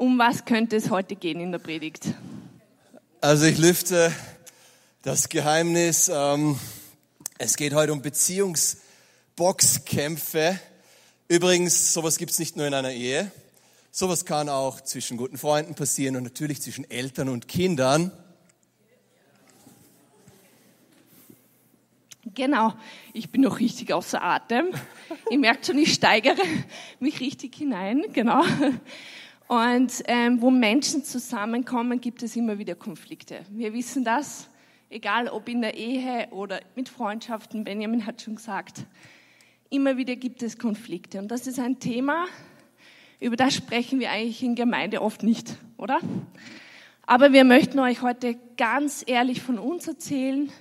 Um 0.00 0.18
was 0.18 0.44
könnte 0.46 0.76
es 0.76 0.88
heute 0.88 1.14
gehen 1.14 1.40
in 1.40 1.52
der 1.52 1.58
Predigt? 1.58 2.14
Also 3.20 3.44
ich 3.44 3.58
lüfte 3.58 4.10
das 5.02 5.28
Geheimnis. 5.28 6.10
Ähm, 6.10 6.58
es 7.36 7.58
geht 7.58 7.74
heute 7.74 7.92
um 7.92 8.00
Beziehungsboxkämpfe. 8.00 10.58
Übrigens, 11.28 11.92
sowas 11.92 12.16
gibt 12.16 12.30
es 12.30 12.38
nicht 12.38 12.56
nur 12.56 12.66
in 12.66 12.72
einer 12.72 12.92
Ehe. 12.92 13.30
Sowas 13.90 14.24
kann 14.24 14.48
auch 14.48 14.80
zwischen 14.80 15.18
guten 15.18 15.36
Freunden 15.36 15.74
passieren 15.74 16.16
und 16.16 16.22
natürlich 16.22 16.62
zwischen 16.62 16.90
Eltern 16.90 17.28
und 17.28 17.46
Kindern. 17.46 18.10
Genau, 22.34 22.72
ich 23.12 23.28
bin 23.28 23.42
noch 23.42 23.60
richtig 23.60 23.92
außer 23.92 24.22
Atem. 24.22 24.68
Ich 25.28 25.36
merke 25.36 25.62
schon, 25.62 25.76
ich 25.76 25.92
steigere 25.92 26.40
mich 27.00 27.20
richtig 27.20 27.54
hinein, 27.54 28.06
genau. 28.14 28.42
Und 29.50 30.04
ähm, 30.06 30.40
wo 30.40 30.52
Menschen 30.52 31.02
zusammenkommen, 31.02 32.00
gibt 32.00 32.22
es 32.22 32.36
immer 32.36 32.58
wieder 32.58 32.76
Konflikte. 32.76 33.40
Wir 33.50 33.72
wissen 33.72 34.04
das, 34.04 34.48
egal 34.90 35.26
ob 35.26 35.48
in 35.48 35.60
der 35.60 35.74
Ehe 35.74 36.28
oder 36.30 36.60
mit 36.76 36.88
Freundschaften. 36.88 37.64
Benjamin 37.64 38.06
hat 38.06 38.22
schon 38.22 38.36
gesagt, 38.36 38.84
immer 39.68 39.96
wieder 39.96 40.14
gibt 40.14 40.44
es 40.44 40.56
Konflikte. 40.56 41.18
Und 41.18 41.32
das 41.32 41.48
ist 41.48 41.58
ein 41.58 41.80
Thema, 41.80 42.26
über 43.18 43.34
das 43.34 43.52
sprechen 43.52 43.98
wir 43.98 44.12
eigentlich 44.12 44.40
in 44.44 44.54
Gemeinde 44.54 45.02
oft 45.02 45.24
nicht, 45.24 45.56
oder? 45.78 45.98
Aber 47.02 47.32
wir 47.32 47.42
möchten 47.42 47.80
euch 47.80 48.02
heute 48.02 48.38
ganz 48.56 49.02
ehrlich 49.04 49.42
von 49.42 49.58
uns 49.58 49.88
erzählen 49.88 50.52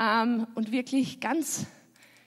ähm, 0.00 0.46
und 0.54 0.72
wirklich 0.72 1.20
ganz, 1.20 1.66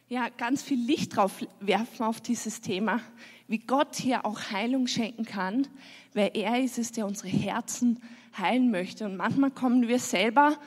ja, 0.09 0.29
ganz 0.29 0.61
viel 0.61 0.85
Licht 0.85 1.15
drauf 1.15 1.43
werfen 1.59 2.05
auf 2.05 2.21
dieses 2.21 2.61
Thema 2.61 3.01
wie 3.47 3.59
Gott 3.59 3.95
hier 3.95 4.25
auch 4.25 4.51
Heilung 4.51 4.87
schenken 4.87 5.25
kann, 5.25 5.67
weil 6.13 6.31
er 6.33 6.63
ist 6.63 6.77
es, 6.77 6.91
der 6.91 7.05
unsere 7.05 7.29
Herzen 7.29 8.01
heilen 8.37 8.71
möchte. 8.71 9.05
Und 9.05 9.17
manchmal 9.17 9.51
kommen 9.51 9.87
wir 9.87 9.99
selber 9.99 10.57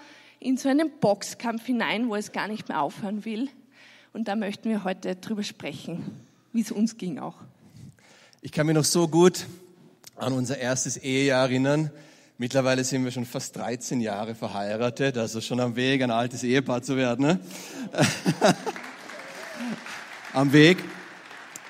in 0.41 0.57
so 0.57 0.69
einen 0.69 0.91
Boxkampf 1.01 1.67
hinein, 1.67 2.09
wo 2.09 2.15
es 2.15 2.33
gar 2.33 2.49
nicht 2.49 2.69
mehr 2.69 2.81
aufhören 2.81 3.25
will. 3.25 3.49
Und 4.13 4.29
da 4.29 4.37
möchten 4.37 4.71
wir 4.71 4.85
heute 4.85 5.17
drüber 5.17 5.43
sprechen, 5.43 6.05
wie 6.53 6.61
es 6.61 6.71
uns 6.71 6.97
ging 6.97 7.19
auch. 7.19 7.37
Ich 8.41 8.53
kann 8.53 8.67
mich 8.67 8.75
noch 8.75 8.85
so 8.85 9.09
gut 9.09 9.47
an 10.17 10.33
unser 10.33 10.59
erstes 10.59 10.97
Ehejahr 10.97 11.49
erinnern. 11.49 11.91
Mittlerweile 12.41 12.85
sind 12.85 13.05
wir 13.05 13.11
schon 13.11 13.27
fast 13.27 13.57
13 13.57 14.01
Jahre 14.01 14.37
verheiratet, 14.37 15.19
also 15.19 15.41
schon 15.41 15.59
am 15.59 15.75
Weg, 15.75 16.03
ein 16.03 16.13
altes 16.13 16.45
Ehepaar 16.45 16.83
zu 16.83 16.97
werden. 16.97 17.27
Ne? 17.27 17.41
am 20.33 20.53
Weg. 20.53 20.79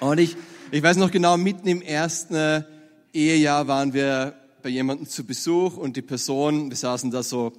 Und 0.01 0.19
ich, 0.19 0.37
ich 0.71 0.83
weiß 0.83 0.99
noch 0.99 1.11
genau, 1.11 1.37
mitten 1.39 1.67
im 1.67 1.81
ersten 1.81 2.35
äh, 2.35 2.63
Ehejahr 3.15 3.67
waren 3.69 3.95
wir 3.95 4.35
bei 4.63 4.69
jemandem 4.69 5.09
zu 5.09 5.25
Besuch 5.25 5.77
und 5.79 5.97
die 5.97 6.03
Person, 6.03 6.69
wir 6.69 6.77
saßen 6.77 7.11
da 7.11 7.23
so 7.23 7.53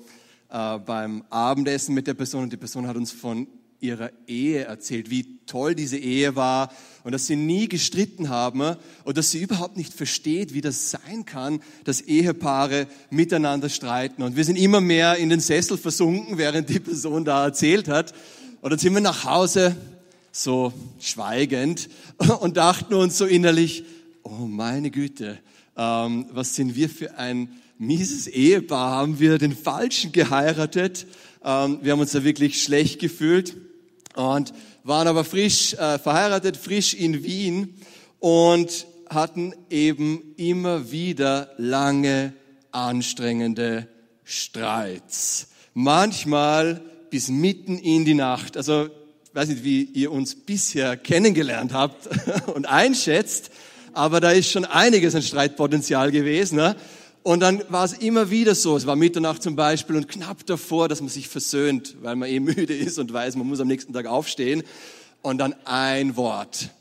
äh, 0.50 0.78
beim 0.78 1.24
Abendessen 1.30 1.96
mit 1.96 2.06
der 2.06 2.14
Person 2.14 2.44
und 2.44 2.54
die 2.54 2.58
Person 2.58 2.88
hat 2.88 2.96
uns 2.96 3.12
von 3.12 3.48
ihrer 3.80 4.12
Ehe 4.28 4.66
erzählt, 4.66 5.10
wie 5.10 5.40
toll 5.48 5.74
diese 5.74 5.98
Ehe 5.98 6.36
war 6.36 6.72
und 7.04 7.14
dass 7.14 7.26
sie 7.26 7.36
nie 7.36 7.68
gestritten 7.68 8.30
haben 8.30 8.76
und 9.06 9.18
dass 9.18 9.32
sie 9.32 9.42
überhaupt 9.42 9.78
nicht 9.78 9.94
versteht, 9.94 10.54
wie 10.54 10.62
das 10.62 10.92
sein 10.92 11.26
kann, 11.26 11.62
dass 11.86 12.02
Ehepaare 12.02 12.88
miteinander 13.10 13.70
streiten. 13.70 14.22
Und 14.22 14.36
wir 14.36 14.44
sind 14.44 14.58
immer 14.58 14.82
mehr 14.82 15.16
in 15.16 15.30
den 15.30 15.40
Sessel 15.40 15.78
versunken, 15.78 16.38
während 16.38 16.70
die 16.70 16.80
Person 16.80 17.26
da 17.26 17.46
erzählt 17.46 17.88
hat. 17.88 18.14
Und 18.62 18.70
dann 18.72 18.80
sind 18.80 18.94
wir 18.94 19.02
nach 19.02 19.24
Hause 19.24 19.76
so 20.32 20.74
schweigend 21.00 21.90
und 22.40 22.58
dachten 22.58 22.94
uns 22.94 23.18
so 23.18 23.26
innerlich, 23.26 23.84
oh 24.24 24.46
meine 24.46 24.92
Güte, 24.92 25.40
ähm, 25.78 26.26
was 26.32 26.56
sind 26.56 26.76
wir 26.76 26.90
für 26.90 27.18
ein 27.18 27.50
mieses 27.78 28.28
Ehepaar, 28.28 28.92
haben 28.92 29.20
wir 29.20 29.38
den 29.38 29.56
Falschen 29.56 30.12
geheiratet. 30.12 31.08
Ähm, 31.44 31.80
wir 31.82 31.94
haben 31.94 32.02
uns 32.02 32.12
da 32.12 32.24
wirklich 32.24 32.62
schlecht 32.62 33.00
gefühlt 33.00 33.56
und 34.16 34.54
waren 34.84 35.08
aber 35.08 35.24
frisch 35.24 35.74
äh, 35.74 35.98
verheiratet, 35.98 36.58
frisch 36.58 36.94
in 36.94 37.24
Wien 37.24 37.76
und 38.20 38.86
hatten 39.10 39.54
eben 39.70 40.36
immer 40.36 40.92
wieder 40.92 41.52
lange, 41.58 42.34
anstrengende 42.72 43.88
Streits. 44.24 45.48
Manchmal 45.74 46.82
bis 47.10 47.30
mitten 47.30 47.78
in 47.78 48.06
die 48.06 48.14
Nacht. 48.14 48.58
Also 48.58 48.90
weiß 49.40 49.48
nicht, 49.48 49.64
wie 49.64 49.84
ihr 49.84 50.12
uns 50.12 50.36
bisher 50.36 50.98
kennengelernt 50.98 51.72
habt 51.72 52.10
und 52.54 52.66
einschätzt, 52.66 53.52
aber 53.94 54.20
da 54.20 54.32
ist 54.32 54.52
schon 54.52 54.66
einiges 54.66 55.16
an 55.16 55.22
Streitpotenzial 55.22 56.12
gewesen. 56.12 56.58
Ne? 56.58 56.76
Und 57.24 57.40
dann 57.40 57.64
war 57.70 57.86
es 57.86 57.94
immer 57.94 58.32
wieder 58.32 58.54
so, 58.54 58.76
es 58.76 58.86
war 58.86 58.98
Mitternacht 58.98 59.42
zum 59.42 59.56
Beispiel 59.56 59.96
und 59.96 60.10
knapp 60.10 60.46
davor, 60.46 60.90
dass 60.90 61.00
man 61.00 61.08
sich 61.08 61.30
versöhnt, 61.30 61.96
weil 62.02 62.18
man 62.18 62.28
eh 62.28 62.40
müde 62.42 62.76
ist 62.76 63.00
und 63.00 63.14
weiß, 63.14 63.38
man 63.38 63.48
muss 63.48 63.62
am 63.62 63.70
nächsten 63.70 63.94
Tag 63.94 64.08
aufstehen. 64.08 64.62
Und 65.22 65.38
dann 65.38 65.56
ein 65.64 66.18
Wort. 66.18 66.72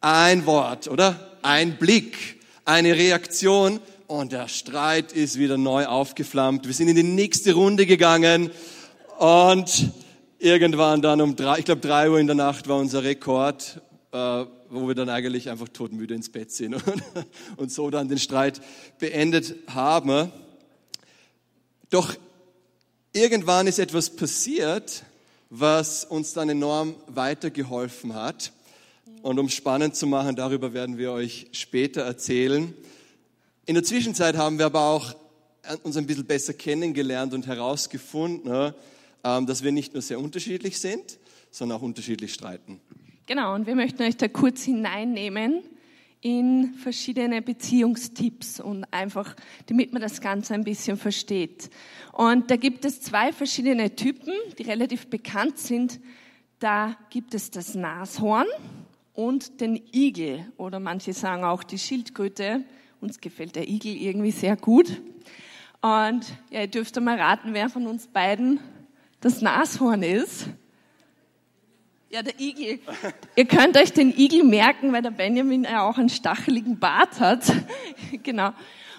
Ein 0.00 0.46
Wort, 0.46 0.88
oder? 0.88 1.36
Ein 1.42 1.76
Blick, 1.76 2.40
eine 2.64 2.96
Reaktion 2.96 3.80
und 4.06 4.32
der 4.32 4.48
Streit 4.48 5.12
ist 5.12 5.38
wieder 5.38 5.58
neu 5.58 5.84
aufgeflammt. 5.84 6.66
Wir 6.66 6.72
sind 6.72 6.88
in 6.88 6.96
die 6.96 7.02
nächste 7.02 7.52
Runde 7.52 7.84
gegangen 7.84 8.50
und 9.18 9.92
irgendwann 10.46 11.02
dann 11.02 11.20
um 11.20 11.34
drei, 11.34 11.58
ich 11.58 11.64
glaube 11.64 11.80
drei 11.80 12.08
Uhr 12.08 12.20
in 12.20 12.28
der 12.28 12.36
Nacht 12.36 12.68
war 12.68 12.78
unser 12.78 13.02
Rekord, 13.02 13.82
äh, 14.12 14.44
wo 14.70 14.86
wir 14.86 14.94
dann 14.94 15.08
eigentlich 15.08 15.50
einfach 15.50 15.68
todmüde 15.68 16.14
ins 16.14 16.30
Bett 16.30 16.52
sind 16.52 16.74
und, 16.86 17.02
und 17.56 17.72
so 17.72 17.90
dann 17.90 18.08
den 18.08 18.18
Streit 18.18 18.60
beendet 19.00 19.56
haben. 19.66 20.30
Doch 21.90 22.14
irgendwann 23.12 23.66
ist 23.66 23.80
etwas 23.80 24.08
passiert, 24.08 25.02
was 25.50 26.04
uns 26.04 26.32
dann 26.32 26.48
enorm 26.48 26.94
weitergeholfen 27.08 28.14
hat. 28.14 28.52
Und 29.22 29.40
um 29.40 29.48
spannend 29.48 29.96
zu 29.96 30.06
machen, 30.06 30.36
darüber 30.36 30.72
werden 30.72 30.96
wir 30.96 31.10
euch 31.10 31.48
später 31.50 32.02
erzählen. 32.02 32.72
In 33.64 33.74
der 33.74 33.82
Zwischenzeit 33.82 34.36
haben 34.36 34.58
wir 34.58 34.66
aber 34.66 34.82
auch 34.82 35.16
uns 35.82 35.96
ein 35.96 36.06
bisschen 36.06 36.26
besser 36.26 36.54
kennengelernt 36.54 37.34
und 37.34 37.48
herausgefunden, 37.48 38.74
dass 39.46 39.62
wir 39.62 39.72
nicht 39.72 39.92
nur 39.92 40.02
sehr 40.02 40.20
unterschiedlich 40.20 40.78
sind, 40.78 41.18
sondern 41.50 41.78
auch 41.78 41.82
unterschiedlich 41.82 42.32
streiten. 42.32 42.80
Genau, 43.26 43.54
und 43.54 43.66
wir 43.66 43.74
möchten 43.74 44.02
euch 44.02 44.16
da 44.16 44.28
kurz 44.28 44.62
hineinnehmen 44.62 45.62
in 46.20 46.74
verschiedene 46.74 47.42
Beziehungstipps 47.42 48.60
und 48.60 48.84
einfach, 48.92 49.34
damit 49.66 49.92
man 49.92 50.00
das 50.00 50.20
Ganze 50.20 50.54
ein 50.54 50.64
bisschen 50.64 50.96
versteht. 50.96 51.70
Und 52.12 52.50
da 52.50 52.56
gibt 52.56 52.84
es 52.84 53.00
zwei 53.00 53.32
verschiedene 53.32 53.94
Typen, 53.94 54.32
die 54.58 54.62
relativ 54.62 55.08
bekannt 55.08 55.58
sind. 55.58 56.00
Da 56.58 56.96
gibt 57.10 57.34
es 57.34 57.50
das 57.50 57.74
Nashorn 57.74 58.46
und 59.12 59.60
den 59.60 59.80
Igel 59.92 60.46
oder 60.56 60.78
manche 60.78 61.12
sagen 61.12 61.44
auch 61.44 61.64
die 61.64 61.78
Schildkröte. 61.78 62.64
Uns 63.00 63.20
gefällt 63.20 63.56
der 63.56 63.68
Igel 63.68 63.96
irgendwie 63.96 64.30
sehr 64.30 64.56
gut. 64.56 65.02
Und 65.82 66.26
ja, 66.50 66.60
ihr 66.60 66.66
dürft 66.66 66.98
mal 67.00 67.18
raten, 67.18 67.54
wer 67.54 67.68
von 67.68 67.86
uns 67.86 68.06
beiden 68.06 68.60
das 69.20 69.40
Nashorn 69.42 70.02
ist. 70.02 70.46
Ja, 72.08 72.22
der 72.22 72.38
Igel. 72.38 72.78
Ihr 73.34 73.44
könnt 73.46 73.76
euch 73.76 73.92
den 73.92 74.16
Igel 74.16 74.44
merken, 74.44 74.92
weil 74.92 75.02
der 75.02 75.10
Benjamin 75.10 75.64
ja 75.64 75.88
auch 75.88 75.98
einen 75.98 76.08
stacheligen 76.08 76.78
Bart 76.78 77.18
hat. 77.20 77.52
genau. 78.22 78.52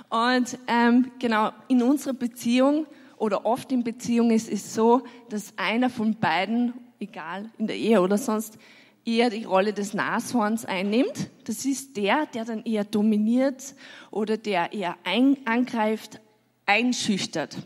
Und 0.10 0.58
ähm, 0.68 1.12
genau, 1.18 1.52
in 1.68 1.82
unserer 1.82 2.14
Beziehung 2.14 2.86
oder 3.18 3.46
oft 3.46 3.72
in 3.72 3.84
Beziehungen 3.84 4.32
ist 4.32 4.52
es 4.52 4.74
so, 4.74 5.04
dass 5.30 5.54
einer 5.58 5.90
von 5.90 6.16
beiden, 6.16 6.74
egal 7.00 7.50
in 7.58 7.68
der 7.68 7.78
Ehe 7.78 8.02
oder 8.02 8.18
sonst, 8.18 8.58
eher 9.06 9.30
die 9.30 9.46
Rolle 9.46 9.74
des 9.74 9.94
Nashorns 9.94 10.66
einnimmt. 10.66 11.30
Das 11.46 11.66
ist 11.66 11.96
der, 11.98 12.26
der 12.28 12.46
dann 12.46 12.64
eher 12.64 12.84
dominiert 12.84 13.74
oder 14.12 14.38
der 14.38 14.74
eher 14.74 14.98
ein, 15.06 15.38
angreift, 15.46 16.20
einschüchtert. 16.66 17.58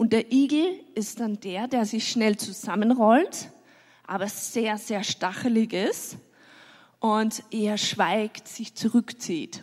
Und 0.00 0.14
der 0.14 0.32
Igel 0.32 0.80
ist 0.94 1.20
dann 1.20 1.40
der, 1.40 1.68
der 1.68 1.84
sich 1.84 2.08
schnell 2.08 2.38
zusammenrollt, 2.38 3.50
aber 4.06 4.28
sehr, 4.28 4.78
sehr 4.78 5.04
stachelig 5.04 5.74
ist 5.74 6.16
und 7.00 7.42
eher 7.50 7.76
schweigt, 7.76 8.48
sich 8.48 8.74
zurückzieht. 8.74 9.60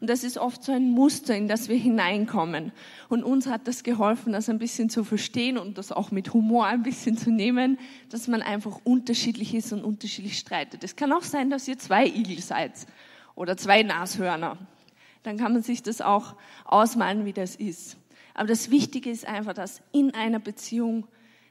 Und 0.00 0.10
das 0.10 0.24
ist 0.24 0.38
oft 0.38 0.64
so 0.64 0.72
ein 0.72 0.90
Muster, 0.90 1.36
in 1.36 1.46
das 1.46 1.68
wir 1.68 1.76
hineinkommen. 1.76 2.72
Und 3.08 3.22
uns 3.22 3.46
hat 3.46 3.68
das 3.68 3.84
geholfen, 3.84 4.32
das 4.32 4.48
ein 4.48 4.58
bisschen 4.58 4.90
zu 4.90 5.04
verstehen 5.04 5.56
und 5.56 5.78
das 5.78 5.92
auch 5.92 6.10
mit 6.10 6.34
Humor 6.34 6.66
ein 6.66 6.82
bisschen 6.82 7.16
zu 7.16 7.30
nehmen, 7.30 7.78
dass 8.10 8.26
man 8.26 8.42
einfach 8.42 8.80
unterschiedlich 8.82 9.54
ist 9.54 9.72
und 9.72 9.84
unterschiedlich 9.84 10.36
streitet. 10.36 10.82
Es 10.82 10.96
kann 10.96 11.12
auch 11.12 11.22
sein, 11.22 11.48
dass 11.48 11.68
ihr 11.68 11.78
zwei 11.78 12.08
Igel 12.08 12.40
seid 12.40 12.72
oder 13.36 13.56
zwei 13.56 13.84
Nashörner. 13.84 14.58
Dann 15.22 15.36
kann 15.36 15.52
man 15.52 15.62
sich 15.62 15.84
das 15.84 16.00
auch 16.00 16.34
ausmalen, 16.64 17.24
wie 17.24 17.32
das 17.32 17.54
ist. 17.54 17.96
Aber 18.36 18.48
das 18.48 18.70
Wichtige 18.70 19.10
ist 19.10 19.26
einfach, 19.26 19.54
dass 19.54 19.80
in 19.92 20.12
einer 20.14 20.38
Beziehung, 20.38 21.06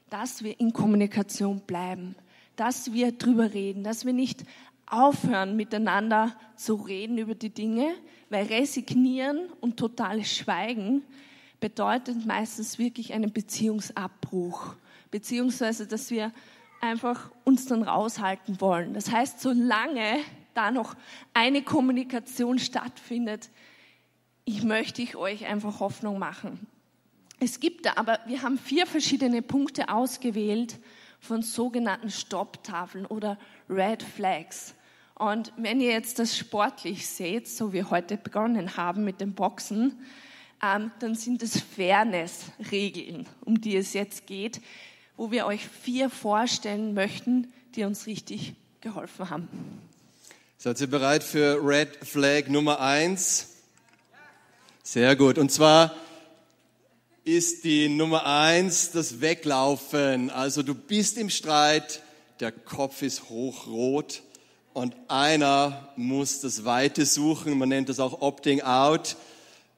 dass 0.08 0.44
wir 0.44 0.60
in 0.60 0.72
Kommunikation 0.72 1.60
bleiben, 1.60 2.14
dass 2.54 2.92
wir 2.92 3.10
drüber 3.10 3.52
reden, 3.52 3.82
dass 3.82 4.06
wir 4.06 4.12
nicht 4.12 4.44
aufhören, 4.86 5.56
miteinander 5.56 6.36
zu 6.54 6.76
reden 6.76 7.18
über 7.18 7.34
die 7.34 7.50
Dinge, 7.50 7.92
weil 8.30 8.46
Resignieren 8.46 9.48
und 9.60 9.78
totales 9.78 10.32
Schweigen 10.32 11.02
bedeutet 11.58 12.24
meistens 12.24 12.78
wirklich 12.78 13.12
einen 13.12 13.32
Beziehungsabbruch, 13.32 14.76
beziehungsweise 15.10 15.88
dass 15.88 16.12
wir 16.12 16.32
einfach 16.80 17.32
uns 17.42 17.66
dann 17.66 17.82
raushalten 17.82 18.60
wollen. 18.60 18.94
Das 18.94 19.10
heißt, 19.10 19.40
solange 19.40 20.18
da 20.54 20.70
noch 20.70 20.94
eine 21.34 21.62
Kommunikation 21.62 22.60
stattfindet, 22.60 23.50
ich 24.44 24.62
möchte 24.62 25.02
ich 25.02 25.16
euch 25.16 25.46
einfach 25.46 25.80
Hoffnung 25.80 26.20
machen. 26.20 26.68
Es 27.38 27.60
gibt 27.60 27.84
da 27.84 27.92
aber, 27.96 28.18
wir 28.26 28.42
haben 28.42 28.58
vier 28.58 28.86
verschiedene 28.86 29.42
Punkte 29.42 29.90
ausgewählt 29.90 30.78
von 31.20 31.42
sogenannten 31.42 32.10
Stopptafeln 32.10 33.04
oder 33.04 33.38
Red 33.68 34.02
Flags. 34.02 34.74
Und 35.14 35.52
wenn 35.56 35.80
ihr 35.80 35.90
jetzt 35.90 36.18
das 36.18 36.36
sportlich 36.36 37.06
seht, 37.06 37.48
so 37.48 37.72
wie 37.72 37.84
heute 37.84 38.16
begonnen 38.16 38.76
haben 38.76 39.04
mit 39.04 39.20
dem 39.20 39.34
Boxen, 39.34 39.98
ähm, 40.62 40.90
dann 40.98 41.14
sind 41.14 41.42
es 41.42 41.60
Fairness-Regeln, 41.60 43.26
um 43.44 43.60
die 43.60 43.76
es 43.76 43.92
jetzt 43.92 44.26
geht, 44.26 44.60
wo 45.16 45.30
wir 45.30 45.46
euch 45.46 45.66
vier 45.66 46.08
vorstellen 46.10 46.94
möchten, 46.94 47.52
die 47.74 47.84
uns 47.84 48.06
richtig 48.06 48.54
geholfen 48.80 49.28
haben. 49.28 49.48
Seid 50.58 50.80
ihr 50.80 50.86
bereit 50.86 51.22
für 51.22 51.60
Red 51.62 51.96
Flag 51.96 52.48
Nummer 52.48 52.80
eins? 52.80 53.56
Sehr 54.82 55.16
gut. 55.16 55.36
Und 55.38 55.50
zwar 55.50 55.94
ist 57.26 57.64
die 57.64 57.88
Nummer 57.88 58.24
eins 58.24 58.92
das 58.92 59.20
Weglaufen. 59.20 60.30
Also 60.30 60.62
du 60.62 60.76
bist 60.76 61.18
im 61.18 61.28
Streit, 61.28 62.00
der 62.38 62.52
Kopf 62.52 63.02
ist 63.02 63.28
hochrot 63.28 64.22
und 64.74 64.94
einer 65.08 65.88
muss 65.96 66.40
das 66.40 66.64
Weite 66.64 67.04
suchen. 67.04 67.58
Man 67.58 67.70
nennt 67.70 67.88
das 67.88 67.98
auch 67.98 68.22
Opting 68.22 68.60
Out. 68.60 69.16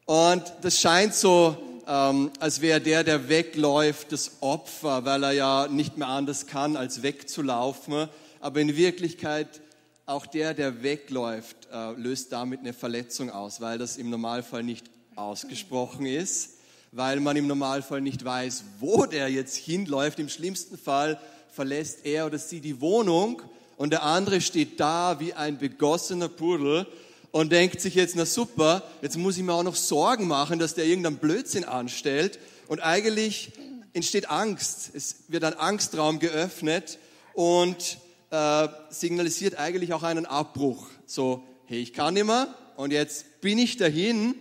Und 0.05 0.43
das 0.61 0.79
scheint 0.79 1.15
so, 1.15 1.57
ähm, 1.87 2.31
als 2.39 2.61
wäre 2.61 2.83
der, 2.83 3.03
der 3.03 3.31
wegläuft, 3.31 4.13
das 4.13 4.43
Opfer, 4.43 5.07
weil 5.07 5.23
er 5.23 5.33
ja 5.33 5.69
nicht 5.69 5.97
mehr 5.97 6.09
anders 6.09 6.49
kann, 6.49 6.77
als 6.77 7.03
wegzulaufen. 7.03 8.11
Aber 8.41 8.61
in 8.61 8.77
Wirklichkeit 8.77 9.63
auch 10.05 10.27
der, 10.27 10.53
der 10.53 10.83
wegläuft, 10.83 11.57
äh, 11.73 11.93
löst 11.93 12.31
damit 12.31 12.61
eine 12.61 12.75
Verletzung 12.75 13.31
aus, 13.31 13.63
weil 13.63 13.79
das 13.79 13.97
im 13.97 14.11
Normalfall 14.11 14.63
nicht 14.63 14.85
ausgesprochen 15.17 16.05
ist 16.05 16.58
weil 16.93 17.21
man 17.21 17.37
im 17.37 17.47
Normalfall 17.47 18.01
nicht 18.01 18.25
weiß, 18.25 18.65
wo 18.81 19.07
der 19.07 19.29
jetzt 19.29 19.57
hinläuft. 19.57 20.19
Im 20.19 20.29
schlimmsten 20.29 20.79
Fall 20.79 21.21
verlässt 21.51 22.05
er 22.05 22.27
oder 22.27 22.39
sie 22.39 22.61
die 22.61 22.81
Wohnung 22.81 23.43
und 23.77 23.91
der 23.91 24.03
andere 24.03 24.41
steht 24.41 24.81
da 24.81 25.21
wie 25.21 25.35
ein 25.35 25.59
begossener 25.59 26.29
Pudel 26.29 26.87
und 27.31 27.53
denkt 27.53 27.81
sich 27.81 27.95
jetzt, 27.95 28.17
na 28.17 28.27
super, 28.27 28.83
jetzt 29.03 29.17
muss 29.17 29.37
ich 29.37 29.43
mir 29.43 29.53
auch 29.53 29.63
noch 29.63 29.77
Sorgen 29.77 30.27
machen, 30.27 30.59
dass 30.59 30.75
der 30.75 30.85
irgendeinen 30.85 31.19
Blödsinn 31.19 31.65
anstellt. 31.65 32.39
Und 32.67 32.81
eigentlich 32.81 33.53
entsteht 33.93 34.31
Angst. 34.31 34.91
Es 34.95 35.17
wird 35.29 35.45
ein 35.45 35.55
Angstraum 35.55 36.19
geöffnet 36.19 36.99
und 37.35 37.99
äh, 38.31 38.69
signalisiert 38.91 39.59
eigentlich 39.59 39.93
auch 39.93 40.03
einen 40.03 40.27
Abbruch. 40.27 40.89
So, 41.07 41.43
hey, 41.67 41.81
ich 41.81 41.93
kann 41.93 42.15
nicht 42.15 42.27
mehr 42.27 42.55
und 42.77 42.93
jetzt 42.93 43.41
bin 43.41 43.59
ich 43.59 43.77
dahin 43.77 44.35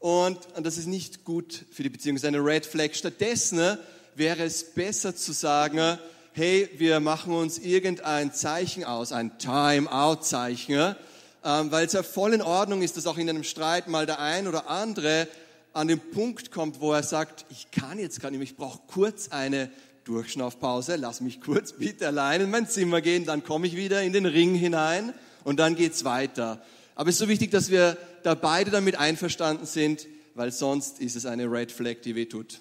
und, 0.00 0.38
und 0.56 0.66
das 0.66 0.78
ist 0.78 0.86
nicht 0.86 1.24
gut 1.24 1.66
für 1.70 1.82
die 1.82 1.90
Beziehung, 1.90 2.16
das 2.16 2.24
ist 2.24 2.28
eine 2.28 2.42
Red 2.42 2.64
Flag. 2.64 2.94
Stattdessen 2.94 3.58
ne, 3.58 3.78
wäre 4.14 4.42
es 4.42 4.64
besser 4.64 5.14
zu 5.14 5.32
sagen, 5.32 5.98
hey, 6.32 6.70
wir 6.78 7.00
machen 7.00 7.34
uns 7.34 7.58
irgendein 7.58 8.32
Zeichen 8.32 8.82
aus, 8.84 9.12
ein 9.12 9.38
Time-out-Zeichen, 9.38 10.96
ähm, 11.44 11.70
weil 11.70 11.84
es 11.84 11.92
ja 11.92 12.02
voll 12.02 12.32
in 12.32 12.40
Ordnung 12.40 12.80
ist, 12.80 12.96
dass 12.96 13.06
auch 13.06 13.18
in 13.18 13.28
einem 13.28 13.44
Streit 13.44 13.88
mal 13.88 14.06
der 14.06 14.20
ein 14.20 14.48
oder 14.48 14.70
andere 14.70 15.28
an 15.74 15.88
den 15.88 16.00
Punkt 16.00 16.50
kommt, 16.50 16.80
wo 16.80 16.94
er 16.94 17.02
sagt, 17.02 17.44
ich 17.50 17.70
kann 17.70 17.98
jetzt 17.98 18.22
gar 18.22 18.30
nicht 18.30 18.38
mehr, 18.38 18.48
ich 18.48 18.56
brauche 18.56 18.80
kurz 18.86 19.28
eine 19.28 19.70
Durchschnaufpause, 20.04 20.96
lass 20.96 21.20
mich 21.20 21.42
kurz 21.42 21.72
bitte 21.78 22.06
allein 22.06 22.40
in 22.40 22.50
mein 22.50 22.66
Zimmer 22.66 23.02
gehen, 23.02 23.26
dann 23.26 23.44
komme 23.44 23.66
ich 23.66 23.76
wieder 23.76 24.02
in 24.02 24.14
den 24.14 24.24
Ring 24.24 24.54
hinein 24.54 25.12
und 25.44 25.60
dann 25.60 25.76
geht's 25.76 26.04
weiter. 26.04 26.62
Aber 26.94 27.10
es 27.10 27.16
ist 27.16 27.20
so 27.20 27.28
wichtig, 27.28 27.50
dass 27.50 27.70
wir 27.70 27.98
da 28.22 28.34
beide 28.34 28.70
damit 28.70 28.98
einverstanden 28.98 29.66
sind, 29.66 30.06
weil 30.34 30.52
sonst 30.52 31.00
ist 31.00 31.16
es 31.16 31.26
eine 31.26 31.50
Red 31.50 31.72
Flag, 31.72 31.96
die 32.04 32.14
wehtut. 32.14 32.60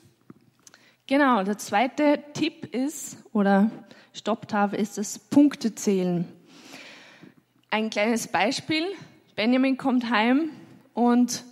Genau, 1.08 1.44
der 1.44 1.58
zweite 1.58 2.24
Tipp 2.34 2.74
ist, 2.74 3.18
oder 3.34 3.72
Stopptafel 4.14 4.80
ist 4.80 4.98
das 4.98 5.18
Punktezählen. 5.18 6.28
Ein 7.70 7.90
kleines 7.90 8.28
Beispiel. 8.28 8.84
Benjamin 9.36 9.78
kommt 9.78 10.10
heim 10.10 10.50
und 10.94 11.44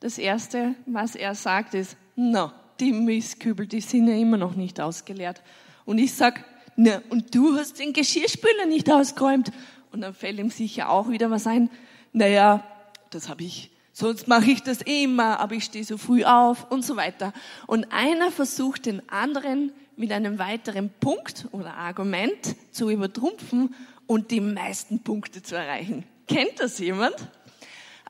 das 0.00 0.18
Erste, 0.18 0.74
was 0.86 1.14
er 1.14 1.34
sagt, 1.34 1.74
ist, 1.74 1.96
na, 2.16 2.52
die 2.80 2.92
Mistkübel, 2.92 3.66
die 3.66 3.80
sind 3.80 4.08
ja 4.08 4.14
immer 4.14 4.36
noch 4.36 4.56
nicht 4.56 4.80
ausgeleert. 4.80 5.42
Und 5.84 5.98
ich 5.98 6.14
sag, 6.14 6.44
na, 6.76 7.02
und 7.10 7.34
du 7.34 7.56
hast 7.56 7.78
den 7.78 7.92
Geschirrspüler 7.92 8.66
nicht 8.66 8.90
ausgeräumt. 8.90 9.52
Und 9.90 10.02
dann 10.02 10.14
fällt 10.14 10.38
ihm 10.38 10.50
sicher 10.50 10.90
auch 10.90 11.08
wieder 11.08 11.30
was 11.30 11.46
ein. 11.46 11.70
Naja, 12.12 12.64
das 13.10 13.28
habe 13.28 13.44
ich, 13.44 13.70
sonst 13.92 14.28
mache 14.28 14.50
ich 14.50 14.62
das 14.62 14.82
immer, 14.82 15.40
aber 15.40 15.54
ich 15.54 15.64
stehe 15.64 15.84
so 15.84 15.98
früh 15.98 16.24
auf 16.24 16.70
und 16.70 16.84
so 16.84 16.96
weiter. 16.96 17.32
Und 17.66 17.92
einer 17.92 18.30
versucht 18.30 18.86
den 18.86 19.08
anderen 19.08 19.72
mit 19.96 20.12
einem 20.12 20.38
weiteren 20.38 20.90
Punkt 21.00 21.46
oder 21.52 21.74
Argument 21.74 22.56
zu 22.70 22.90
übertrumpfen 22.90 23.74
und 24.06 24.30
die 24.30 24.40
meisten 24.40 25.00
Punkte 25.00 25.42
zu 25.42 25.56
erreichen. 25.56 26.04
Kennt 26.26 26.60
das 26.60 26.78
jemand? 26.78 27.16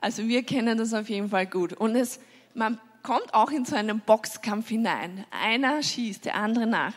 Also 0.01 0.27
wir 0.27 0.43
kennen 0.43 0.77
das 0.77 0.93
auf 0.93 1.09
jeden 1.09 1.29
Fall 1.29 1.47
gut. 1.47 1.73
Und 1.73 1.95
es, 1.95 2.19
man 2.53 2.79
kommt 3.03 3.33
auch 3.33 3.51
in 3.51 3.65
so 3.65 3.75
einen 3.75 3.99
Boxkampf 3.99 4.69
hinein. 4.69 5.25
Einer 5.31 5.81
schießt, 5.81 6.25
der 6.25 6.35
andere 6.35 6.67
nach. 6.67 6.93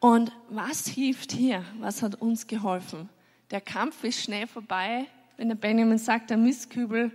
Und 0.00 0.32
was 0.48 0.86
hilft 0.86 1.32
hier? 1.32 1.64
Was 1.80 2.02
hat 2.02 2.20
uns 2.20 2.46
geholfen? 2.46 3.08
Der 3.50 3.60
Kampf 3.60 4.04
ist 4.04 4.22
schnell 4.22 4.46
vorbei, 4.46 5.06
wenn 5.36 5.48
der 5.48 5.56
Benjamin 5.56 5.98
sagt, 5.98 6.30
der 6.30 6.36
Mistkübel 6.36 7.10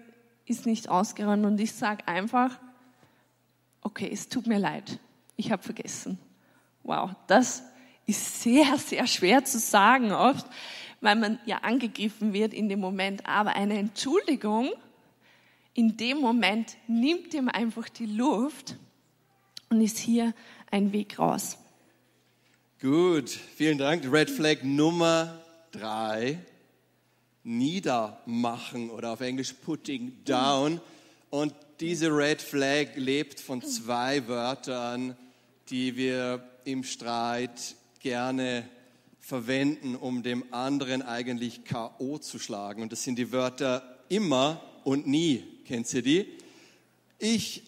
ist 0.46 0.66
nicht 0.66 0.90
ausgeräumt 0.90 1.46
und 1.46 1.60
ich 1.60 1.74
sage 1.74 2.08
einfach, 2.08 2.60
okay, 3.82 4.10
es 4.12 4.30
tut 4.30 4.48
mir 4.48 4.60
leid, 4.60 5.00
ich 5.36 5.52
habe 5.52 5.64
vergessen. 5.64 6.18
Wow, 6.84 7.12
das 7.28 7.64
ist 8.06 8.42
sehr, 8.42 8.78
sehr 8.78 9.08
schwer 9.08 9.46
zu 9.46 9.60
sagen 9.60 10.12
oft, 10.12 10.46
weil 11.00 11.16
man 11.16 11.40
ja 11.46 11.58
angegriffen 11.60 12.34
wird 12.34 12.54
in 12.54 12.70
dem 12.70 12.80
Moment. 12.80 13.26
Aber 13.28 13.56
eine 13.56 13.78
Entschuldigung 13.78 14.72
in 15.74 15.98
dem 15.98 16.20
Moment 16.20 16.76
nimmt 16.88 17.34
ihm 17.34 17.48
einfach 17.48 17.88
die 17.90 18.06
Luft 18.06 18.76
und 19.70 19.82
ist 19.82 19.98
hier 19.98 20.34
ein 20.70 20.92
Weg 20.92 21.18
raus. 21.18 21.58
Gut, 22.82 23.30
vielen 23.30 23.78
Dank. 23.78 24.12
Red 24.12 24.30
Flag 24.30 24.64
Nummer 24.64 25.40
drei 25.72 26.40
niedermachen 27.44 28.90
oder 28.90 29.12
auf 29.12 29.22
Englisch 29.22 29.54
putting 29.54 30.24
down. 30.26 30.80
Und 31.30 31.54
diese 31.80 32.16
Red 32.16 32.42
Flag 32.42 32.96
lebt 32.96 33.40
von 33.40 33.62
zwei 33.62 34.28
Wörtern, 34.28 35.16
die 35.70 35.96
wir 35.96 36.44
im 36.66 36.84
Streit 36.84 37.76
gerne 38.00 38.68
verwenden, 39.20 39.96
um 39.96 40.24
dem 40.24 40.44
anderen 40.52 41.02
eigentlich 41.02 41.64
K.O. 41.64 42.18
zu 42.18 42.38
schlagen. 42.38 42.82
Und 42.82 42.92
das 42.92 43.04
sind 43.04 43.18
die 43.18 43.32
Wörter 43.32 44.00
immer 44.10 44.62
und 44.84 45.08
nie. 45.08 45.44
Kennt 45.66 45.92
ihr 45.94 46.02
die? 46.02 46.28
Ich, 47.18 47.64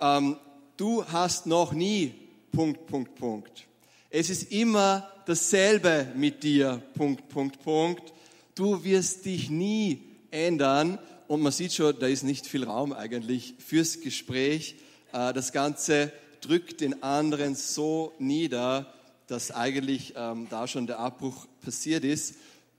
ähm, 0.00 0.36
du 0.76 1.04
hast 1.06 1.46
noch 1.46 1.72
nie, 1.72 2.14
Punkt, 2.52 2.86
Punkt, 2.86 3.14
Punkt. 3.16 3.66
Es 4.10 4.30
ist 4.30 4.52
immer 4.52 5.10
dasselbe 5.26 6.12
mit 6.14 6.42
dir, 6.42 6.82
Punkt, 6.94 7.28
Punkt, 7.28 7.62
Punkt 7.62 8.12
du 8.60 8.84
wirst 8.84 9.24
dich 9.24 9.48
nie 9.48 10.02
ändern. 10.30 10.98
Und 11.28 11.40
man 11.40 11.50
sieht 11.50 11.72
schon, 11.72 11.98
da 11.98 12.06
ist 12.06 12.24
nicht 12.24 12.46
viel 12.46 12.64
Raum 12.64 12.92
eigentlich 12.92 13.54
fürs 13.58 14.00
Gespräch. 14.00 14.76
Äh, 15.12 15.32
das 15.32 15.52
Ganze 15.52 16.12
drückt 16.42 16.82
den 16.82 17.02
anderen 17.02 17.54
so 17.54 18.12
nieder, 18.18 18.92
dass 19.28 19.50
eigentlich 19.50 20.14
ähm, 20.16 20.48
da 20.50 20.66
schon 20.66 20.86
der 20.86 20.98
Abbruch 20.98 21.46
passiert 21.62 22.04
ist. 22.04 22.34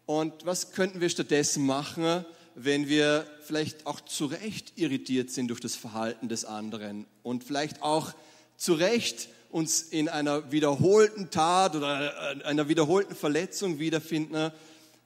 Und 0.05 0.45
was 0.45 0.71
könnten 0.73 1.01
wir 1.01 1.09
stattdessen 1.09 1.65
machen, 1.65 2.25
wenn 2.53 2.88
wir 2.88 3.25
vielleicht 3.43 3.88
auch 3.88 4.01
zu 4.01 4.25
Recht 4.25 4.73
irritiert 4.75 5.31
sind 5.31 5.47
durch 5.47 5.61
das 5.61 5.75
Verhalten 5.75 6.27
des 6.27 6.45
anderen 6.45 7.07
und 7.23 7.43
vielleicht 7.43 7.81
auch 7.81 8.11
zu 8.57 8.73
Recht 8.73 9.29
uns 9.50 9.81
in 9.81 10.09
einer 10.09 10.51
wiederholten 10.51 11.31
Tat 11.31 11.75
oder 11.75 12.35
äh, 12.35 12.43
einer 12.43 12.67
wiederholten 12.67 13.15
Verletzung 13.15 13.79
wiederfinden 13.79 14.51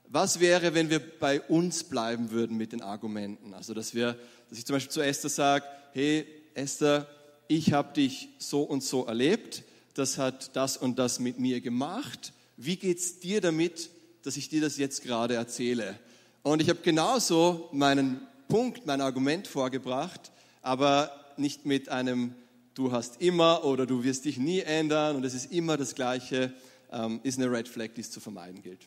was 0.08 0.40
wäre, 0.40 0.74
wenn 0.74 0.90
wir 0.90 1.00
bei 1.00 1.40
uns 1.40 1.84
bleiben 1.84 2.30
würden 2.30 2.56
mit 2.56 2.72
den 2.72 2.82
Argumenten? 2.82 3.54
Also, 3.54 3.74
dass, 3.74 3.94
wir, 3.94 4.18
dass 4.48 4.58
ich 4.58 4.64
zum 4.64 4.76
Beispiel 4.76 4.92
zu 4.92 5.00
Esther 5.00 5.30
sage, 5.30 5.64
hey 5.92 6.26
Esther, 6.54 7.06
ich 7.48 7.72
habe 7.72 7.92
dich 7.92 8.28
so 8.38 8.62
und 8.62 8.82
so 8.82 9.04
erlebt, 9.04 9.64
das 9.94 10.18
hat 10.18 10.56
das 10.56 10.76
und 10.76 10.98
das 10.98 11.18
mit 11.18 11.38
mir 11.38 11.60
gemacht. 11.60 12.32
Wie 12.56 12.76
geht 12.76 12.98
es 12.98 13.20
dir 13.20 13.40
damit, 13.40 13.90
dass 14.26 14.36
ich 14.36 14.48
dir 14.48 14.60
das 14.60 14.76
jetzt 14.76 15.04
gerade 15.04 15.34
erzähle. 15.34 15.96
Und 16.42 16.60
ich 16.60 16.68
habe 16.68 16.80
genauso 16.82 17.68
meinen 17.70 18.20
Punkt, 18.48 18.84
mein 18.84 19.00
Argument 19.00 19.46
vorgebracht, 19.46 20.32
aber 20.62 21.12
nicht 21.36 21.64
mit 21.64 21.88
einem 21.88 22.34
Du 22.74 22.92
hast 22.92 23.22
immer 23.22 23.64
oder 23.64 23.86
du 23.86 24.02
wirst 24.02 24.24
dich 24.24 24.36
nie 24.36 24.60
ändern 24.60 25.16
und 25.16 25.24
es 25.24 25.32
ist 25.32 25.50
immer 25.52 25.76
das 25.78 25.94
Gleiche, 25.94 26.52
ähm, 26.92 27.20
ist 27.22 27.38
eine 27.38 27.50
Red 27.50 27.68
Flag, 27.68 27.90
die 27.94 28.02
es 28.02 28.10
zu 28.10 28.20
vermeiden 28.20 28.62
gilt. 28.62 28.80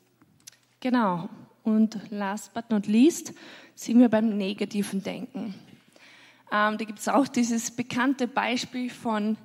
Genau. 0.79 1.29
Und 1.63 1.99
last 2.09 2.53
but 2.53 2.69
not 2.69 2.87
least 2.87 3.33
sind 3.75 3.99
wir 3.99 4.09
beim 4.09 4.37
negativen 4.37 5.03
Denken. 5.03 5.53
Ähm, 6.51 6.77
da 6.77 6.85
gibt 6.85 6.99
es 6.99 7.07
auch 7.07 7.27
dieses 7.27 7.71
bekannte 7.71 8.27
Beispiel 8.27 8.89
von, 8.89 9.37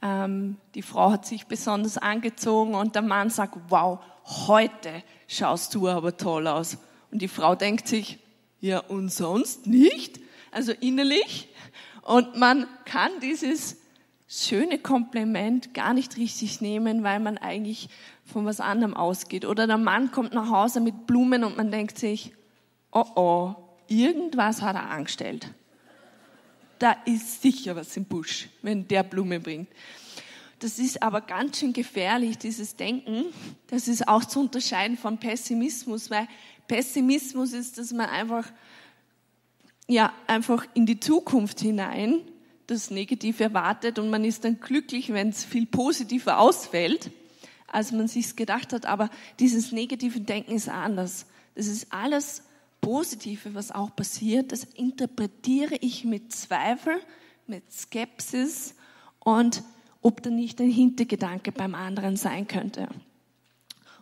ähm, 0.00 0.56
die 0.74 0.82
Frau 0.82 1.10
hat 1.10 1.26
sich 1.26 1.46
besonders 1.46 1.98
angezogen 1.98 2.74
und 2.74 2.94
der 2.94 3.02
Mann 3.02 3.28
sagt, 3.28 3.58
wow, 3.68 3.98
heute 4.24 5.02
schaust 5.26 5.74
du 5.74 5.88
aber 5.88 6.16
toll 6.16 6.46
aus. 6.46 6.78
Und 7.10 7.22
die 7.22 7.28
Frau 7.28 7.54
denkt 7.54 7.88
sich, 7.88 8.18
ja 8.60 8.78
und 8.78 9.10
sonst 9.10 9.66
nicht? 9.66 10.20
Also 10.52 10.72
innerlich. 10.72 11.48
Und 12.02 12.36
man 12.36 12.66
kann 12.84 13.10
dieses 13.20 13.76
schöne 14.28 14.78
Kompliment 14.78 15.74
gar 15.74 15.94
nicht 15.94 16.16
richtig 16.16 16.60
nehmen, 16.60 17.02
weil 17.02 17.18
man 17.18 17.38
eigentlich 17.38 17.88
von 18.24 18.44
was 18.44 18.60
anderem 18.60 18.94
ausgeht. 18.94 19.44
Oder 19.44 19.66
der 19.66 19.78
Mann 19.78 20.10
kommt 20.12 20.34
nach 20.34 20.50
Hause 20.50 20.80
mit 20.80 21.06
Blumen 21.06 21.44
und 21.44 21.56
man 21.56 21.70
denkt 21.70 21.98
sich, 21.98 22.32
oh 22.92 23.06
oh, 23.16 23.54
irgendwas 23.88 24.62
hat 24.62 24.76
er 24.76 24.90
angestellt 24.90 25.50
da 26.78 26.96
ist 27.04 27.42
sicher 27.42 27.76
was 27.76 27.96
im 27.96 28.04
Busch, 28.04 28.48
wenn 28.62 28.86
der 28.88 29.02
Blume 29.02 29.40
bringt. 29.40 29.68
Das 30.60 30.78
ist 30.78 31.02
aber 31.02 31.20
ganz 31.20 31.58
schön 31.58 31.72
gefährlich, 31.72 32.38
dieses 32.38 32.74
Denken. 32.74 33.26
Das 33.68 33.86
ist 33.86 34.08
auch 34.08 34.24
zu 34.24 34.40
unterscheiden 34.40 34.96
von 34.96 35.18
Pessimismus, 35.18 36.10
weil 36.10 36.26
Pessimismus 36.66 37.52
ist, 37.52 37.78
dass 37.78 37.92
man 37.92 38.08
einfach, 38.08 38.44
ja, 39.86 40.12
einfach 40.26 40.66
in 40.74 40.84
die 40.84 40.98
Zukunft 40.98 41.60
hinein 41.60 42.22
das 42.68 42.90
Negative 42.90 43.44
erwartet 43.44 43.98
und 43.98 44.10
man 44.10 44.24
ist 44.24 44.44
dann 44.44 44.60
glücklich, 44.60 45.12
wenn 45.12 45.30
es 45.30 45.44
viel 45.44 45.66
positiver 45.66 46.38
ausfällt, 46.38 47.10
als 47.66 47.92
man 47.92 48.06
sich 48.08 48.36
gedacht 48.36 48.72
hat. 48.72 48.86
Aber 48.86 49.10
dieses 49.40 49.72
negative 49.72 50.20
Denken 50.20 50.52
ist 50.52 50.68
anders. 50.68 51.26
Das 51.54 51.66
ist 51.66 51.92
alles 51.92 52.42
Positive, 52.80 53.54
was 53.54 53.72
auch 53.72 53.96
passiert, 53.96 54.52
das 54.52 54.64
interpretiere 54.64 55.74
ich 55.80 56.04
mit 56.04 56.32
Zweifel, 56.32 57.00
mit 57.46 57.72
Skepsis 57.72 58.74
und 59.18 59.64
ob 60.00 60.22
da 60.22 60.30
nicht 60.30 60.60
ein 60.60 60.70
Hintergedanke 60.70 61.50
beim 61.50 61.74
anderen 61.74 62.16
sein 62.16 62.46
könnte. 62.46 62.88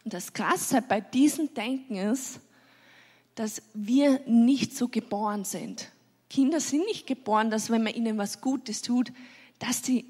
Und 0.04 0.12
das 0.12 0.34
Krasse 0.34 0.82
bei 0.86 1.00
diesem 1.00 1.54
Denken 1.54 1.96
ist, 1.96 2.40
dass 3.34 3.62
wir 3.74 4.20
nicht 4.26 4.76
so 4.76 4.88
geboren 4.88 5.44
sind. 5.44 5.90
Kinder 6.28 6.60
sind 6.60 6.84
nicht 6.86 7.06
geboren, 7.06 7.50
dass 7.50 7.70
wenn 7.70 7.82
man 7.82 7.94
ihnen 7.94 8.18
was 8.18 8.40
Gutes 8.40 8.82
tut, 8.82 9.12
dass 9.58 9.84
sie 9.84 10.04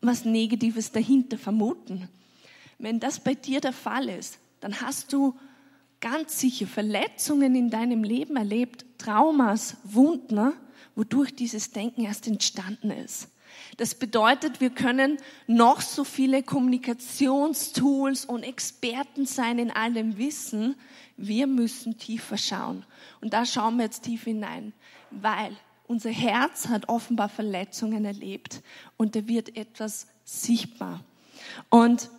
was 0.00 0.24
Negatives 0.24 0.92
dahinter 0.92 1.38
vermuten. 1.38 2.08
Wenn 2.78 3.00
das 3.00 3.20
bei 3.20 3.34
dir 3.34 3.60
der 3.60 3.72
Fall 3.72 4.08
ist, 4.08 4.38
dann 4.60 4.80
hast 4.80 5.12
du 5.12 5.34
ganz 6.00 6.38
sicher 6.38 6.66
Verletzungen 6.66 7.54
in 7.54 7.70
deinem 7.70 8.04
Leben 8.04 8.36
erlebt, 8.36 8.84
Traumas, 8.98 9.76
Wunden, 9.84 10.52
wodurch 10.94 11.34
dieses 11.34 11.70
Denken 11.70 12.04
erst 12.04 12.26
entstanden 12.26 12.90
ist. 12.90 13.28
Das 13.76 13.94
bedeutet, 13.94 14.60
wir 14.60 14.70
können 14.70 15.18
noch 15.46 15.80
so 15.80 16.04
viele 16.04 16.42
Kommunikationstools 16.42 18.24
und 18.24 18.42
Experten 18.42 19.26
sein 19.26 19.58
in 19.58 19.70
all 19.70 19.92
dem 19.92 20.18
Wissen. 20.18 20.76
Wir 21.16 21.46
müssen 21.46 21.98
tiefer 21.98 22.36
schauen. 22.36 22.84
Und 23.20 23.32
da 23.32 23.46
schauen 23.46 23.76
wir 23.76 23.84
jetzt 23.84 24.02
tief 24.04 24.24
hinein, 24.24 24.72
weil 25.22 25.56
unser 25.86 26.10
Herz 26.10 26.68
hat 26.68 26.88
offenbar 26.88 27.28
Verletzungen 27.28 28.04
erlebt 28.04 28.62
und 28.96 29.16
da 29.16 29.28
wird 29.28 29.56
etwas 29.56 30.06
sichtbar. 30.24 31.04
Und 31.68 32.10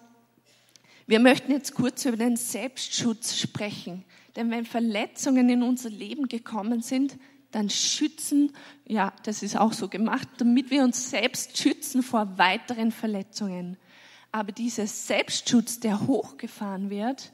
wir 1.07 1.19
möchten 1.19 1.51
jetzt 1.51 1.73
kurz 1.73 2.05
über 2.05 2.17
den 2.17 2.35
Selbstschutz 2.35 3.37
sprechen. 3.37 4.03
Denn 4.35 4.51
wenn 4.51 4.65
Verletzungen 4.65 5.49
in 5.49 5.63
unser 5.63 5.89
Leben 5.89 6.27
gekommen 6.27 6.81
sind, 6.81 7.17
dann 7.51 7.69
schützen, 7.69 8.51
ja, 8.85 9.13
das 9.23 9.41
ist 9.41 9.55
auch 9.55 9.71
so 9.71 9.87
gemacht, 9.87 10.27
damit 10.39 10.71
wir 10.71 10.83
uns 10.83 11.09
selbst 11.09 11.57
schützen 11.57 12.03
vor 12.03 12.37
weiteren 12.37 12.91
Verletzungen. 12.91 13.77
Aber 14.31 14.51
dieser 14.51 14.87
Selbstschutz, 14.87 15.79
der 15.79 16.05
hochgefahren 16.05 16.89
wird, 16.89 17.31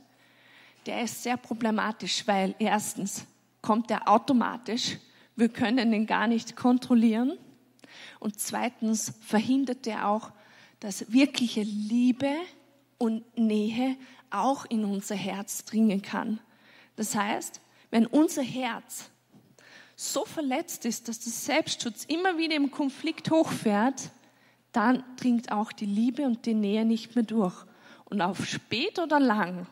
der 0.85 1.03
ist 1.03 1.23
sehr 1.23 1.37
problematisch, 1.37 2.27
weil 2.27 2.53
erstens 2.59 3.25
kommt 3.61 3.89
er 3.89 4.07
automatisch, 4.07 4.97
wir 5.41 5.49
können 5.49 5.91
ihn 5.91 6.05
gar 6.05 6.27
nicht 6.27 6.55
kontrollieren. 6.55 7.37
Und 8.19 8.39
zweitens 8.39 9.13
verhindert 9.21 9.87
er 9.87 10.07
auch, 10.07 10.31
dass 10.79 11.11
wirkliche 11.11 11.63
Liebe 11.63 12.31
und 12.99 13.37
Nähe 13.37 13.97
auch 14.29 14.65
in 14.65 14.85
unser 14.85 15.15
Herz 15.15 15.65
dringen 15.65 16.03
kann. 16.03 16.39
Das 16.95 17.15
heißt, 17.15 17.59
wenn 17.89 18.05
unser 18.05 18.43
Herz 18.43 19.09
so 19.95 20.25
verletzt 20.25 20.85
ist, 20.85 21.07
dass 21.07 21.19
der 21.19 21.31
Selbstschutz 21.31 22.05
immer 22.05 22.37
wieder 22.37 22.55
im 22.55 22.69
Konflikt 22.69 23.31
hochfährt, 23.31 24.11
dann 24.71 25.03
dringt 25.17 25.51
auch 25.51 25.71
die 25.71 25.85
Liebe 25.87 26.23
und 26.23 26.45
die 26.45 26.53
Nähe 26.53 26.85
nicht 26.85 27.15
mehr 27.15 27.25
durch. 27.25 27.65
Und 28.05 28.21
auf 28.21 28.45
spät 28.45 28.99
oder 28.99 29.19
lang 29.19 29.65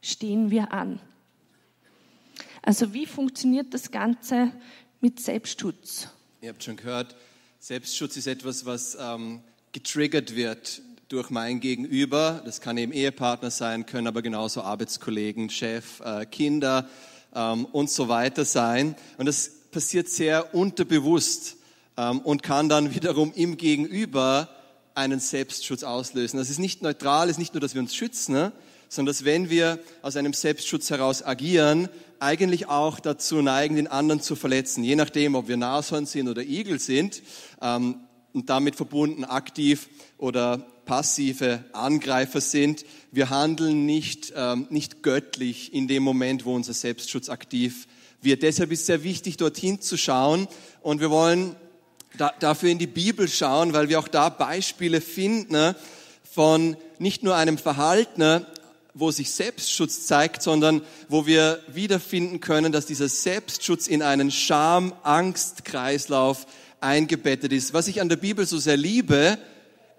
stehen 0.00 0.50
wir 0.50 0.72
an. 0.72 0.98
Also 2.62 2.92
wie 2.92 3.06
funktioniert 3.06 3.72
das 3.72 3.90
Ganze 3.90 4.52
mit 5.00 5.20
Selbstschutz? 5.20 6.08
Ihr 6.40 6.50
habt 6.50 6.62
schon 6.62 6.76
gehört, 6.76 7.16
Selbstschutz 7.58 8.16
ist 8.16 8.26
etwas, 8.26 8.66
was 8.66 8.96
ähm, 9.00 9.40
getriggert 9.72 10.36
wird 10.36 10.82
durch 11.08 11.30
mein 11.30 11.60
Gegenüber. 11.60 12.42
Das 12.44 12.60
kann 12.60 12.76
eben 12.76 12.92
Ehepartner 12.92 13.50
sein, 13.50 13.86
können 13.86 14.06
aber 14.06 14.22
genauso 14.22 14.62
Arbeitskollegen, 14.62 15.50
Chef, 15.50 16.00
äh, 16.00 16.26
Kinder 16.26 16.88
ähm, 17.34 17.64
und 17.66 17.90
so 17.90 18.08
weiter 18.08 18.44
sein. 18.44 18.94
Und 19.18 19.26
das 19.26 19.50
passiert 19.70 20.08
sehr 20.08 20.54
unterbewusst 20.54 21.56
ähm, 21.96 22.20
und 22.20 22.42
kann 22.42 22.68
dann 22.68 22.94
wiederum 22.94 23.32
im 23.34 23.56
Gegenüber 23.56 24.48
einen 24.94 25.20
Selbstschutz 25.20 25.82
auslösen. 25.82 26.38
Das 26.38 26.50
ist 26.50 26.58
nicht 26.58 26.82
neutral, 26.82 27.30
ist 27.30 27.38
nicht 27.38 27.54
nur, 27.54 27.60
dass 27.60 27.74
wir 27.74 27.80
uns 27.80 27.94
schützen, 27.94 28.32
ne, 28.32 28.52
sondern 28.90 29.14
dass 29.14 29.24
wenn 29.24 29.48
wir 29.48 29.78
aus 30.02 30.16
einem 30.16 30.32
Selbstschutz 30.32 30.90
heraus 30.90 31.24
agieren, 31.24 31.88
eigentlich 32.18 32.66
auch 32.66 32.98
dazu 33.00 33.40
neigen, 33.40 33.76
den 33.76 33.86
anderen 33.86 34.20
zu 34.20 34.34
verletzen. 34.34 34.84
Je 34.84 34.96
nachdem, 34.96 35.36
ob 35.36 35.48
wir 35.48 35.56
Nashorn 35.56 36.06
sind 36.06 36.28
oder 36.28 36.42
Igel 36.42 36.80
sind 36.80 37.22
ähm, 37.62 38.00
und 38.32 38.50
damit 38.50 38.74
verbunden 38.74 39.24
aktiv 39.24 39.88
oder 40.18 40.66
passive 40.86 41.64
Angreifer 41.72 42.40
sind. 42.40 42.84
Wir 43.12 43.30
handeln 43.30 43.86
nicht, 43.86 44.32
ähm, 44.34 44.66
nicht 44.70 45.04
göttlich 45.04 45.72
in 45.72 45.86
dem 45.86 46.02
Moment, 46.02 46.44
wo 46.44 46.54
unser 46.54 46.74
Selbstschutz 46.74 47.28
aktiv 47.28 47.86
wird. 48.20 48.42
Deshalb 48.42 48.72
ist 48.72 48.86
sehr 48.86 49.04
wichtig, 49.04 49.36
dorthin 49.36 49.80
zu 49.80 49.96
schauen. 49.96 50.48
Und 50.82 51.00
wir 51.00 51.10
wollen 51.10 51.54
da, 52.18 52.34
dafür 52.40 52.70
in 52.70 52.78
die 52.78 52.88
Bibel 52.88 53.28
schauen, 53.28 53.72
weil 53.72 53.88
wir 53.88 54.00
auch 54.00 54.08
da 54.08 54.30
Beispiele 54.30 55.00
finden 55.00 55.52
ne, 55.52 55.76
von 56.24 56.76
nicht 56.98 57.22
nur 57.22 57.36
einem 57.36 57.56
Verhalten, 57.56 58.44
wo 58.94 59.10
sich 59.10 59.30
Selbstschutz 59.30 60.06
zeigt, 60.06 60.42
sondern 60.42 60.82
wo 61.08 61.26
wir 61.26 61.60
wiederfinden 61.68 62.40
können, 62.40 62.72
dass 62.72 62.86
dieser 62.86 63.08
Selbstschutz 63.08 63.86
in 63.86 64.02
einen 64.02 64.30
Scham-Angst-Kreislauf 64.30 66.46
eingebettet 66.80 67.52
ist. 67.52 67.74
Was 67.74 67.88
ich 67.88 68.00
an 68.00 68.08
der 68.08 68.16
Bibel 68.16 68.46
so 68.46 68.58
sehr 68.58 68.76
liebe, 68.76 69.38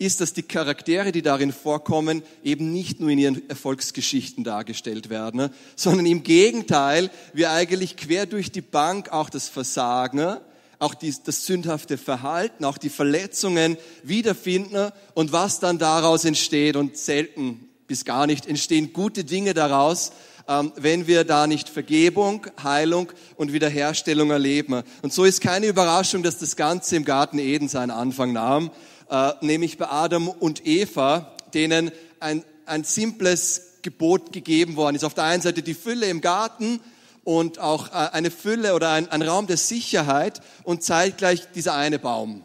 ist, 0.02 0.20
dass 0.20 0.34
die 0.34 0.44
Charaktere, 0.44 1.12
die 1.12 1.22
darin 1.22 1.54
vorkommen, 1.54 2.24
eben 2.44 2.74
nicht 2.74 3.00
nur 3.00 3.12
in 3.12 3.20
ihren 3.20 3.50
Erfolgsgeschichten 3.50 4.44
dargestellt 4.44 5.12
werden, 5.12 5.38
ne, 5.38 5.52
sondern 5.76 6.08
im 6.08 6.24
Gegenteil, 6.24 7.12
wir 7.34 7.52
eigentlich 7.52 7.98
quer 7.98 8.26
durch 8.26 8.52
die 8.52 8.62
Bank 8.62 9.10
auch 9.10 9.30
das 9.30 9.48
Versagen, 9.48 10.38
auch 10.80 10.96
das 10.96 11.46
sündhafte 11.46 12.00
Verhalten, 12.00 12.66
auch 12.66 12.80
die 12.80 12.90
Verletzungen 12.90 13.78
wiederfinden 14.02 14.92
und 15.14 15.32
was 15.32 15.60
dann 15.60 15.78
daraus 15.78 16.26
entsteht 16.26 16.76
und 16.76 16.98
selten 16.98 17.70
bis 17.92 18.06
gar 18.06 18.26
nicht 18.26 18.48
entstehen 18.48 18.94
gute 18.94 19.24
Dinge 19.24 19.54
daraus, 19.54 20.14
ähm, 20.48 20.72
wenn 20.76 21.08
wir 21.08 21.24
da 21.24 21.46
nicht 21.46 21.70
Vergebung, 21.70 22.48
Heilung 22.64 23.12
und 23.36 23.54
Wiederherstellung 23.54 24.32
erleben. 24.32 24.84
Und 25.02 25.14
so 25.14 25.26
ist 25.26 25.42
keine 25.42 25.68
Überraschung, 25.68 26.24
dass 26.24 26.40
das 26.40 26.56
Ganze 26.56 26.96
im 26.96 27.06
Garten 27.06 27.38
Eden 27.38 27.68
seinen 27.68 27.92
Anfang 27.92 28.34
nahm 28.34 28.72
äh, 29.12 29.34
nämlich 29.42 29.78
bei 29.78 29.90
Adam 29.90 30.30
und 30.30 30.66
Eva, 30.66 31.36
denen 31.54 31.92
ein, 32.20 32.44
ein 32.66 32.84
simples 32.86 33.80
Gebot 33.82 34.32
gegeben 34.32 34.78
worden 34.78 34.96
ist. 34.96 35.04
Auf 35.04 35.14
der 35.14 35.26
einen 35.26 35.42
Seite 35.42 35.62
die 35.62 35.74
Fülle 35.74 36.08
im 36.08 36.22
Garten 36.22 36.80
und 37.26 37.60
auch 37.60 37.90
äh, 37.90 38.10
eine 38.14 38.32
Fülle 38.32 38.74
oder 38.74 38.92
ein, 38.92 39.10
ein 39.10 39.22
Raum 39.22 39.48
der 39.48 39.58
Sicherheit 39.58 40.42
und 40.64 40.82
zeitgleich 40.82 41.52
dieser 41.54 41.76
eine 41.76 42.00
Baum, 42.00 42.42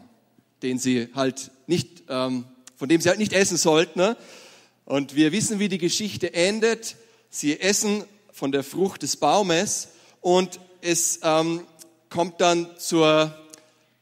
den 0.61 0.77
sie 0.77 1.07
halt 1.15 1.51
nicht, 1.67 2.03
ähm, 2.09 2.43
von 2.75 2.89
dem 2.89 2.99
sie 2.99 3.09
halt 3.09 3.19
nicht 3.19 3.33
essen 3.33 3.57
sollten. 3.57 3.99
Ne? 3.99 4.17
Und 4.87 5.17
wir 5.17 5.33
wissen, 5.33 5.59
wie 5.59 5.67
die 5.67 5.79
Geschichte 5.79 6.33
endet. 6.33 6.95
Sie 7.29 7.59
essen 7.59 8.05
von 8.31 8.53
der 8.53 8.63
Frucht 8.63 9.03
des 9.03 9.17
Baumes 9.17 9.89
und 10.21 10.61
es 10.79 11.19
ähm, 11.23 11.67
kommt 12.09 12.39
dann 12.39 12.69
zur, 12.77 13.35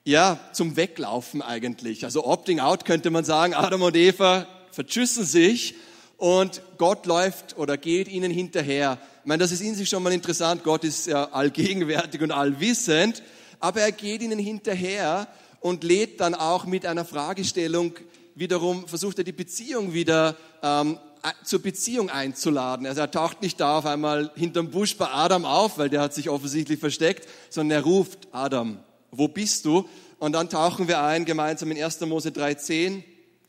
ja, 0.03 0.39
zum 0.53 0.75
Weglaufen 0.75 1.41
eigentlich. 1.41 2.05
Also 2.05 2.23
Opting 2.23 2.59
out 2.59 2.85
könnte 2.85 3.09
man 3.09 3.25
sagen, 3.25 3.55
Adam 3.55 3.81
und 3.81 3.95
Eva 3.95 4.47
vertschüssen 4.69 5.25
sich 5.25 5.73
und 6.17 6.61
Gott 6.77 7.07
läuft 7.07 7.57
oder 7.57 7.77
geht 7.77 8.07
ihnen 8.07 8.31
hinterher. 8.31 8.99
Ich 9.21 9.27
meine, 9.27 9.41
das 9.41 9.51
ist 9.51 9.61
in 9.61 9.73
sich 9.73 9.89
schon 9.89 10.03
mal 10.03 10.13
interessant. 10.13 10.63
Gott 10.63 10.83
ist 10.83 11.07
ja 11.07 11.31
allgegenwärtig 11.31 12.21
und 12.21 12.29
allwissend, 12.29 13.23
aber 13.59 13.81
er 13.81 13.91
geht 13.91 14.21
ihnen 14.21 14.37
hinterher 14.37 15.27
und 15.61 15.83
lädt 15.83 16.21
dann 16.21 16.35
auch 16.35 16.65
mit 16.65 16.85
einer 16.85 17.05
Fragestellung 17.05 17.95
wiederum, 18.35 18.87
versucht 18.87 19.17
er 19.17 19.23
die 19.23 19.31
Beziehung 19.31 19.93
wieder 19.93 20.35
ähm, 20.61 20.99
zur 21.43 21.61
Beziehung 21.61 22.09
einzuladen. 22.09 22.85
Also 22.85 23.01
er 23.01 23.09
taucht 23.09 23.41
nicht 23.41 23.59
da 23.59 23.79
auf 23.79 23.85
einmal 23.85 24.31
hinterm 24.35 24.69
Busch 24.69 24.95
bei 24.97 25.07
Adam 25.07 25.45
auf, 25.45 25.77
weil 25.77 25.89
der 25.89 26.01
hat 26.01 26.13
sich 26.13 26.29
offensichtlich 26.29 26.79
versteckt, 26.79 27.27
sondern 27.49 27.79
er 27.79 27.83
ruft 27.83 28.27
Adam, 28.31 28.79
wo 29.11 29.27
bist 29.27 29.65
du? 29.65 29.89
Und 30.19 30.33
dann 30.33 30.49
tauchen 30.49 30.87
wir 30.87 31.01
ein 31.01 31.25
gemeinsam 31.25 31.71
in 31.71 31.83
1. 31.83 32.01
Mose 32.01 32.29
3.10, 32.29 33.03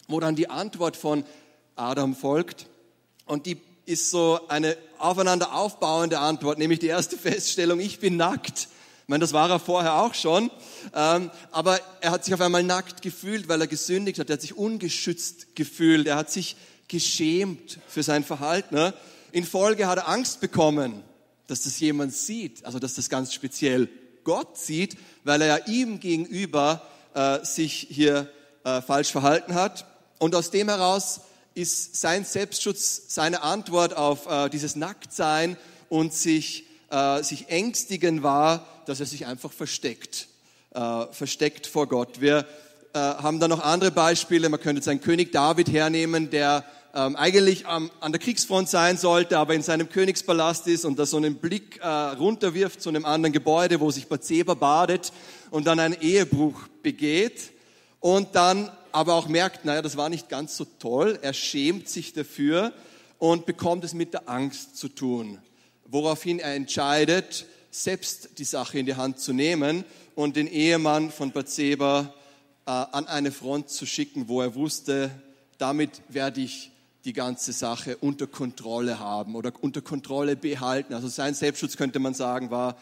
wo 0.08 0.20
dann 0.20 0.36
die 0.36 0.48
Antwort 0.48 0.96
von 0.96 1.24
Adam 1.74 2.14
folgt. 2.14 2.66
Und 3.26 3.46
die 3.46 3.60
ist 3.84 4.10
so 4.10 4.40
eine 4.48 4.76
aufeinander 4.98 5.54
aufbauende 5.54 6.18
Antwort, 6.18 6.58
nämlich 6.58 6.78
die 6.78 6.86
erste 6.86 7.16
Feststellung, 7.16 7.80
ich 7.80 8.00
bin 8.00 8.16
nackt. 8.16 8.68
Ich 9.06 9.08
meine, 9.08 9.20
das 9.20 9.32
war 9.32 9.48
er 9.48 9.60
vorher 9.60 10.02
auch 10.02 10.14
schon, 10.14 10.50
ähm, 10.92 11.30
aber 11.52 11.78
er 12.00 12.10
hat 12.10 12.24
sich 12.24 12.34
auf 12.34 12.40
einmal 12.40 12.64
nackt 12.64 13.02
gefühlt, 13.02 13.46
weil 13.46 13.60
er 13.60 13.68
gesündigt 13.68 14.18
hat. 14.18 14.28
Er 14.28 14.32
hat 14.32 14.40
sich 14.40 14.56
ungeschützt 14.56 15.54
gefühlt. 15.54 16.08
Er 16.08 16.16
hat 16.16 16.32
sich 16.32 16.56
geschämt 16.88 17.78
für 17.86 18.02
sein 18.02 18.24
Verhalten. 18.24 18.74
Ne? 18.74 18.94
In 19.30 19.44
Folge 19.44 19.86
hat 19.86 19.98
er 19.98 20.08
Angst 20.08 20.40
bekommen, 20.40 21.04
dass 21.46 21.62
das 21.62 21.78
jemand 21.78 22.14
sieht, 22.14 22.64
also 22.64 22.80
dass 22.80 22.94
das 22.94 23.08
ganz 23.08 23.32
speziell 23.32 23.88
Gott 24.24 24.58
sieht, 24.58 24.98
weil 25.22 25.40
er 25.40 25.46
ja 25.46 25.66
ihm 25.66 26.00
gegenüber 26.00 26.82
äh, 27.14 27.44
sich 27.44 27.86
hier 27.88 28.28
äh, 28.64 28.82
falsch 28.82 29.12
verhalten 29.12 29.54
hat. 29.54 29.86
Und 30.18 30.34
aus 30.34 30.50
dem 30.50 30.68
heraus 30.68 31.20
ist 31.54 31.94
sein 31.94 32.24
Selbstschutz 32.24 33.14
seine 33.14 33.42
Antwort 33.42 33.96
auf 33.96 34.26
äh, 34.26 34.48
dieses 34.48 34.74
Nacktsein 34.74 35.56
und 35.88 36.12
sich, 36.12 36.65
äh, 36.90 37.22
sich 37.22 37.48
ängstigen 37.48 38.22
war, 38.22 38.66
dass 38.86 39.00
er 39.00 39.06
sich 39.06 39.26
einfach 39.26 39.52
versteckt, 39.52 40.28
äh, 40.74 41.06
versteckt 41.10 41.66
vor 41.66 41.88
Gott. 41.88 42.20
Wir 42.20 42.46
äh, 42.92 42.98
haben 42.98 43.40
da 43.40 43.48
noch 43.48 43.62
andere 43.62 43.90
Beispiele. 43.90 44.48
Man 44.48 44.60
könnte 44.60 44.80
jetzt 44.80 44.88
einen 44.88 45.00
König 45.00 45.32
David 45.32 45.70
hernehmen, 45.70 46.30
der 46.30 46.64
ähm, 46.94 47.14
eigentlich 47.14 47.66
am, 47.66 47.90
an 48.00 48.12
der 48.12 48.20
Kriegsfront 48.20 48.70
sein 48.70 48.96
sollte, 48.96 49.38
aber 49.38 49.54
in 49.54 49.62
seinem 49.62 49.90
Königspalast 49.90 50.66
ist 50.66 50.86
und 50.86 50.98
da 50.98 51.04
so 51.04 51.18
einen 51.18 51.36
Blick 51.36 51.78
äh, 51.82 51.86
runterwirft 51.86 52.80
zu 52.80 52.88
einem 52.88 53.04
anderen 53.04 53.34
Gebäude, 53.34 53.80
wo 53.80 53.90
sich 53.90 54.08
Bathseba 54.08 54.54
badet 54.54 55.12
und 55.50 55.66
dann 55.66 55.78
einen 55.78 56.00
Ehebruch 56.00 56.68
begeht 56.82 57.50
und 58.00 58.34
dann 58.34 58.70
aber 58.92 59.12
auch 59.12 59.28
merkt, 59.28 59.66
naja, 59.66 59.82
das 59.82 59.98
war 59.98 60.08
nicht 60.08 60.30
ganz 60.30 60.56
so 60.56 60.64
toll. 60.78 61.18
Er 61.20 61.34
schämt 61.34 61.86
sich 61.90 62.14
dafür 62.14 62.72
und 63.18 63.44
bekommt 63.44 63.84
es 63.84 63.92
mit 63.92 64.14
der 64.14 64.26
Angst 64.26 64.78
zu 64.78 64.88
tun, 64.88 65.38
woraufhin 65.88 66.38
er 66.38 66.54
entscheidet, 66.54 67.46
selbst 67.70 68.38
die 68.38 68.44
Sache 68.44 68.78
in 68.78 68.86
die 68.86 68.94
Hand 68.94 69.18
zu 69.20 69.32
nehmen 69.32 69.84
und 70.14 70.36
den 70.36 70.46
Ehemann 70.46 71.10
von 71.10 71.32
Bathseba 71.32 72.14
äh, 72.66 72.70
an 72.70 73.06
eine 73.06 73.32
Front 73.32 73.70
zu 73.70 73.86
schicken, 73.86 74.28
wo 74.28 74.40
er 74.40 74.54
wusste, 74.54 75.10
damit 75.58 76.02
werde 76.08 76.40
ich 76.40 76.70
die 77.04 77.12
ganze 77.12 77.52
Sache 77.52 77.96
unter 77.98 78.26
Kontrolle 78.26 78.98
haben 78.98 79.36
oder 79.36 79.52
unter 79.60 79.80
Kontrolle 79.80 80.36
behalten. 80.36 80.94
Also 80.94 81.08
sein 81.08 81.34
Selbstschutz 81.34 81.76
könnte 81.76 81.98
man 81.98 82.14
sagen, 82.14 82.50
war 82.50 82.76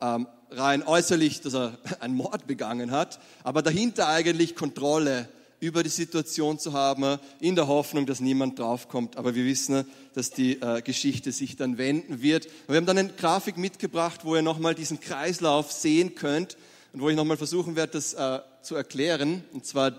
ähm, 0.00 0.26
rein 0.50 0.82
äußerlich, 0.82 1.40
dass 1.40 1.54
er 1.54 1.78
einen 2.00 2.14
Mord 2.14 2.46
begangen 2.46 2.90
hat, 2.90 3.20
aber 3.42 3.62
dahinter 3.62 4.08
eigentlich 4.08 4.54
Kontrolle 4.54 5.28
über 5.60 5.82
die 5.82 5.90
Situation 5.90 6.58
zu 6.58 6.72
haben, 6.72 7.18
in 7.38 7.54
der 7.54 7.68
Hoffnung, 7.68 8.06
dass 8.06 8.20
niemand 8.20 8.58
draufkommt. 8.58 9.16
Aber 9.16 9.34
wir 9.34 9.44
wissen, 9.44 9.84
dass 10.14 10.30
die 10.30 10.60
äh, 10.60 10.80
Geschichte 10.80 11.32
sich 11.32 11.56
dann 11.56 11.76
wenden 11.76 12.22
wird. 12.22 12.46
Und 12.46 12.68
wir 12.68 12.76
haben 12.76 12.86
dann 12.86 12.98
eine 12.98 13.12
Grafik 13.12 13.58
mitgebracht, 13.58 14.24
wo 14.24 14.34
ihr 14.34 14.42
nochmal 14.42 14.74
diesen 14.74 15.00
Kreislauf 15.00 15.70
sehen 15.70 16.14
könnt 16.14 16.56
und 16.92 17.02
wo 17.02 17.10
ich 17.10 17.16
nochmal 17.16 17.36
versuchen 17.36 17.76
werde, 17.76 17.92
das 17.92 18.14
äh, 18.14 18.40
zu 18.62 18.74
erklären. 18.74 19.44
Und 19.52 19.66
zwar 19.66 19.92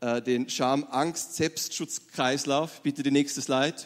äh, 0.00 0.20
den 0.20 0.50
Scham, 0.50 0.86
Angst, 0.90 1.34
Selbstschutzkreislauf. 1.34 2.82
Bitte 2.82 3.02
die 3.02 3.10
nächste 3.10 3.40
Slide. 3.40 3.76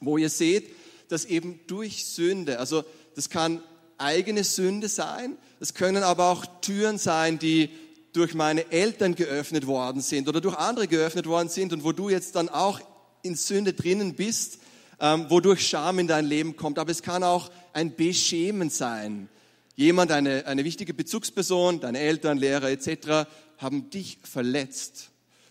Wo 0.00 0.16
ihr 0.16 0.30
seht, 0.30 0.70
dass 1.08 1.26
eben 1.26 1.60
durch 1.66 2.06
Sünde, 2.06 2.58
also 2.58 2.84
das 3.14 3.28
kann 3.28 3.62
eigene 3.98 4.44
Sünde 4.44 4.88
sein, 4.88 5.36
es 5.60 5.74
können 5.74 6.02
aber 6.02 6.30
auch 6.30 6.44
Türen 6.60 6.98
sein, 6.98 7.38
die 7.38 7.70
durch 8.16 8.34
meine 8.34 8.72
Eltern 8.72 9.14
geöffnet 9.14 9.66
worden 9.66 10.00
sind 10.00 10.26
oder 10.26 10.40
durch 10.40 10.56
andere 10.56 10.88
geöffnet 10.88 11.26
worden 11.26 11.50
sind 11.50 11.74
und 11.74 11.84
wo 11.84 11.92
du 11.92 12.08
jetzt 12.08 12.34
dann 12.34 12.48
auch 12.48 12.80
in 13.22 13.34
Sünde 13.34 13.74
drinnen 13.74 14.14
bist, 14.14 14.58
ähm, 15.00 15.26
wodurch 15.28 15.66
Scham 15.66 15.98
in 15.98 16.06
dein 16.06 16.24
Leben 16.24 16.56
kommt. 16.56 16.78
Aber 16.78 16.90
es 16.90 17.02
kann 17.02 17.22
auch 17.22 17.50
ein 17.74 17.94
Beschämen 17.94 18.70
sein. 18.70 19.28
Jemand, 19.74 20.12
eine, 20.12 20.46
eine 20.46 20.64
wichtige 20.64 20.94
Bezugsperson, 20.94 21.80
deine 21.80 21.98
Eltern, 21.98 22.38
Lehrer 22.38 22.70
etc., 22.70 23.28
haben 23.58 23.90
dich 23.90 24.16
verletzt 24.22 25.10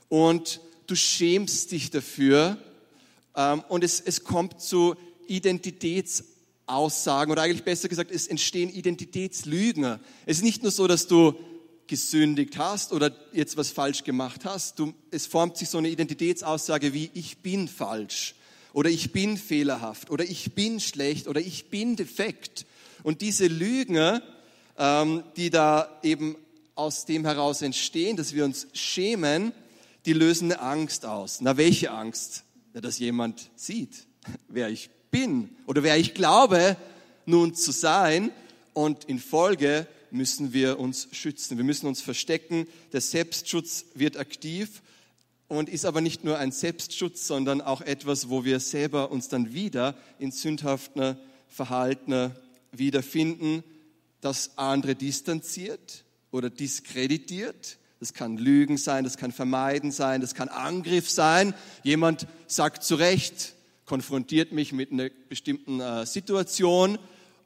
und 0.09 0.59
du 0.87 0.95
schämst 0.95 1.71
dich 1.71 1.91
dafür 1.91 2.57
ähm, 3.35 3.63
und 3.69 3.83
es, 3.83 3.99
es 3.99 4.23
kommt 4.23 4.59
zu 4.59 4.95
Identitätsaussagen 5.27 7.31
oder 7.31 7.43
eigentlich 7.43 7.63
besser 7.63 7.89
gesagt, 7.89 8.09
es 8.09 8.27
entstehen 8.27 8.71
Identitätslügen. 8.71 9.99
Es 10.25 10.37
ist 10.37 10.43
nicht 10.43 10.63
nur 10.63 10.71
so, 10.71 10.87
dass 10.87 11.05
du 11.05 11.35
gesündigt 11.87 12.57
hast 12.57 12.91
oder 12.91 13.11
jetzt 13.31 13.57
was 13.57 13.69
falsch 13.69 14.03
gemacht 14.03 14.45
hast. 14.45 14.79
Du, 14.79 14.93
es 15.11 15.27
formt 15.27 15.57
sich 15.57 15.69
so 15.69 15.77
eine 15.77 15.89
Identitätsaussage 15.89 16.93
wie 16.93 17.11
ich 17.13 17.39
bin 17.39 17.67
falsch 17.67 18.35
oder 18.73 18.89
ich 18.89 19.11
bin 19.11 19.37
fehlerhaft 19.37 20.09
oder 20.09 20.23
ich 20.23 20.53
bin 20.53 20.79
schlecht 20.79 21.27
oder 21.27 21.39
ich 21.39 21.69
bin 21.69 21.95
defekt. 21.95 22.65
Und 23.03 23.21
diese 23.21 23.47
Lügen, 23.47 24.21
ähm, 24.77 25.23
die 25.37 25.49
da 25.49 25.99
eben 26.03 26.35
aus 26.75 27.05
dem 27.05 27.25
heraus 27.25 27.61
entstehen, 27.61 28.17
dass 28.17 28.33
wir 28.33 28.43
uns 28.43 28.67
schämen, 28.73 29.53
die 30.05 30.13
lösen 30.13 30.51
eine 30.51 30.61
Angst 30.61 31.05
aus. 31.05 31.39
Na, 31.41 31.57
welche 31.57 31.91
Angst? 31.91 32.43
Ja, 32.73 32.81
dass 32.81 32.99
jemand 32.99 33.49
sieht, 33.55 34.05
wer 34.49 34.69
ich 34.69 34.89
bin 35.09 35.49
oder 35.65 35.83
wer 35.83 35.97
ich 35.97 36.13
glaube, 36.13 36.75
nun 37.25 37.55
zu 37.55 37.71
sein. 37.71 38.31
Und 38.73 39.05
in 39.05 39.19
Folge 39.19 39.87
müssen 40.15 40.53
wir 40.53 40.79
uns 40.79 41.07
schützen. 41.11 41.57
Wir 41.57 41.63
müssen 41.63 41.87
uns 41.87 42.01
verstecken. 42.01 42.67
Der 42.93 43.01
Selbstschutz 43.01 43.85
wird 43.93 44.17
aktiv 44.17 44.81
und 45.47 45.69
ist 45.69 45.85
aber 45.85 46.01
nicht 46.01 46.23
nur 46.23 46.37
ein 46.37 46.51
Selbstschutz, 46.51 47.27
sondern 47.27 47.61
auch 47.61 47.81
etwas, 47.81 48.29
wo 48.29 48.45
wir 48.45 48.59
selber 48.59 49.11
uns 49.11 49.27
dann 49.27 49.53
wieder 49.53 49.95
in 50.17 50.31
sündhaften 50.31 51.17
Verhalten 51.47 52.31
wiederfinden, 52.71 53.63
das 54.21 54.57
andere 54.57 54.95
distanziert 54.95 56.03
oder 56.31 56.49
diskreditiert. 56.49 57.77
Das 57.99 58.13
kann 58.13 58.37
Lügen 58.37 58.77
sein, 58.77 59.03
das 59.03 59.17
kann 59.17 59.31
Vermeiden 59.31 59.91
sein, 59.91 60.21
das 60.21 60.35
kann 60.35 60.49
Angriff 60.49 61.09
sein. 61.09 61.53
Jemand 61.83 62.27
sagt 62.47 62.83
zu 62.83 62.95
Recht, 62.95 63.53
konfrontiert 63.85 64.51
mich 64.51 64.73
mit 64.73 64.91
einer 64.91 65.09
bestimmten 65.29 65.79
äh, 65.79 66.05
Situation 66.05 66.97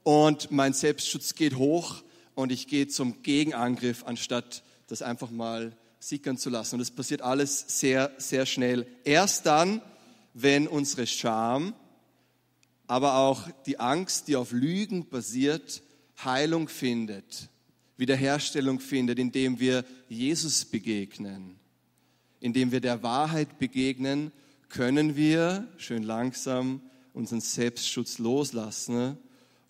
und 0.03 0.51
mein 0.51 0.73
Selbstschutz 0.73 1.35
geht 1.35 1.55
hoch 1.55 2.01
und 2.39 2.51
ich 2.51 2.67
gehe 2.67 2.87
zum 2.87 3.21
Gegenangriff, 3.21 4.03
anstatt 4.05 4.63
das 4.87 5.01
einfach 5.01 5.29
mal 5.29 5.75
sickern 5.99 6.37
zu 6.37 6.49
lassen. 6.49 6.75
Und 6.75 6.79
das 6.79 6.91
passiert 6.91 7.21
alles 7.21 7.79
sehr, 7.79 8.11
sehr 8.17 8.45
schnell. 8.45 8.87
Erst 9.03 9.45
dann, 9.45 9.81
wenn 10.33 10.67
unsere 10.67 11.05
Scham, 11.05 11.73
aber 12.87 13.15
auch 13.15 13.49
die 13.65 13.79
Angst, 13.79 14.27
die 14.27 14.35
auf 14.35 14.51
Lügen 14.51 15.09
basiert, 15.09 15.81
Heilung 16.23 16.67
findet 16.67 17.49
Wiederherstellung 17.99 18.79
findet, 18.79 19.19
indem 19.19 19.59
wir 19.59 19.83
Jesus 20.07 20.63
begegnen, 20.63 21.59
indem 22.39 22.71
wir 22.71 22.79
der 22.79 23.03
Wahrheit 23.03 23.59
begegnen, 23.59 24.31
können 24.69 25.17
wir 25.17 25.67
schön 25.75 26.03
langsam 26.03 26.81
unseren 27.13 27.41
Selbstschutz 27.41 28.17
loslassen 28.17 29.17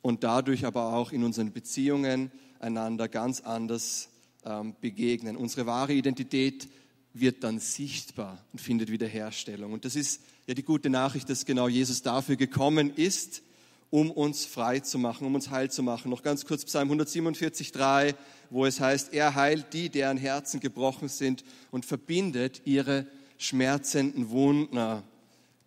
und 0.04 0.24
dadurch 0.24 0.64
aber 0.64 0.94
auch 0.94 1.12
in 1.12 1.24
unseren 1.24 1.52
Beziehungen 1.52 2.32
einander 2.60 3.08
ganz 3.08 3.42
anders 3.42 4.10
ähm, 4.46 4.76
begegnen. 4.80 5.36
Unsere 5.36 5.66
wahre 5.66 5.94
Identität 5.94 6.70
wird 7.14 7.44
dann 7.44 7.60
sichtbar 7.60 8.44
und 8.52 8.60
findet 8.60 8.92
Wiederherstellung. 8.92 9.74
Und 9.74 9.86
das 9.86 9.96
ist 9.96 10.22
ja 10.48 10.54
die 10.54 10.64
gute 10.64 10.90
Nachricht, 10.90 11.30
dass 11.30 11.46
genau 11.46 11.68
Jesus 11.68 12.02
dafür 12.02 12.36
gekommen 12.36 12.94
ist, 12.96 13.42
um 13.90 14.12
uns 14.12 14.46
frei 14.46 14.80
zu 14.80 15.00
machen, 15.00 15.26
um 15.26 15.36
uns 15.36 15.50
heil 15.50 15.72
zu 15.72 15.82
machen. 15.82 16.12
Noch 16.12 16.22
ganz 16.22 16.46
kurz 16.46 16.66
Psalm 16.66 16.90
147, 16.90 17.72
3, 17.72 18.14
wo 18.50 18.66
es 18.66 18.80
heißt, 18.80 19.14
er 19.14 19.36
heilt 19.36 19.74
die, 19.74 19.90
deren 19.90 20.18
Herzen 20.18 20.60
gebrochen 20.60 21.10
sind 21.10 21.44
und 21.72 21.86
verbindet 21.86 22.62
ihre 22.66 23.08
schmerzenden 23.38 24.30
Wunden. 24.30 25.02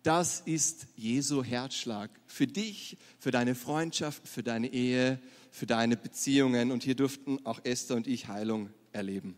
Das 0.03 0.41
ist 0.45 0.87
Jesu 0.95 1.43
Herzschlag 1.43 2.09
für 2.27 2.47
dich, 2.47 2.97
für 3.19 3.31
deine 3.31 3.55
Freundschaft, 3.55 4.27
für 4.27 4.43
deine 4.43 4.71
Ehe, 4.71 5.19
für 5.53 5.67
deine 5.67 5.95
Beziehungen. 5.95 6.71
Und 6.71 6.83
hier 6.83 6.95
durften 6.95 7.37
auch 7.45 7.59
Esther 7.63 7.95
und 7.95 8.07
ich 8.07 8.27
Heilung 8.27 8.71
erleben. 8.91 9.35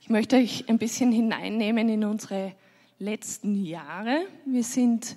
Ich 0.00 0.10
möchte 0.10 0.36
euch 0.36 0.68
ein 0.68 0.76
bisschen 0.76 1.12
hineinnehmen 1.12 1.88
in 1.88 2.04
unsere 2.04 2.52
letzten 2.98 3.64
Jahre. 3.64 4.26
Wir 4.44 4.64
sind 4.64 5.16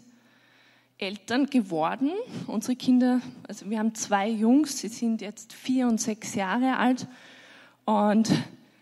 Eltern 0.99 1.47
geworden. 1.47 2.11
Unsere 2.45 2.75
Kinder, 2.75 3.21
also 3.47 3.67
wir 3.71 3.79
haben 3.79 3.95
zwei 3.95 4.29
Jungs, 4.29 4.77
sie 4.77 4.87
sind 4.87 5.19
jetzt 5.21 5.51
vier 5.51 5.87
und 5.87 5.99
sechs 5.99 6.35
Jahre 6.35 6.77
alt. 6.77 7.07
Und 7.85 8.31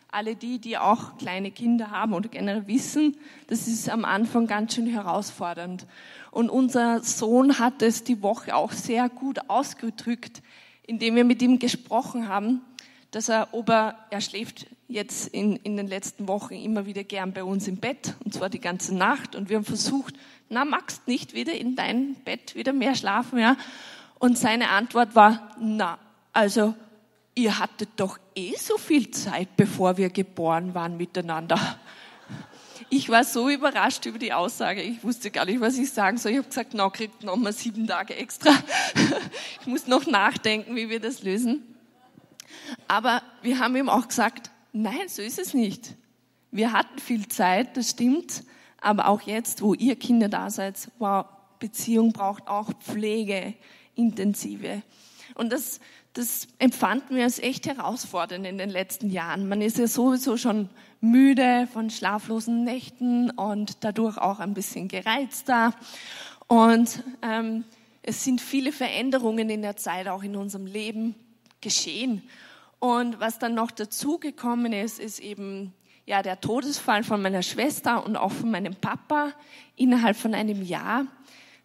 alle 0.09 0.35
die, 0.35 0.59
die 0.59 0.77
auch 0.77 1.17
kleine 1.17 1.51
Kinder 1.51 1.91
haben 1.91 2.13
oder 2.13 2.27
generell 2.27 2.67
wissen, 2.67 3.15
das 3.47 3.69
ist 3.69 3.89
am 3.89 4.03
Anfang 4.03 4.47
ganz 4.47 4.75
schön 4.75 4.87
herausfordernd. 4.87 5.87
Und 6.31 6.49
unser 6.49 7.03
Sohn 7.03 7.59
hat 7.59 7.81
es 7.81 8.03
die 8.03 8.21
Woche 8.21 8.55
auch 8.55 8.71
sehr 8.71 9.09
gut 9.09 9.49
ausgedrückt, 9.49 10.41
indem 10.87 11.15
wir 11.15 11.25
mit 11.25 11.41
ihm 11.41 11.59
gesprochen 11.59 12.29
haben, 12.29 12.61
dass 13.11 13.27
er, 13.27 13.49
ob 13.51 13.69
er, 13.69 13.95
er 14.09 14.21
schläft 14.21 14.67
jetzt 14.87 15.27
in, 15.27 15.57
in 15.57 15.75
den 15.75 15.87
letzten 15.87 16.27
Wochen 16.29 16.53
immer 16.53 16.85
wieder 16.85 17.03
gern 17.03 17.33
bei 17.33 17.43
uns 17.43 17.67
im 17.67 17.77
Bett, 17.77 18.15
und 18.23 18.33
zwar 18.33 18.49
die 18.49 18.61
ganze 18.61 18.95
Nacht. 18.95 19.35
Und 19.35 19.49
wir 19.49 19.57
haben 19.57 19.65
versucht, 19.65 20.15
na, 20.49 20.63
magst 20.63 21.07
nicht 21.07 21.33
wieder 21.33 21.53
in 21.53 21.75
dein 21.75 22.15
Bett 22.25 22.55
wieder 22.55 22.73
mehr 22.73 22.95
schlafen, 22.95 23.39
ja? 23.39 23.57
Und 24.19 24.37
seine 24.37 24.69
Antwort 24.69 25.15
war, 25.15 25.55
na, 25.59 25.97
also, 26.31 26.75
ihr 27.35 27.59
hattet 27.59 27.89
doch 27.97 28.19
eh 28.35 28.55
so 28.55 28.77
viel 28.77 29.11
Zeit, 29.11 29.57
bevor 29.57 29.97
wir 29.97 30.09
geboren 30.09 30.73
waren 30.73 30.95
miteinander. 30.95 31.59
Ich 32.93 33.07
war 33.07 33.23
so 33.23 33.49
überrascht 33.49 34.05
über 34.05 34.19
die 34.19 34.33
Aussage, 34.33 34.81
ich 34.81 35.01
wusste 35.01 35.31
gar 35.31 35.45
nicht, 35.45 35.61
was 35.61 35.77
ich 35.77 35.89
sagen 35.91 36.17
soll. 36.17 36.33
Ich 36.33 36.37
habe 36.39 36.49
gesagt, 36.49 36.73
na, 36.73 36.89
kriegt 36.89 37.23
noch 37.23 37.37
mal 37.37 37.53
sieben 37.53 37.87
Tage 37.87 38.15
extra. 38.15 38.51
Ich 39.61 39.67
muss 39.67 39.87
noch 39.87 40.07
nachdenken, 40.07 40.75
wie 40.75 40.89
wir 40.89 40.99
das 40.99 41.23
lösen. 41.23 41.63
Aber 42.89 43.21
wir 43.43 43.59
haben 43.59 43.77
ihm 43.77 43.87
auch 43.87 44.09
gesagt, 44.09 44.49
nein, 44.73 45.07
so 45.07 45.21
ist 45.21 45.39
es 45.39 45.53
nicht. 45.53 45.95
Wir 46.51 46.73
hatten 46.73 46.99
viel 46.99 47.29
Zeit, 47.29 47.77
das 47.77 47.91
stimmt, 47.91 48.43
aber 48.81 49.07
auch 49.07 49.21
jetzt, 49.21 49.61
wo 49.61 49.73
ihr 49.73 49.95
Kinder 49.95 50.27
da 50.27 50.49
seid, 50.49 50.91
wow, 50.99 51.25
Beziehung 51.59 52.11
braucht 52.11 52.49
auch 52.49 52.73
Pflege, 52.73 53.53
intensive. 53.95 54.81
Und 55.35 55.53
das, 55.53 55.79
das 56.11 56.47
empfanden 56.59 57.15
wir 57.15 57.23
als 57.23 57.39
echt 57.39 57.67
herausfordernd 57.67 58.45
in 58.45 58.57
den 58.57 58.69
letzten 58.69 59.11
Jahren. 59.11 59.47
Man 59.47 59.61
ist 59.61 59.77
ja 59.77 59.87
sowieso 59.87 60.35
schon 60.35 60.69
müde 61.01 61.67
von 61.73 61.89
schlaflosen 61.89 62.63
Nächten 62.63 63.31
und 63.31 63.83
dadurch 63.83 64.17
auch 64.17 64.39
ein 64.39 64.53
bisschen 64.53 64.87
gereizter. 64.87 65.73
Und 66.47 67.03
ähm, 67.21 67.63
es 68.03 68.23
sind 68.23 68.39
viele 68.39 68.71
Veränderungen 68.71 69.49
in 69.49 69.61
der 69.61 69.77
Zeit 69.77 70.07
auch 70.07 70.23
in 70.23 70.35
unserem 70.35 70.65
Leben 70.65 71.15
geschehen. 71.59 72.23
Und 72.79 73.19
was 73.19 73.39
dann 73.39 73.53
noch 73.55 73.71
dazugekommen 73.71 74.73
ist, 74.73 74.99
ist 74.99 75.19
eben 75.19 75.73
ja 76.05 76.21
der 76.21 76.41
Todesfall 76.41 77.03
von 77.03 77.21
meiner 77.21 77.43
Schwester 77.43 78.05
und 78.05 78.15
auch 78.15 78.31
von 78.31 78.51
meinem 78.51 78.75
Papa 78.75 79.33
innerhalb 79.75 80.17
von 80.17 80.33
einem 80.33 80.63
Jahr. 80.63 81.05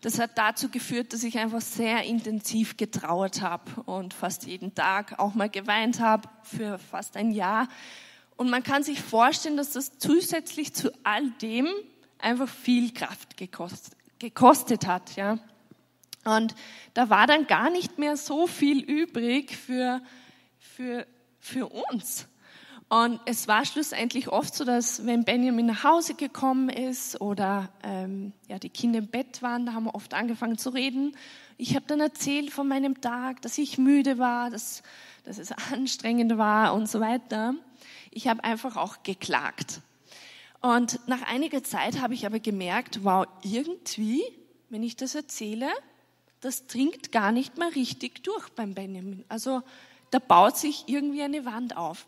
Das 0.03 0.19
hat 0.19 0.33
dazu 0.37 0.69
geführt, 0.69 1.13
dass 1.13 1.25
ich 1.25 1.39
einfach 1.39 1.63
sehr 1.63 2.05
intensiv 2.05 2.77
getrauert 2.77 3.41
habe 3.41 3.83
und 3.87 4.15
fast 4.15 4.47
jeden 4.47 4.75
Tag 4.75 5.19
auch 5.19 5.35
mal 5.35 5.49
geweint 5.49 6.01
habe 6.01 6.29
für 6.43 6.79
fast 6.79 7.17
ein 7.17 7.33
Jahr. 7.33 7.69
Und 8.37 8.51
man 8.51 8.63
kann 8.63 8.83
sich 8.83 9.01
vorstellen, 9.01 9.57
dass 9.57 9.73
das 9.73 9.99
zusätzlich 9.99 10.75
zu 10.75 10.91
all 11.05 11.31
dem 11.43 11.69
einfach 12.19 12.49
viel 12.49 12.93
Kraft 12.93 13.37
gekostet, 13.37 13.97
gekostet 14.19 14.87
hat, 14.87 15.17
ja. 15.17 15.39
Und 16.25 16.55
da 16.95 17.09
war 17.09 17.27
dann 17.27 17.47
gar 17.47 17.71
nicht 17.71 17.99
mehr 17.99 18.17
so 18.17 18.47
viel 18.47 18.83
übrig 18.83 19.57
für 19.57 20.03
für, 20.77 21.07
für 21.41 21.69
uns. 21.69 22.29
Und 22.89 23.19
es 23.25 23.49
war 23.49 23.65
schlussendlich 23.65 24.29
oft 24.29 24.55
so, 24.55 24.65
dass 24.65 25.07
wenn 25.07 25.25
Benjamin 25.25 25.67
nach 25.67 25.83
Hause 25.83 26.15
gekommen 26.15 26.69
ist 26.69 27.21
oder 27.21 27.71
ähm, 27.83 28.33
ja, 28.47 28.59
die 28.59 28.69
Kinder 28.69 29.01
im 29.01 29.09
Bett 29.09 29.43
waren, 29.43 29.67
da 29.67 29.73
haben 29.73 29.85
wir 29.85 29.95
oft 29.95 30.15
angefangen 30.15 30.59
zu 30.59 30.71
reden. 30.71 31.17
Ich 31.57 31.75
habe 31.75 31.87
dann 31.89 31.99
erzählt 31.99 32.51
von 32.51 32.69
meinem 32.69 33.01
Tag, 33.01 33.43
dass 33.43 33.59
ich 33.59 33.79
müde 33.79 34.19
war, 34.19 34.51
dass, 34.51 34.83
dass 35.25 35.39
es 35.39 35.51
anstrengend 35.73 36.37
war 36.39 36.75
und 36.75 36.89
so 36.89 37.01
weiter. 37.01 37.55
Ich 38.17 38.29
habe 38.29 38.43
einfach 38.45 38.77
auch 38.77 39.03
geklagt. 39.03 39.83
Und 40.63 41.07
nach 41.07 41.21
einiger 41.21 41.63
Zeit 41.63 42.01
habe 42.01 42.15
ich 42.15 42.25
aber 42.25 42.41
gemerkt, 42.41 43.05
wow, 43.05 43.27
irgendwie, 43.43 44.25
wenn 44.71 44.83
ich 44.83 44.97
das 44.97 45.15
erzähle, 45.15 45.69
das 46.41 46.67
dringt 46.67 47.13
gar 47.13 47.31
nicht 47.31 47.59
mehr 47.59 47.75
richtig 47.75 48.25
durch 48.25 48.49
beim 48.49 48.73
Benjamin. 48.73 49.27
Also 49.29 49.61
da 50.13 50.19
baut 50.19 50.57
sich 50.57 50.85
irgendwie 50.87 51.25
eine 51.25 51.45
Wand 51.45 51.77
auf. 51.77 52.07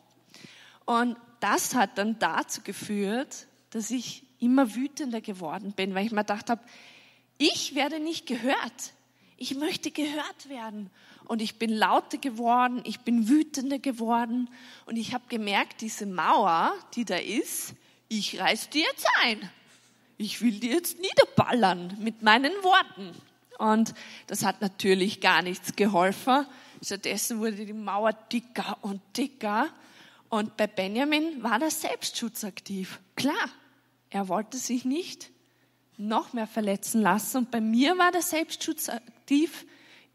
Und 0.86 1.18
das 1.40 1.74
hat 1.74 1.98
dann 1.98 2.18
dazu 2.18 2.62
geführt, 2.62 3.46
dass 3.68 3.90
ich 3.90 4.24
immer 4.40 4.74
wütender 4.74 5.20
geworden 5.20 5.72
bin, 5.72 5.94
weil 5.94 6.06
ich 6.06 6.12
mir 6.12 6.22
gedacht 6.22 6.48
habe, 6.48 6.62
ich 7.36 7.74
werde 7.74 8.00
nicht 8.00 8.26
gehört. 8.26 8.94
Ich 9.38 9.54
möchte 9.54 9.92
gehört 9.92 10.48
werden. 10.48 10.90
Und 11.24 11.40
ich 11.40 11.58
bin 11.58 11.70
lauter 11.70 12.18
geworden, 12.18 12.80
ich 12.84 13.00
bin 13.00 13.28
wütender 13.28 13.78
geworden. 13.78 14.50
Und 14.86 14.96
ich 14.96 15.14
habe 15.14 15.24
gemerkt, 15.28 15.80
diese 15.80 16.06
Mauer, 16.06 16.74
die 16.94 17.04
da 17.04 17.16
ist, 17.16 17.74
ich 18.08 18.40
reiß 18.40 18.70
die 18.70 18.80
jetzt 18.80 19.06
ein. 19.22 19.48
Ich 20.16 20.40
will 20.42 20.58
die 20.58 20.70
jetzt 20.70 20.98
niederballern 20.98 21.96
mit 22.00 22.22
meinen 22.22 22.52
Worten. 22.64 23.14
Und 23.58 23.94
das 24.26 24.44
hat 24.44 24.60
natürlich 24.60 25.20
gar 25.20 25.42
nichts 25.42 25.76
geholfen. 25.76 26.44
Stattdessen 26.82 27.38
wurde 27.38 27.64
die 27.64 27.72
Mauer 27.72 28.12
dicker 28.12 28.78
und 28.82 29.00
dicker. 29.16 29.68
Und 30.28 30.56
bei 30.56 30.66
Benjamin 30.66 31.42
war 31.42 31.60
der 31.60 31.70
Selbstschutz 31.70 32.42
aktiv. 32.42 32.98
Klar, 33.14 33.48
er 34.10 34.28
wollte 34.28 34.58
sich 34.58 34.84
nicht 34.84 35.30
noch 35.96 36.32
mehr 36.32 36.46
verletzen 36.46 37.02
lassen. 37.02 37.38
Und 37.38 37.50
bei 37.50 37.60
mir 37.60 37.98
war 37.98 38.10
der 38.10 38.22
Selbstschutz 38.22 38.88
aktiv. 39.28 39.66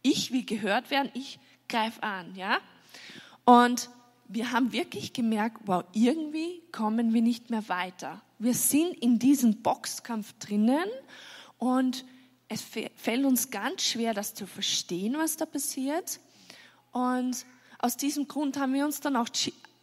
Ich 0.02 0.32
will 0.32 0.44
gehört 0.44 0.90
werden, 0.90 1.12
ich 1.14 1.40
greife 1.70 2.02
an, 2.02 2.36
ja. 2.36 2.58
Und 3.46 3.90
wir 4.28 4.52
haben 4.52 4.72
wirklich 4.72 5.14
gemerkt, 5.14 5.58
wow, 5.66 5.84
irgendwie 5.94 6.62
kommen 6.72 7.14
wir 7.14 7.22
nicht 7.22 7.52
mehr 7.52 7.70
weiter. 7.70 8.22
Wir 8.40 8.56
sind 8.56 8.98
in 8.98 9.20
diesem 9.20 9.62
Boxkampf 9.62 10.34
drinnen 10.40 10.88
und 11.60 12.06
es 12.48 12.64
fällt 12.96 13.26
uns 13.26 13.52
ganz 13.52 13.84
schwer, 13.84 14.14
das 14.16 14.34
zu 14.34 14.48
verstehen, 14.48 15.16
was 15.18 15.38
da 15.38 15.46
passiert. 15.46 16.20
Und 16.92 17.46
aus 17.78 17.96
diesem 17.96 18.28
Grund 18.28 18.58
haben 18.58 18.74
wir 18.74 18.86
uns 18.86 19.00
dann 19.00 19.16
auch, 19.16 19.30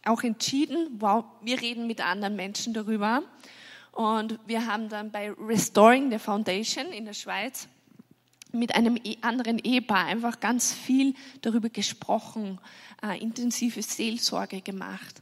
auch 0.05 0.23
entschieden, 0.23 0.87
wow, 0.99 1.23
wir 1.41 1.61
reden 1.61 1.87
mit 1.87 2.05
anderen 2.05 2.35
Menschen 2.35 2.73
darüber. 2.73 3.23
Und 3.93 4.39
wir 4.45 4.67
haben 4.67 4.89
dann 4.89 5.11
bei 5.11 5.31
Restoring 5.31 6.11
the 6.11 6.19
Foundation 6.19 6.87
in 6.87 7.05
der 7.05 7.13
Schweiz 7.13 7.67
mit 8.51 8.75
einem 8.75 8.97
e-, 9.03 9.17
anderen 9.21 9.59
Ehepaar 9.59 10.05
einfach 10.05 10.39
ganz 10.39 10.73
viel 10.73 11.13
darüber 11.41 11.69
gesprochen, 11.69 12.59
äh, 13.03 13.19
intensive 13.19 13.81
Seelsorge 13.81 14.61
gemacht. 14.61 15.21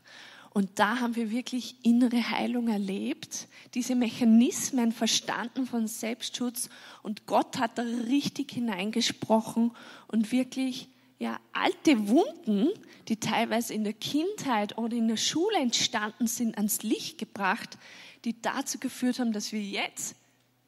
Und 0.52 0.80
da 0.80 1.00
haben 1.00 1.16
wir 1.16 1.30
wirklich 1.30 1.76
innere 1.84 2.32
Heilung 2.32 2.70
erlebt, 2.70 3.48
diese 3.76 3.96
Mechanismen 3.96 4.92
verstanden 4.92 5.68
von 5.68 5.88
Selbstschutz 5.88 6.70
und 7.04 7.28
Gott 7.28 7.60
hat 7.60 7.78
da 7.78 7.84
richtig 7.84 8.52
hineingesprochen 8.52 9.72
und 10.08 10.32
wirklich 10.32 10.90
ja, 11.20 11.40
alte 11.54 12.08
Wunden, 12.08 12.70
die 13.10 13.20
teilweise 13.20 13.74
in 13.74 13.84
der 13.84 13.94
Kindheit 13.94 14.78
oder 14.78 14.96
in 14.96 15.08
der 15.08 15.18
Schule 15.18 15.58
entstanden 15.58 16.28
sind, 16.28 16.58
ans 16.58 16.82
Licht 16.82 17.18
gebracht, 17.20 17.78
die 18.26 18.42
dazu 18.42 18.80
geführt 18.80 19.20
haben, 19.20 19.34
dass 19.34 19.52
wir 19.52 19.62
jetzt, 19.62 20.16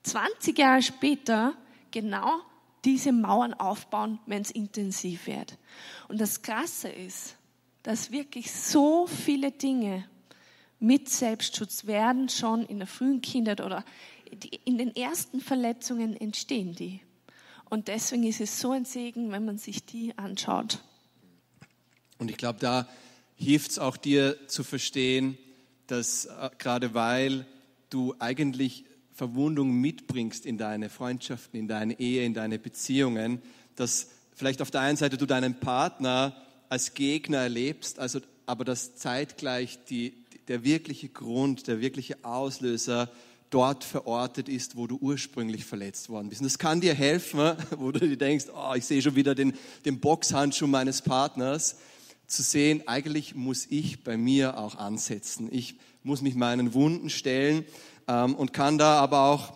20 0.04 0.58
Jahre 0.58 0.82
später, 0.82 1.54
genau 1.92 2.42
diese 2.86 3.12
Mauern 3.12 3.54
aufbauen, 3.54 4.20
wenn 4.26 4.42
es 4.42 4.52
intensiv 4.52 5.28
wird. 5.28 5.58
Und 6.08 6.20
das 6.20 6.42
Krasse 6.42 6.90
ist, 6.90 7.36
dass 7.84 8.12
wirklich 8.12 8.52
so 8.52 9.08
viele 9.08 9.52
Dinge 9.52 10.06
mit 10.80 11.10
Selbstschutz 11.10 11.86
werden 11.86 12.30
schon 12.30 12.66
in 12.66 12.80
der 12.80 12.88
frühen 12.88 13.22
Kindheit 13.22 13.62
oder 13.62 13.86
in 14.66 14.78
den 14.78 14.96
ersten 14.96 15.42
Verletzungen 15.42 16.16
entstehen 16.16 16.74
die. 16.74 17.02
Und 17.70 17.88
deswegen 17.88 18.24
ist 18.24 18.42
es 18.42 18.60
so 18.60 18.72
ein 18.72 18.86
Segen, 18.86 19.32
wenn 19.32 19.46
man 19.46 19.58
sich 19.58 19.86
die 19.86 20.18
anschaut. 20.18 20.80
Und 22.18 22.30
ich 22.30 22.38
glaube, 22.38 22.60
da 22.60 22.88
hilft 23.36 23.72
es 23.72 23.80
auch 23.80 23.98
dir 23.98 24.48
zu 24.48 24.64
verstehen, 24.64 25.38
dass 25.88 26.26
äh, 26.26 26.50
gerade 26.58 26.94
weil 26.94 27.46
du 27.90 28.16
eigentlich 28.20 28.86
Verwundung 29.22 29.74
mitbringst 29.74 30.48
in 30.48 30.58
deine 30.58 30.90
Freundschaften, 30.90 31.60
in 31.60 31.68
deine 31.68 32.00
Ehe, 32.00 32.26
in 32.26 32.34
deine 32.34 32.58
Beziehungen, 32.58 33.40
dass 33.76 34.08
vielleicht 34.34 34.64
auf 34.64 34.72
der 34.72 34.82
einen 34.82 34.98
Seite 34.98 35.16
du 35.16 35.28
deinen 35.28 35.60
Partner 35.60 36.36
als 36.70 36.96
Gegner 36.96 37.38
erlebst, 37.38 38.00
also, 38.00 38.20
aber 38.48 38.66
dass 38.66 38.96
zeitgleich 38.96 39.78
die, 39.88 40.16
der 40.48 40.64
wirkliche 40.64 41.08
Grund, 41.08 41.68
der 41.68 41.82
wirkliche 41.82 42.18
Auslöser 42.24 43.12
dort 43.52 43.84
verortet 43.84 44.50
ist, 44.50 44.76
wo 44.76 44.88
du 44.88 44.98
ursprünglich 45.00 45.66
verletzt 45.66 46.10
worden 46.10 46.30
bist. 46.30 46.42
Und 46.42 46.46
das 46.46 46.58
kann 46.58 46.82
dir 46.82 46.96
helfen, 46.96 47.56
wo 47.78 47.92
du 47.92 48.00
dir 48.00 48.18
denkst, 48.18 48.46
oh, 48.56 48.74
ich 48.76 48.86
sehe 48.86 49.04
schon 49.04 49.16
wieder 49.16 49.36
den, 49.36 49.54
den 49.86 50.00
Boxhandschuh 50.00 50.66
meines 50.66 51.04
Partners, 51.04 51.78
zu 52.26 52.42
sehen, 52.42 52.88
eigentlich 52.88 53.36
muss 53.36 53.68
ich 53.70 54.04
bei 54.04 54.18
mir 54.18 54.58
auch 54.58 54.76
ansetzen. 54.76 55.48
Ich 55.52 55.76
muss 56.02 56.22
mich 56.22 56.34
meinen 56.34 56.74
Wunden 56.74 57.12
stellen 57.12 57.66
und 58.12 58.54
kann 58.54 58.78
da 58.78 59.00
aber 59.00 59.26
auch, 59.26 59.54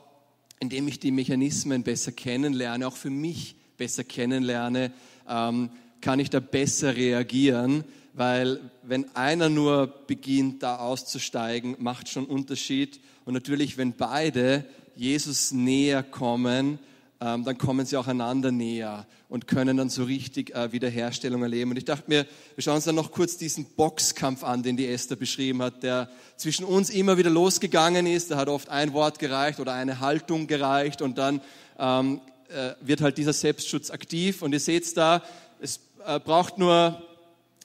indem 0.59 0.87
ich 0.87 0.99
die 0.99 1.11
Mechanismen 1.11 1.83
besser 1.83 2.11
kennenlerne, 2.11 2.87
auch 2.87 2.95
für 2.95 3.09
mich 3.09 3.55
besser 3.77 4.03
kennenlerne, 4.03 4.91
ähm, 5.27 5.69
kann 6.01 6.19
ich 6.19 6.29
da 6.29 6.39
besser 6.39 6.95
reagieren, 6.95 7.83
weil 8.13 8.59
wenn 8.83 9.13
einer 9.15 9.49
nur 9.49 9.87
beginnt, 9.87 10.63
da 10.63 10.77
auszusteigen, 10.77 11.75
macht 11.79 12.09
schon 12.09 12.25
Unterschied. 12.25 13.01
Und 13.25 13.33
natürlich, 13.33 13.77
wenn 13.77 13.93
beide 13.93 14.65
Jesus 14.95 15.51
näher 15.51 16.03
kommen, 16.03 16.77
ähm, 16.77 16.79
dann 17.19 17.57
kommen 17.57 17.85
sie 17.85 17.97
auch 17.97 18.07
einander 18.07 18.51
näher 18.51 19.05
und 19.29 19.47
können 19.47 19.77
dann 19.77 19.89
so 19.89 20.03
richtig 20.03 20.53
äh, 20.53 20.71
Wiederherstellung 20.71 21.41
erleben. 21.43 21.71
Und 21.71 21.77
ich 21.77 21.85
dachte 21.85 22.05
mir, 22.07 22.25
wir 22.55 22.61
schauen 22.61 22.75
uns 22.75 22.85
dann 22.85 22.95
noch 22.95 23.11
kurz 23.11 23.37
diesen 23.37 23.65
Boxkampf 23.65 24.43
an, 24.43 24.63
den 24.63 24.77
die 24.77 24.87
Esther 24.87 25.15
beschrieben 25.15 25.61
hat, 25.61 25.83
der 25.83 26.09
zwischen 26.37 26.65
uns 26.65 26.89
immer 26.89 27.17
wieder 27.17 27.29
losgegangen 27.29 28.05
ist. 28.05 28.31
Da 28.31 28.37
hat 28.37 28.49
oft 28.49 28.69
ein 28.69 28.93
Wort 28.93 29.19
gereicht 29.19 29.59
oder 29.59 29.73
eine 29.73 29.99
Haltung 29.99 30.47
gereicht 30.47 31.01
und 31.01 31.17
dann 31.17 31.41
ähm, 31.79 32.21
äh, 32.49 32.73
wird 32.81 33.01
halt 33.01 33.17
dieser 33.17 33.33
Selbstschutz 33.33 33.91
aktiv. 33.91 34.41
Und 34.41 34.53
ihr 34.53 34.59
seht 34.59 34.95
da, 34.97 35.23
es 35.59 35.79
äh, 36.05 36.19
braucht 36.19 36.57
nur 36.57 37.01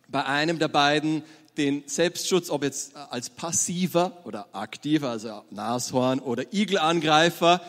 bei 0.08 0.24
einem 0.24 0.58
der 0.58 0.68
beiden 0.68 1.22
den 1.56 1.82
Selbstschutz, 1.86 2.48
ob 2.48 2.62
jetzt 2.62 2.96
als 2.96 3.28
passiver 3.28 4.12
oder 4.24 4.46
aktiver, 4.52 5.10
also 5.10 5.42
Nashorn 5.50 6.20
oder 6.20 6.52
Igelangreifer, 6.52 7.60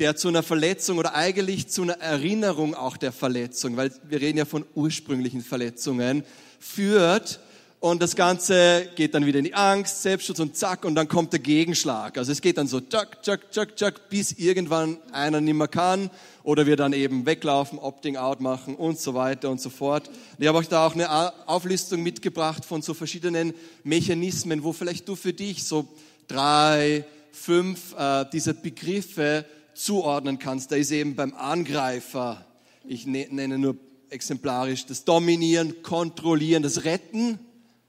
der 0.00 0.16
zu 0.16 0.28
einer 0.28 0.42
Verletzung 0.42 0.98
oder 0.98 1.14
eigentlich 1.14 1.68
zu 1.68 1.82
einer 1.82 2.00
Erinnerung 2.00 2.74
auch 2.74 2.96
der 2.96 3.12
Verletzung, 3.12 3.76
weil 3.76 3.92
wir 4.08 4.20
reden 4.20 4.38
ja 4.38 4.46
von 4.46 4.64
ursprünglichen 4.74 5.42
Verletzungen, 5.42 6.24
führt. 6.58 7.38
Und 7.80 8.02
das 8.02 8.14
Ganze 8.14 8.88
geht 8.94 9.14
dann 9.14 9.24
wieder 9.24 9.38
in 9.38 9.44
die 9.46 9.54
Angst, 9.54 10.02
Selbstschutz 10.02 10.38
und 10.38 10.54
zack, 10.54 10.84
und 10.84 10.94
dann 10.94 11.08
kommt 11.08 11.32
der 11.32 11.40
Gegenschlag. 11.40 12.18
Also 12.18 12.32
es 12.32 12.42
geht 12.42 12.58
dann 12.58 12.66
so 12.66 12.80
tschak, 12.80 13.22
tschak, 13.22 13.50
tschak, 13.50 13.76
tschak, 13.76 14.08
bis 14.10 14.32
irgendwann 14.32 14.98
einer 15.12 15.40
nicht 15.40 15.54
mehr 15.54 15.68
kann 15.68 16.10
oder 16.42 16.66
wir 16.66 16.76
dann 16.76 16.92
eben 16.92 17.24
weglaufen, 17.24 17.78
Opting 17.78 18.16
out 18.16 18.40
machen 18.40 18.76
und 18.76 18.98
so 18.98 19.14
weiter 19.14 19.50
und 19.50 19.60
so 19.60 19.70
fort. 19.70 20.10
Ich 20.38 20.46
habe 20.46 20.58
euch 20.58 20.68
da 20.68 20.86
auch 20.86 20.94
eine 20.94 21.48
Auflistung 21.48 22.02
mitgebracht 22.02 22.64
von 22.66 22.82
so 22.82 22.92
verschiedenen 22.92 23.54
Mechanismen, 23.82 24.62
wo 24.62 24.72
vielleicht 24.74 25.08
du 25.08 25.16
für 25.16 25.32
dich 25.32 25.64
so 25.64 25.88
drei, 26.28 27.04
fünf 27.32 27.94
äh, 27.98 28.26
dieser 28.30 28.52
Begriffe 28.52 29.46
zuordnen 29.80 30.38
kannst. 30.38 30.70
Da 30.70 30.76
ist 30.76 30.90
eben 30.90 31.14
beim 31.14 31.34
Angreifer, 31.34 32.44
ich 32.84 33.06
ne-, 33.06 33.28
nenne 33.30 33.58
nur 33.58 33.76
exemplarisch 34.10 34.86
das 34.86 35.04
Dominieren, 35.04 35.82
Kontrollieren, 35.82 36.62
das 36.62 36.84
Retten. 36.84 37.38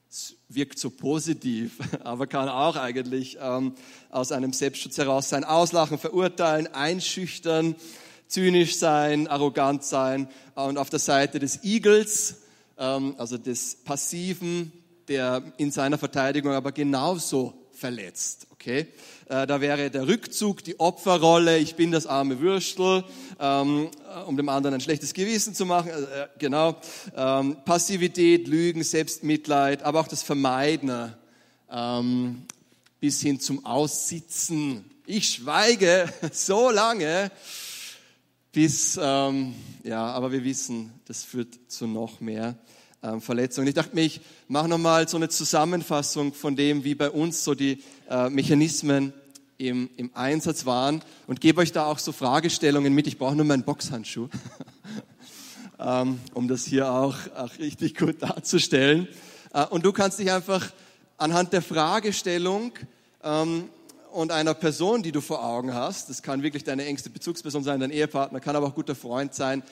Das 0.08 0.34
wirkt 0.48 0.78
so 0.78 0.90
positiv, 0.90 1.78
aber 2.04 2.26
kann 2.26 2.48
auch 2.48 2.76
eigentlich 2.76 3.38
ähm, 3.40 3.74
aus 4.10 4.32
einem 4.32 4.52
Selbstschutz 4.52 4.98
heraus 4.98 5.28
sein. 5.28 5.44
Auslachen, 5.44 5.98
verurteilen, 5.98 6.66
einschüchtern, 6.68 7.74
zynisch 8.28 8.76
sein, 8.76 9.28
arrogant 9.28 9.84
sein. 9.84 10.28
Und 10.54 10.78
auf 10.78 10.90
der 10.90 10.98
Seite 10.98 11.38
des 11.38 11.64
Igels, 11.64 12.42
ähm, 12.78 13.14
also 13.18 13.38
des 13.38 13.76
Passiven, 13.84 14.72
der 15.08 15.52
in 15.56 15.70
seiner 15.70 15.98
Verteidigung 15.98 16.52
aber 16.52 16.72
genauso 16.72 17.61
verletzt. 17.82 18.46
Okay? 18.52 18.86
Äh, 19.28 19.44
da 19.48 19.60
wäre 19.60 19.90
der 19.90 20.06
Rückzug, 20.06 20.62
die 20.62 20.78
Opferrolle, 20.78 21.58
ich 21.58 21.74
bin 21.74 21.90
das 21.90 22.06
arme 22.06 22.38
Würstel, 22.38 23.04
ähm, 23.40 23.90
um 24.26 24.36
dem 24.36 24.48
anderen 24.48 24.74
ein 24.74 24.80
schlechtes 24.80 25.12
Gewissen 25.12 25.52
zu 25.52 25.66
machen. 25.66 25.90
Äh, 25.90 26.28
genau. 26.38 26.76
Ähm, 27.16 27.56
Passivität, 27.64 28.46
Lügen, 28.46 28.84
Selbstmitleid, 28.84 29.82
aber 29.82 29.98
auch 29.98 30.06
das 30.06 30.22
Vermeiden 30.22 31.12
ähm, 31.72 32.44
bis 33.00 33.20
hin 33.20 33.40
zum 33.40 33.66
Aussitzen. 33.66 34.84
Ich 35.04 35.30
schweige 35.30 36.08
so 36.32 36.70
lange, 36.70 37.32
bis, 38.52 38.96
ja, 38.96 39.32
aber 39.88 40.30
wir 40.30 40.44
wissen, 40.44 40.92
das 41.06 41.24
führt 41.24 41.58
zu 41.68 41.86
noch 41.86 42.20
mehr 42.20 42.54
ähm, 43.02 43.20
Verletzungen. 43.20 43.66
Ich 43.66 43.74
dachte 43.74 43.94
mir, 43.94 44.02
ich 44.02 44.20
mache 44.48 44.68
nochmal 44.68 45.08
so 45.08 45.16
eine 45.16 45.28
Zusammenfassung 45.28 46.32
von 46.32 46.56
dem, 46.56 46.84
wie 46.84 46.94
bei 46.94 47.10
uns 47.10 47.42
so 47.42 47.54
die 47.54 47.82
äh, 48.08 48.30
Mechanismen 48.30 49.12
im, 49.58 49.90
im 49.96 50.10
Einsatz 50.14 50.66
waren 50.66 51.02
und 51.26 51.40
gebe 51.40 51.60
euch 51.60 51.72
da 51.72 51.86
auch 51.86 51.98
so 51.98 52.12
Fragestellungen 52.12 52.92
mit. 52.94 53.06
Ich 53.06 53.18
brauche 53.18 53.34
nur 53.34 53.44
meinen 53.44 53.64
Boxhandschuh, 53.64 54.28
ähm, 55.78 56.20
um 56.34 56.48
das 56.48 56.64
hier 56.64 56.92
auch, 56.92 57.16
auch 57.36 57.58
richtig 57.58 57.96
gut 57.96 58.22
darzustellen. 58.22 59.08
Äh, 59.52 59.66
und 59.66 59.84
du 59.84 59.92
kannst 59.92 60.18
dich 60.18 60.30
einfach 60.30 60.72
anhand 61.16 61.52
der 61.52 61.62
Fragestellung 61.62 62.72
ähm, 63.22 63.68
und 64.12 64.30
einer 64.30 64.54
Person, 64.54 65.02
die 65.02 65.12
du 65.12 65.20
vor 65.20 65.44
Augen 65.44 65.74
hast, 65.74 66.10
das 66.10 66.22
kann 66.22 66.42
wirklich 66.42 66.64
deine 66.64 66.84
engste 66.84 67.10
Bezugsperson 67.10 67.64
sein, 67.64 67.80
dein 67.80 67.90
Ehepartner, 67.90 68.40
kann 68.40 68.56
aber 68.56 68.66
auch 68.66 68.74
guter 68.74 68.94
Freund 68.94 69.34
sein, 69.34 69.62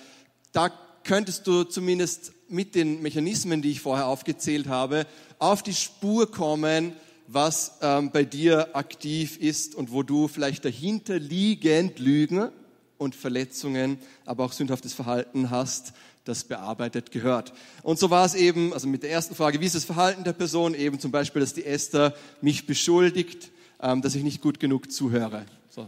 da 0.52 0.70
könntest 1.04 1.46
du 1.46 1.64
zumindest 1.64 2.32
mit 2.48 2.74
den 2.74 3.02
Mechanismen, 3.02 3.62
die 3.62 3.70
ich 3.70 3.80
vorher 3.80 4.06
aufgezählt 4.06 4.68
habe, 4.68 5.06
auf 5.38 5.62
die 5.62 5.74
Spur 5.74 6.30
kommen, 6.30 6.92
was 7.26 7.78
ähm, 7.80 8.10
bei 8.10 8.24
dir 8.24 8.74
aktiv 8.74 9.36
ist 9.36 9.74
und 9.74 9.92
wo 9.92 10.02
du 10.02 10.26
vielleicht 10.26 10.64
dahinterliegend 10.64 11.98
Lügen 12.00 12.50
und 12.98 13.14
Verletzungen, 13.14 13.98
aber 14.26 14.44
auch 14.44 14.52
sündhaftes 14.52 14.92
Verhalten 14.92 15.50
hast, 15.50 15.92
das 16.24 16.44
bearbeitet 16.44 17.12
gehört. 17.12 17.52
Und 17.82 17.98
so 17.98 18.10
war 18.10 18.24
es 18.26 18.34
eben, 18.34 18.72
also 18.72 18.88
mit 18.88 19.02
der 19.02 19.10
ersten 19.10 19.34
Frage, 19.34 19.60
wie 19.60 19.66
ist 19.66 19.74
das 19.74 19.84
Verhalten 19.84 20.24
der 20.24 20.32
Person? 20.32 20.74
Eben 20.74 20.98
zum 20.98 21.10
Beispiel, 21.10 21.40
dass 21.40 21.54
die 21.54 21.64
Esther 21.64 22.14
mich 22.40 22.66
beschuldigt, 22.66 23.50
ähm, 23.80 24.02
dass 24.02 24.14
ich 24.14 24.22
nicht 24.22 24.42
gut 24.42 24.60
genug 24.60 24.92
zuhöre. 24.92 25.46
So. 25.70 25.86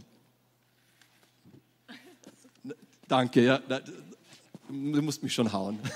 Danke, 3.09 3.45
ja. 3.45 3.61
Du 4.73 5.03
musst 5.03 5.23
mich 5.23 5.35
schon 5.35 5.53
hauen. 5.53 5.79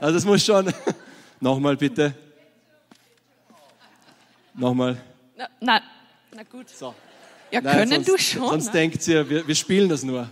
Also 0.00 0.16
es 0.16 0.24
muss 0.24 0.44
schon. 0.44 0.72
Nochmal 1.40 1.76
bitte. 1.76 2.14
Nochmal. 4.54 4.96
Na, 5.36 5.48
na, 5.60 5.82
na 6.34 6.42
gut. 6.44 6.70
So. 6.70 6.94
Ja, 7.50 7.60
Nein, 7.60 7.76
können 7.76 8.04
sonst, 8.04 8.08
du 8.08 8.16
schon. 8.16 8.48
Sonst 8.48 8.66
ne? 8.66 8.72
denkt 8.72 9.08
ihr, 9.08 9.28
wir, 9.28 9.46
wir 9.46 9.54
spielen 9.56 9.88
das 9.88 10.04
nur. 10.04 10.28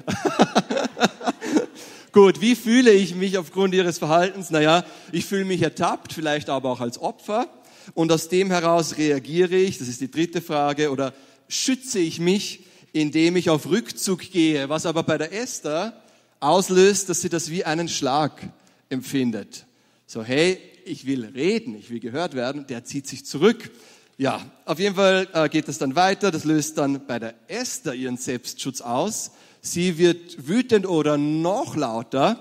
Gut, 2.12 2.40
wie 2.40 2.54
fühle 2.54 2.92
ich 2.92 3.16
mich 3.16 3.36
aufgrund 3.38 3.74
ihres 3.74 3.98
Verhaltens? 3.98 4.50
Naja, 4.50 4.84
ich 5.10 5.26
fühle 5.26 5.44
mich 5.44 5.60
ertappt, 5.60 6.12
vielleicht 6.12 6.48
aber 6.48 6.70
auch 6.70 6.80
als 6.80 6.98
Opfer. 6.98 7.48
Und 7.94 8.12
aus 8.12 8.28
dem 8.28 8.52
heraus 8.52 8.96
reagiere 8.96 9.56
ich, 9.56 9.78
das 9.78 9.88
ist 9.88 10.00
die 10.00 10.10
dritte 10.10 10.40
Frage, 10.40 10.92
oder 10.92 11.12
schütze 11.48 11.98
ich 11.98 12.20
mich, 12.20 12.60
indem 12.92 13.36
ich 13.36 13.50
auf 13.50 13.66
Rückzug 13.66 14.20
gehe, 14.30 14.68
was 14.68 14.86
aber 14.86 15.02
bei 15.02 15.18
der 15.18 15.32
Esther 15.32 16.00
auslöst, 16.40 17.09
dass 17.09 17.20
sie 17.20 17.29
das 17.29 17.51
wie 17.51 17.64
einen 17.64 17.88
Schlag 17.88 18.49
empfindet. 18.88 19.66
So, 20.07 20.22
hey, 20.22 20.59
ich 20.85 21.07
will 21.07 21.25
reden, 21.25 21.75
ich 21.75 21.90
will 21.90 22.01
gehört 22.01 22.35
werden, 22.35 22.66
der 22.66 22.85
zieht 22.85 23.07
sich 23.07 23.27
zurück. 23.27 23.70
Ja, 24.18 24.40
auf 24.64 24.79
jeden 24.79 24.94
Fall 24.94 25.29
äh, 25.33 25.49
geht 25.49 25.68
es 25.68 25.79
dann 25.79 25.94
weiter, 25.94 26.31
das 26.31 26.44
löst 26.44 26.79
dann 26.79 27.07
bei 27.07 27.18
der 27.18 27.35
Esther 27.49 27.94
ihren 27.94 28.16
Selbstschutz 28.16 28.81
aus. 28.81 29.33
Sie 29.61 29.99
wird 29.99 30.46
wütend 30.46 30.87
oder 30.87 31.18
noch 31.18 31.77
lauter. 31.77 32.38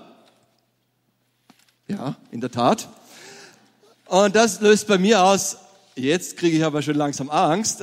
Ja, 1.88 2.16
in 2.30 2.40
der 2.40 2.50
Tat. 2.50 2.88
Und 4.06 4.36
das 4.36 4.60
löst 4.60 4.86
bei 4.86 4.98
mir 4.98 5.22
aus, 5.22 5.58
jetzt 5.96 6.36
kriege 6.36 6.56
ich 6.56 6.64
aber 6.64 6.82
schon 6.82 6.94
langsam 6.94 7.28
Angst. 7.28 7.82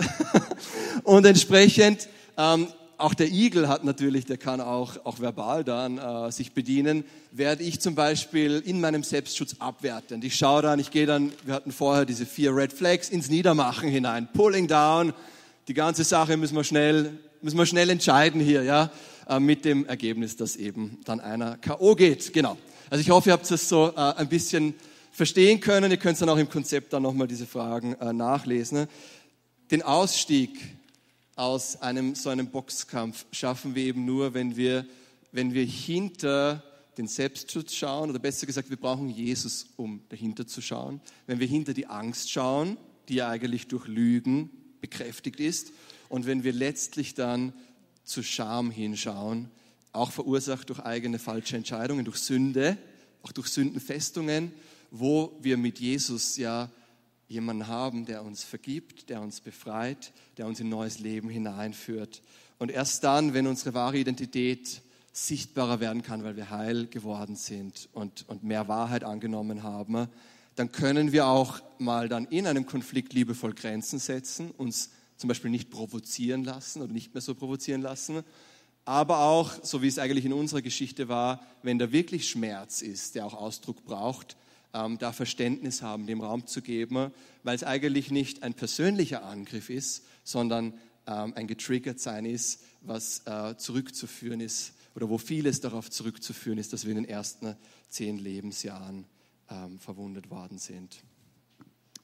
Und 1.04 1.26
entsprechend, 1.26 2.08
ähm, 2.38 2.67
auch 3.03 3.13
der 3.13 3.27
Igel 3.27 3.67
hat 3.67 3.83
natürlich, 3.83 4.25
der 4.25 4.37
kann 4.37 4.61
auch, 4.61 4.95
auch 5.05 5.19
verbal 5.19 5.63
dann 5.65 5.97
äh, 5.97 6.31
sich 6.31 6.53
bedienen, 6.53 7.03
werde 7.31 7.61
ich 7.63 7.81
zum 7.81 7.95
Beispiel 7.95 8.63
in 8.65 8.79
meinem 8.79 9.03
Selbstschutz 9.03 9.57
abwerten. 9.59 10.23
Ich 10.23 10.37
schaue 10.37 10.61
dann, 10.61 10.79
ich 10.79 10.89
gehe 10.89 11.05
dann, 11.05 11.33
wir 11.43 11.53
hatten 11.53 11.73
vorher 11.73 12.05
diese 12.05 12.25
vier 12.25 12.55
Red 12.55 12.71
Flags, 12.71 13.09
ins 13.09 13.29
Niedermachen 13.29 13.89
hinein, 13.89 14.29
pulling 14.33 14.67
down, 14.67 15.13
die 15.67 15.73
ganze 15.73 16.05
Sache 16.05 16.37
müssen 16.37 16.55
wir 16.55 16.63
schnell, 16.63 17.11
müssen 17.41 17.57
wir 17.57 17.65
schnell 17.65 17.89
entscheiden 17.89 18.39
hier, 18.39 18.63
ja, 18.63 18.89
äh, 19.27 19.37
mit 19.39 19.65
dem 19.65 19.85
Ergebnis, 19.85 20.37
dass 20.37 20.55
eben 20.55 20.99
dann 21.03 21.19
einer 21.19 21.57
K.O. 21.57 21.95
geht, 21.95 22.31
genau. 22.31 22.57
Also 22.89 23.01
ich 23.01 23.09
hoffe, 23.09 23.29
ihr 23.29 23.33
habt 23.33 23.51
das 23.51 23.67
so 23.67 23.91
äh, 23.95 23.99
ein 23.99 24.29
bisschen 24.29 24.75
verstehen 25.11 25.59
können. 25.59 25.91
Ihr 25.91 25.97
könnt 25.97 26.21
dann 26.21 26.29
auch 26.29 26.37
im 26.37 26.49
Konzept 26.49 26.93
dann 26.93 27.03
nochmal 27.03 27.27
diese 27.27 27.45
Fragen 27.45 27.95
äh, 27.95 28.13
nachlesen. 28.13 28.87
Den 29.71 29.81
Ausstieg 29.81 30.51
aus 31.36 31.82
einem 31.82 32.15
so 32.15 32.30
einem 32.30 32.48
Boxkampf 32.48 33.26
schaffen 33.32 33.76
wir 33.76 33.84
eben 33.84 34.06
nur, 34.06 34.34
wenn 34.34 34.56
wir, 34.56 34.86
wenn 35.32 35.54
wir 35.54 35.65
hinter 35.65 36.63
den 36.98 37.08
Selbstschutz 37.08 37.74
schauen, 37.74 38.10
oder 38.10 38.19
besser 38.19 38.46
gesagt, 38.46 38.69
wir 38.69 38.78
brauchen 38.78 39.10
Jesus, 39.10 39.65
um 39.78 40.02
dahinter 40.10 40.46
zu 40.46 40.62
schauen. 40.62 41.02
Wenn 41.26 41.39
wir 41.39 41.48
hinter 41.48 41.74
die 41.74 41.88
Angst 41.88 42.32
schauen, 42.32 42.78
die 43.10 43.15
ja 43.15 43.30
eigentlich 43.30 43.67
durch 43.67 43.88
Lügen 43.88 44.50
bekräftigt 44.80 45.39
ist. 45.39 45.72
Und 46.10 46.26
wenn 46.26 46.43
wir 46.43 46.54
letztlich 46.54 47.15
dann 47.15 47.54
zu 48.04 48.22
Scham 48.22 48.69
hinschauen, 48.69 49.50
auch 49.91 50.12
verursacht 50.12 50.69
durch 50.69 50.80
eigene 50.80 51.19
falsche 51.19 51.58
Entscheidungen, 51.58 52.06
durch 52.06 52.17
Sünde, 52.17 52.78
auch 53.24 53.32
durch 53.32 53.48
Sündenfestungen, 53.48 54.52
wo 54.91 55.38
wir 55.41 55.58
mit 55.58 55.80
Jesus 55.80 56.38
ja 56.38 56.69
jemanden 57.34 57.67
haben, 57.67 58.06
der 58.06 58.24
uns 58.24 58.43
vergibt, 58.43 59.10
der 59.10 59.22
uns 59.22 59.41
befreit, 59.41 60.13
der 60.38 60.48
uns 60.48 60.60
in 60.60 60.69
neues 60.69 61.00
Leben 61.00 61.30
hineinführt. 61.30 62.22
Und 62.60 62.72
erst 62.72 63.04
dann, 63.04 63.34
wenn 63.34 63.48
unsere 63.48 63.74
wahre 63.74 63.98
Identität 63.98 64.82
sichtbarer 65.12 65.80
werden 65.80 66.02
kann, 66.02 66.24
weil 66.24 66.36
wir 66.36 66.50
heil 66.50 66.88
geworden 66.88 67.36
sind 67.36 67.89
und, 67.93 68.28
und 68.30 68.43
mehr 68.43 68.67
Wahrheit 68.67 69.04
angenommen 69.04 69.63
haben, 69.63 70.08
dann 70.56 70.72
können 70.72 71.12
wir 71.12 71.28
auch 71.28 71.60
mal 71.80 72.08
dann 72.08 72.26
in 72.26 72.48
einem 72.48 72.65
Konflikt 72.65 73.13
liebevoll 73.13 73.54
Grenzen 73.54 74.00
setzen, 74.00 74.52
uns 74.52 74.91
zum 75.17 75.28
Beispiel 75.28 75.52
nicht 75.52 75.72
provozieren 75.72 76.43
lassen 76.43 76.82
oder 76.82 76.93
nicht 76.93 77.13
mehr 77.13 77.22
so 77.22 77.36
provozieren 77.36 77.82
lassen. 77.82 78.24
Aber 78.86 79.19
auch, 79.19 79.54
so 79.63 79.82
wie 79.82 79.88
es 79.88 79.98
eigentlich 79.98 80.26
in 80.26 80.34
unserer 80.34 80.62
Geschichte 80.62 81.08
war, 81.08 81.41
wenn 81.63 81.80
da 81.80 81.91
wirklich 81.91 82.30
Schmerz 82.30 82.82
ist, 82.82 83.15
der 83.15 83.26
auch 83.26 83.34
Ausdruck 83.34 83.86
braucht, 83.86 84.36
ähm, 84.73 84.97
da 84.97 85.12
Verständnis 85.12 85.81
haben, 85.81 86.07
dem 86.07 86.21
Raum 86.21 86.47
zu 86.47 86.62
geben, 86.62 87.12
weil 87.43 87.55
es 87.55 87.63
eigentlich 87.63 88.12
nicht 88.12 88.43
ein 88.43 88.53
persönlicher 88.53 89.23
Angriff 89.23 89.69
ist, 89.69 90.05
sondern 90.23 90.73
ähm, 91.07 91.33
ein 91.36 91.47
getriggert 91.47 91.99
sein 91.99 92.25
ist, 92.25 92.63
was 92.81 93.25
äh, 93.25 93.55
zurückzuführen 93.57 94.39
ist 94.39 94.73
oder 94.95 95.09
wo 95.09 95.17
vieles 95.17 95.62
darauf 95.62 95.89
zurückzuführen 95.89 96.57
ist, 96.57 96.73
dass 96.73 96.86
wir 96.86 96.91
in 96.91 97.03
den 97.03 97.09
ersten 97.09 97.55
zehn 97.89 98.17
Lebensjahren 98.17 99.05
ähm, 99.49 99.79
verwundet 99.79 100.29
worden 100.29 100.57
sind. 100.57 101.01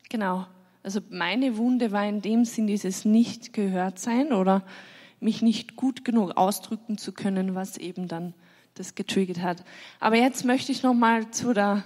Genau. 0.09 0.47
Also 0.81 1.01
meine 1.09 1.57
Wunde 1.57 1.91
war 1.91 2.07
in 2.07 2.21
dem 2.21 2.45
Sinn 2.45 2.67
dieses 2.67 3.05
nicht 3.05 3.53
gehört 3.53 3.99
sein 3.99 4.31
oder 4.31 4.65
mich 5.19 5.41
nicht 5.41 5.75
gut 5.75 6.05
genug 6.05 6.37
ausdrücken 6.37 6.97
zu 6.97 7.11
können, 7.11 7.53
was 7.53 7.77
eben 7.77 8.07
dann 8.07 8.33
das 8.75 8.95
getriggert 8.95 9.41
hat. 9.41 9.63
Aber 9.99 10.15
jetzt 10.15 10.45
möchte 10.45 10.71
ich 10.71 10.83
noch 10.83 10.93
mal 10.93 11.29
zu 11.31 11.53
der 11.53 11.83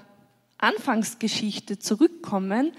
Anfangsgeschichte 0.64 1.78
zurückkommen. 1.78 2.72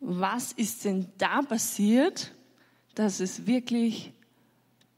Was 0.00 0.52
ist 0.52 0.84
denn 0.84 1.06
da 1.18 1.40
passiert, 1.42 2.32
dass 2.94 3.20
es 3.20 3.46
wirklich 3.46 4.12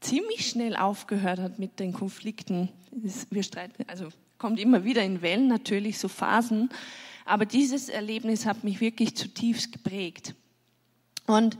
ziemlich 0.01 0.47
schnell 0.49 0.75
aufgehört 0.75 1.39
hat 1.39 1.57
mit 1.57 1.79
den 1.79 1.93
Konflikten? 1.93 2.69
Wir 2.91 3.43
streiten, 3.43 3.85
also 3.87 4.09
kommt 4.37 4.59
immer 4.59 4.83
wieder 4.83 5.03
in 5.03 5.21
Wellen 5.21 5.47
natürlich 5.47 5.97
so 5.99 6.09
Phasen, 6.09 6.69
aber 7.25 7.45
dieses 7.45 7.89
Erlebnis 7.89 8.45
hat 8.45 8.63
mich 8.63 8.81
wirklich 8.81 9.15
zutiefst 9.15 9.71
geprägt. 9.71 10.35
Und 11.27 11.57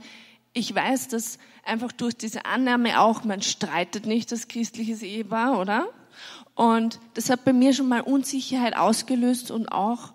ich 0.52 0.74
weiß, 0.74 1.08
dass 1.08 1.38
einfach 1.64 1.92
durch 1.92 2.14
diese 2.14 2.44
Annahme 2.44 3.00
auch, 3.00 3.24
man 3.24 3.42
streitet 3.42 4.06
nicht 4.06 4.32
das 4.32 4.48
christliche 4.48 5.04
Ehepaar, 5.04 5.58
oder? 5.58 5.88
Und 6.54 7.00
das 7.14 7.30
hat 7.30 7.44
bei 7.44 7.52
mir 7.52 7.72
schon 7.72 7.88
mal 7.88 8.00
Unsicherheit 8.00 8.76
ausgelöst 8.76 9.50
und 9.50 9.68
auch 9.68 10.12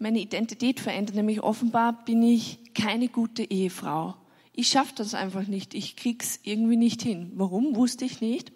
meine 0.00 0.18
Identität 0.18 0.80
verändert. 0.80 1.14
Nämlich 1.14 1.42
offenbar 1.42 2.04
bin 2.04 2.22
ich 2.22 2.58
keine 2.74 3.08
gute 3.08 3.44
Ehefrau. 3.44 4.16
Ich 4.52 4.68
schaffe 4.68 4.94
das 4.96 5.14
einfach 5.14 5.46
nicht. 5.46 5.74
Ich 5.74 5.94
krieg's 5.94 6.40
irgendwie 6.42 6.76
nicht 6.76 7.02
hin. 7.02 7.32
Warum? 7.34 7.76
Wusste 7.76 8.04
ich 8.04 8.20
nicht. 8.20 8.50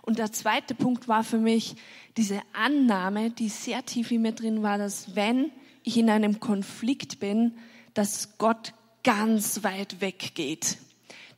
Und 0.00 0.18
der 0.18 0.32
zweite 0.32 0.74
Punkt 0.74 1.06
war 1.06 1.22
für 1.22 1.38
mich 1.38 1.76
diese 2.16 2.40
Annahme, 2.52 3.30
die 3.30 3.48
sehr 3.48 3.84
tief 3.86 4.10
in 4.10 4.22
mir 4.22 4.32
drin 4.32 4.62
war, 4.62 4.78
dass 4.78 5.14
wenn 5.14 5.52
ich 5.84 5.96
in 5.96 6.10
einem 6.10 6.40
Konflikt 6.40 7.20
bin, 7.20 7.54
dass 7.94 8.38
Gott 8.38 8.74
ganz 9.04 9.62
weit 9.62 10.00
weg 10.00 10.32
geht. 10.34 10.78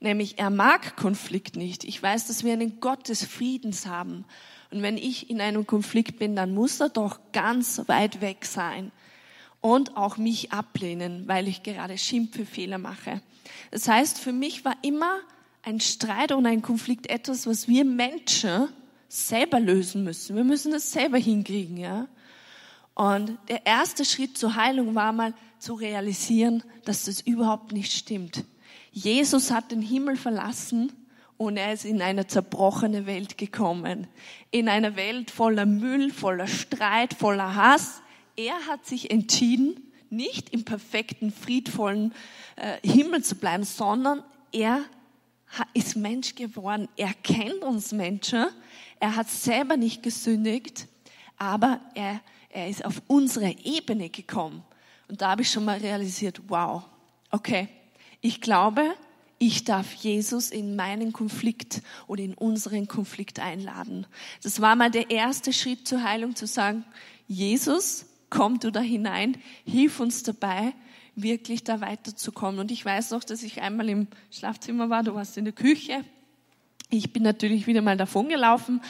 Nämlich 0.00 0.38
er 0.38 0.50
mag 0.50 0.96
Konflikt 0.96 1.56
nicht. 1.56 1.84
Ich 1.84 2.02
weiß, 2.02 2.26
dass 2.26 2.44
wir 2.44 2.52
einen 2.52 2.80
Gott 2.80 3.08
des 3.08 3.24
Friedens 3.24 3.86
haben. 3.86 4.24
Und 4.70 4.82
wenn 4.82 4.96
ich 4.96 5.30
in 5.30 5.40
einem 5.40 5.66
Konflikt 5.66 6.18
bin, 6.18 6.36
dann 6.36 6.54
muss 6.54 6.80
er 6.80 6.88
doch 6.88 7.20
ganz 7.32 7.82
weit 7.86 8.20
weg 8.20 8.44
sein 8.44 8.92
und 9.64 9.96
auch 9.96 10.18
mich 10.18 10.52
ablehnen, 10.52 11.26
weil 11.26 11.48
ich 11.48 11.62
gerade 11.62 11.96
Schimpfe, 11.96 12.44
Fehler 12.44 12.76
mache. 12.76 13.22
Das 13.70 13.88
heißt, 13.88 14.18
für 14.18 14.34
mich 14.34 14.62
war 14.66 14.76
immer 14.82 15.20
ein 15.62 15.80
Streit 15.80 16.32
und 16.32 16.44
ein 16.44 16.60
Konflikt 16.60 17.08
etwas, 17.08 17.46
was 17.46 17.66
wir 17.66 17.86
Menschen 17.86 18.68
selber 19.08 19.60
lösen 19.60 20.04
müssen. 20.04 20.36
Wir 20.36 20.44
müssen 20.44 20.72
das 20.72 20.92
selber 20.92 21.16
hinkriegen, 21.16 21.78
ja. 21.78 22.08
Und 22.92 23.38
der 23.48 23.64
erste 23.64 24.04
Schritt 24.04 24.36
zur 24.36 24.54
Heilung 24.54 24.94
war 24.94 25.14
mal 25.14 25.32
zu 25.58 25.72
realisieren, 25.72 26.62
dass 26.84 27.06
das 27.06 27.22
überhaupt 27.22 27.72
nicht 27.72 27.90
stimmt. 27.90 28.44
Jesus 28.92 29.50
hat 29.50 29.70
den 29.70 29.80
Himmel 29.80 30.16
verlassen 30.16 30.92
und 31.38 31.56
er 31.56 31.72
ist 31.72 31.86
in 31.86 32.02
eine 32.02 32.26
zerbrochene 32.26 33.06
Welt 33.06 33.38
gekommen. 33.38 34.08
In 34.50 34.68
einer 34.68 34.94
Welt 34.94 35.30
voller 35.30 35.64
Müll, 35.64 36.12
voller 36.12 36.48
Streit, 36.48 37.14
voller 37.14 37.54
Hass. 37.54 38.02
Er 38.36 38.66
hat 38.66 38.86
sich 38.86 39.10
entschieden, 39.10 39.92
nicht 40.10 40.50
im 40.50 40.64
perfekten, 40.64 41.32
friedvollen 41.32 42.14
äh, 42.56 42.78
Himmel 42.86 43.22
zu 43.24 43.36
bleiben, 43.36 43.64
sondern 43.64 44.22
er 44.52 44.84
ist 45.72 45.96
Mensch 45.96 46.34
geworden. 46.34 46.88
Er 46.96 47.14
kennt 47.14 47.62
uns 47.62 47.92
Menschen. 47.92 48.46
Er 49.00 49.16
hat 49.16 49.28
selber 49.28 49.76
nicht 49.76 50.02
gesündigt, 50.02 50.86
aber 51.36 51.80
er 51.94 52.20
er 52.54 52.68
ist 52.68 52.84
auf 52.84 53.02
unsere 53.08 53.50
Ebene 53.64 54.08
gekommen. 54.10 54.62
Und 55.08 55.20
da 55.20 55.30
habe 55.30 55.42
ich 55.42 55.50
schon 55.50 55.64
mal 55.64 55.78
realisiert, 55.78 56.40
wow, 56.46 56.84
okay, 57.32 57.68
ich 58.20 58.40
glaube, 58.40 58.94
ich 59.38 59.64
darf 59.64 59.92
Jesus 59.94 60.50
in 60.50 60.76
meinen 60.76 61.12
Konflikt 61.12 61.82
oder 62.06 62.22
in 62.22 62.34
unseren 62.34 62.86
Konflikt 62.86 63.40
einladen. 63.40 64.06
Das 64.44 64.60
war 64.60 64.76
mal 64.76 64.90
der 64.90 65.10
erste 65.10 65.52
Schritt 65.52 65.88
zur 65.88 66.04
Heilung, 66.04 66.36
zu 66.36 66.46
sagen, 66.46 66.84
Jesus, 67.26 68.06
komm 68.30 68.58
du 68.60 68.70
da 68.70 68.80
hinein, 68.80 69.36
hilf 69.64 70.00
uns 70.00 70.22
dabei, 70.22 70.72
wirklich 71.16 71.64
da 71.64 71.80
weiterzukommen. 71.80 72.60
Und 72.60 72.70
ich 72.70 72.84
weiß 72.84 73.10
noch, 73.10 73.24
dass 73.24 73.42
ich 73.42 73.62
einmal 73.62 73.88
im 73.88 74.06
Schlafzimmer 74.30 74.90
war, 74.90 75.02
du 75.02 75.14
warst 75.14 75.36
in 75.36 75.44
der 75.44 75.54
Küche. 75.54 76.04
Ich 76.90 77.12
bin 77.12 77.22
natürlich 77.22 77.66
wieder 77.66 77.82
mal 77.82 77.96
davon 77.96 78.28
gelaufen 78.28 78.80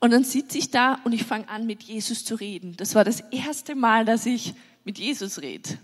und 0.00 0.10
dann 0.10 0.24
sitze 0.24 0.58
ich 0.58 0.70
da 0.70 0.98
und 1.04 1.12
ich 1.12 1.24
fange 1.24 1.48
an, 1.48 1.66
mit 1.66 1.82
Jesus 1.82 2.24
zu 2.24 2.34
reden. 2.34 2.76
Das 2.76 2.94
war 2.94 3.04
das 3.04 3.20
erste 3.30 3.74
Mal, 3.74 4.04
dass 4.04 4.26
ich 4.26 4.54
mit 4.84 4.98
Jesus 4.98 5.40
rede 5.40 5.78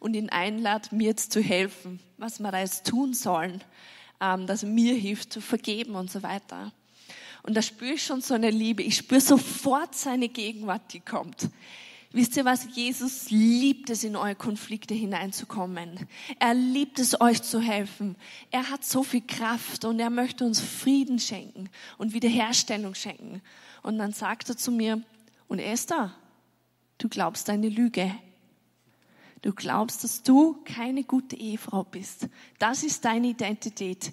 und 0.00 0.14
ihn 0.14 0.28
einlade, 0.28 0.94
mir 0.94 1.08
jetzt 1.08 1.32
zu 1.32 1.40
helfen, 1.40 2.00
was 2.18 2.40
wir 2.40 2.50
da 2.50 2.60
jetzt 2.60 2.86
tun 2.86 3.14
sollen, 3.14 3.62
ähm, 4.20 4.46
dass 4.46 4.62
er 4.62 4.68
mir 4.68 4.94
hilft 4.94 5.32
zu 5.32 5.40
vergeben 5.40 5.94
und 5.94 6.10
so 6.10 6.22
weiter. 6.22 6.72
Und 7.42 7.54
da 7.54 7.62
spüre 7.62 7.92
ich 7.92 8.02
schon 8.02 8.22
so 8.22 8.34
eine 8.34 8.50
Liebe. 8.50 8.82
Ich 8.82 8.96
spüre 8.96 9.20
sofort 9.20 9.94
seine 9.94 10.28
Gegenwart, 10.28 10.92
die 10.92 11.00
kommt. 11.00 11.48
Wisst 12.14 12.36
ihr 12.36 12.44
was? 12.44 12.68
Jesus 12.76 13.32
liebt 13.32 13.90
es, 13.90 14.04
in 14.04 14.14
eure 14.14 14.36
Konflikte 14.36 14.94
hineinzukommen. 14.94 15.98
Er 16.38 16.54
liebt 16.54 17.00
es, 17.00 17.20
euch 17.20 17.42
zu 17.42 17.60
helfen. 17.60 18.14
Er 18.52 18.70
hat 18.70 18.84
so 18.84 19.02
viel 19.02 19.22
Kraft 19.22 19.84
und 19.84 19.98
er 19.98 20.10
möchte 20.10 20.44
uns 20.44 20.60
Frieden 20.60 21.18
schenken 21.18 21.68
und 21.98 22.14
Wiederherstellung 22.14 22.94
schenken. 22.94 23.42
Und 23.82 23.98
dann 23.98 24.12
sagt 24.12 24.48
er 24.48 24.56
zu 24.56 24.70
mir, 24.70 25.02
und 25.48 25.58
Esther, 25.58 26.14
du 26.98 27.08
glaubst 27.08 27.50
eine 27.50 27.68
Lüge. 27.68 28.14
Du 29.42 29.52
glaubst, 29.52 30.04
dass 30.04 30.22
du 30.22 30.62
keine 30.64 31.02
gute 31.02 31.34
Ehefrau 31.34 31.82
bist. 31.82 32.28
Das 32.60 32.84
ist 32.84 33.04
deine 33.04 33.26
Identität. 33.26 34.12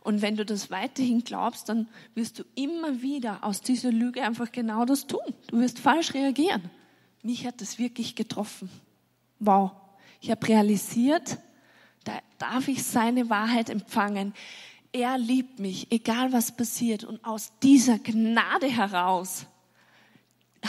Und 0.00 0.22
wenn 0.22 0.36
du 0.36 0.46
das 0.46 0.70
weiterhin 0.70 1.22
glaubst, 1.22 1.68
dann 1.68 1.86
wirst 2.14 2.38
du 2.38 2.44
immer 2.54 3.02
wieder 3.02 3.44
aus 3.44 3.60
dieser 3.60 3.92
Lüge 3.92 4.22
einfach 4.22 4.50
genau 4.52 4.86
das 4.86 5.06
tun. 5.06 5.20
Du 5.48 5.58
wirst 5.58 5.80
falsch 5.80 6.14
reagieren 6.14 6.70
mich 7.22 7.46
hat 7.46 7.60
das 7.60 7.78
wirklich 7.78 8.14
getroffen. 8.14 8.70
Wow. 9.38 9.72
Ich 10.20 10.30
habe 10.30 10.46
realisiert, 10.48 11.38
da 12.04 12.18
darf 12.38 12.68
ich 12.68 12.84
seine 12.84 13.30
Wahrheit 13.30 13.70
empfangen. 13.70 14.34
Er 14.92 15.18
liebt 15.18 15.58
mich, 15.58 15.90
egal 15.90 16.32
was 16.32 16.56
passiert. 16.56 17.04
Und 17.04 17.24
aus 17.24 17.52
dieser 17.62 17.98
Gnade 17.98 18.68
heraus 18.68 19.46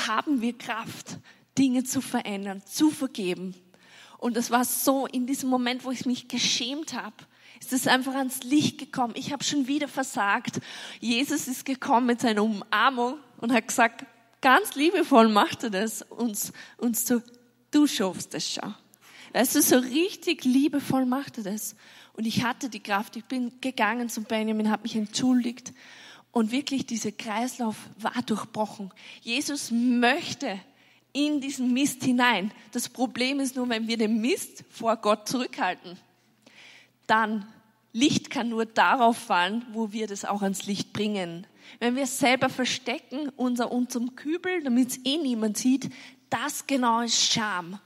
haben 0.07 0.41
wir 0.41 0.57
Kraft, 0.57 1.17
Dinge 1.57 1.83
zu 1.83 2.01
verändern, 2.01 2.63
zu 2.65 2.89
vergeben. 2.89 3.55
Und 4.17 4.37
das 4.37 4.51
war 4.51 4.63
so 4.63 5.05
in 5.05 5.27
diesem 5.27 5.49
Moment, 5.49 5.83
wo 5.83 5.91
ich 5.91 6.05
mich 6.05 6.27
geschämt 6.27 6.93
habe, 6.93 7.15
ist 7.59 7.73
es 7.73 7.87
einfach 7.87 8.15
ans 8.15 8.43
Licht 8.43 8.77
gekommen. 8.77 9.13
Ich 9.17 9.31
habe 9.31 9.43
schon 9.43 9.67
wieder 9.67 9.87
versagt. 9.87 10.59
Jesus 10.99 11.47
ist 11.47 11.65
gekommen 11.65 12.07
mit 12.07 12.21
seiner 12.21 12.43
Umarmung 12.43 13.17
und 13.37 13.53
hat 13.53 13.67
gesagt, 13.67 14.05
ganz 14.43 14.75
liebevoll 14.75 15.29
macht 15.29 15.63
er 15.63 15.69
das, 15.71 16.03
uns, 16.03 16.53
uns 16.77 17.05
zu, 17.05 17.23
du 17.71 17.87
schaffst 17.87 18.35
das 18.35 18.53
schon. 18.53 18.75
Weißt 19.31 19.55
du, 19.55 19.61
so 19.61 19.77
richtig 19.77 20.43
liebevoll 20.43 21.05
macht 21.05 21.39
er 21.39 21.45
das. 21.45 21.75
Und 22.11 22.27
ich 22.27 22.43
hatte 22.43 22.69
die 22.69 22.81
Kraft, 22.81 23.15
ich 23.15 23.25
bin 23.25 23.59
gegangen 23.61 24.09
zum 24.09 24.25
Benjamin, 24.25 24.69
habe 24.69 24.83
mich 24.83 24.95
entschuldigt 24.95 25.73
und 26.31 26.51
wirklich 26.51 26.85
dieser 26.85 27.11
Kreislauf 27.11 27.77
war 27.97 28.21
durchbrochen. 28.23 28.91
Jesus 29.21 29.71
möchte 29.71 30.59
in 31.13 31.39
diesen 31.41 31.73
Mist 31.73 32.03
hinein. 32.03 32.51
Das 32.71 32.89
Problem 32.89 33.39
ist 33.39 33.55
nur, 33.55 33.69
wenn 33.69 33.87
wir 33.87 33.97
den 33.97 34.19
Mist 34.19 34.65
vor 34.69 34.97
Gott 34.97 35.27
zurückhalten, 35.27 35.97
dann 37.07 37.47
Licht 37.93 38.29
kann 38.29 38.49
nur 38.49 38.65
darauf 38.65 39.17
fallen, 39.17 39.65
wo 39.71 39.91
wir 39.91 40.07
das 40.07 40.25
auch 40.25 40.41
ans 40.41 40.65
Licht 40.65 40.91
bringen. 40.91 41.47
Wenn 41.79 41.95
wir 41.95 42.03
es 42.03 42.19
selber 42.19 42.49
verstecken, 42.49 43.29
unser 43.35 43.71
unserem 43.71 44.15
Kübel, 44.15 44.63
damit 44.63 44.89
es 44.89 44.99
eh 45.05 45.17
niemand 45.17 45.57
sieht, 45.57 45.89
das 46.29 46.65
genau 46.67 47.01
ist 47.01 47.31
Scham. 47.31 47.79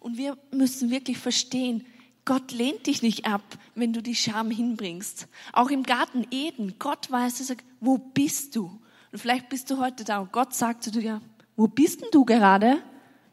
Und 0.00 0.16
wir 0.16 0.36
müssen 0.52 0.90
wirklich 0.90 1.18
verstehen, 1.18 1.84
Gott 2.24 2.52
lehnt 2.52 2.86
dich 2.86 3.02
nicht 3.02 3.24
ab, 3.24 3.42
wenn 3.74 3.92
du 3.92 4.02
die 4.02 4.14
Scham 4.14 4.50
hinbringst. 4.50 5.28
Auch 5.52 5.70
im 5.70 5.82
Garten 5.82 6.26
Eden, 6.30 6.74
Gott 6.78 7.10
weiß, 7.10 7.40
er 7.40 7.46
sagt, 7.46 7.64
wo 7.80 7.96
bist 7.96 8.54
du? 8.54 8.70
Und 9.10 9.18
vielleicht 9.18 9.48
bist 9.48 9.70
du 9.70 9.78
heute 9.78 10.04
da 10.04 10.18
und 10.18 10.32
Gott 10.32 10.54
sagt 10.54 10.82
zu 10.82 10.90
dir, 10.90 11.22
wo 11.56 11.66
bist 11.66 12.02
denn 12.02 12.10
du 12.12 12.24
gerade? 12.24 12.82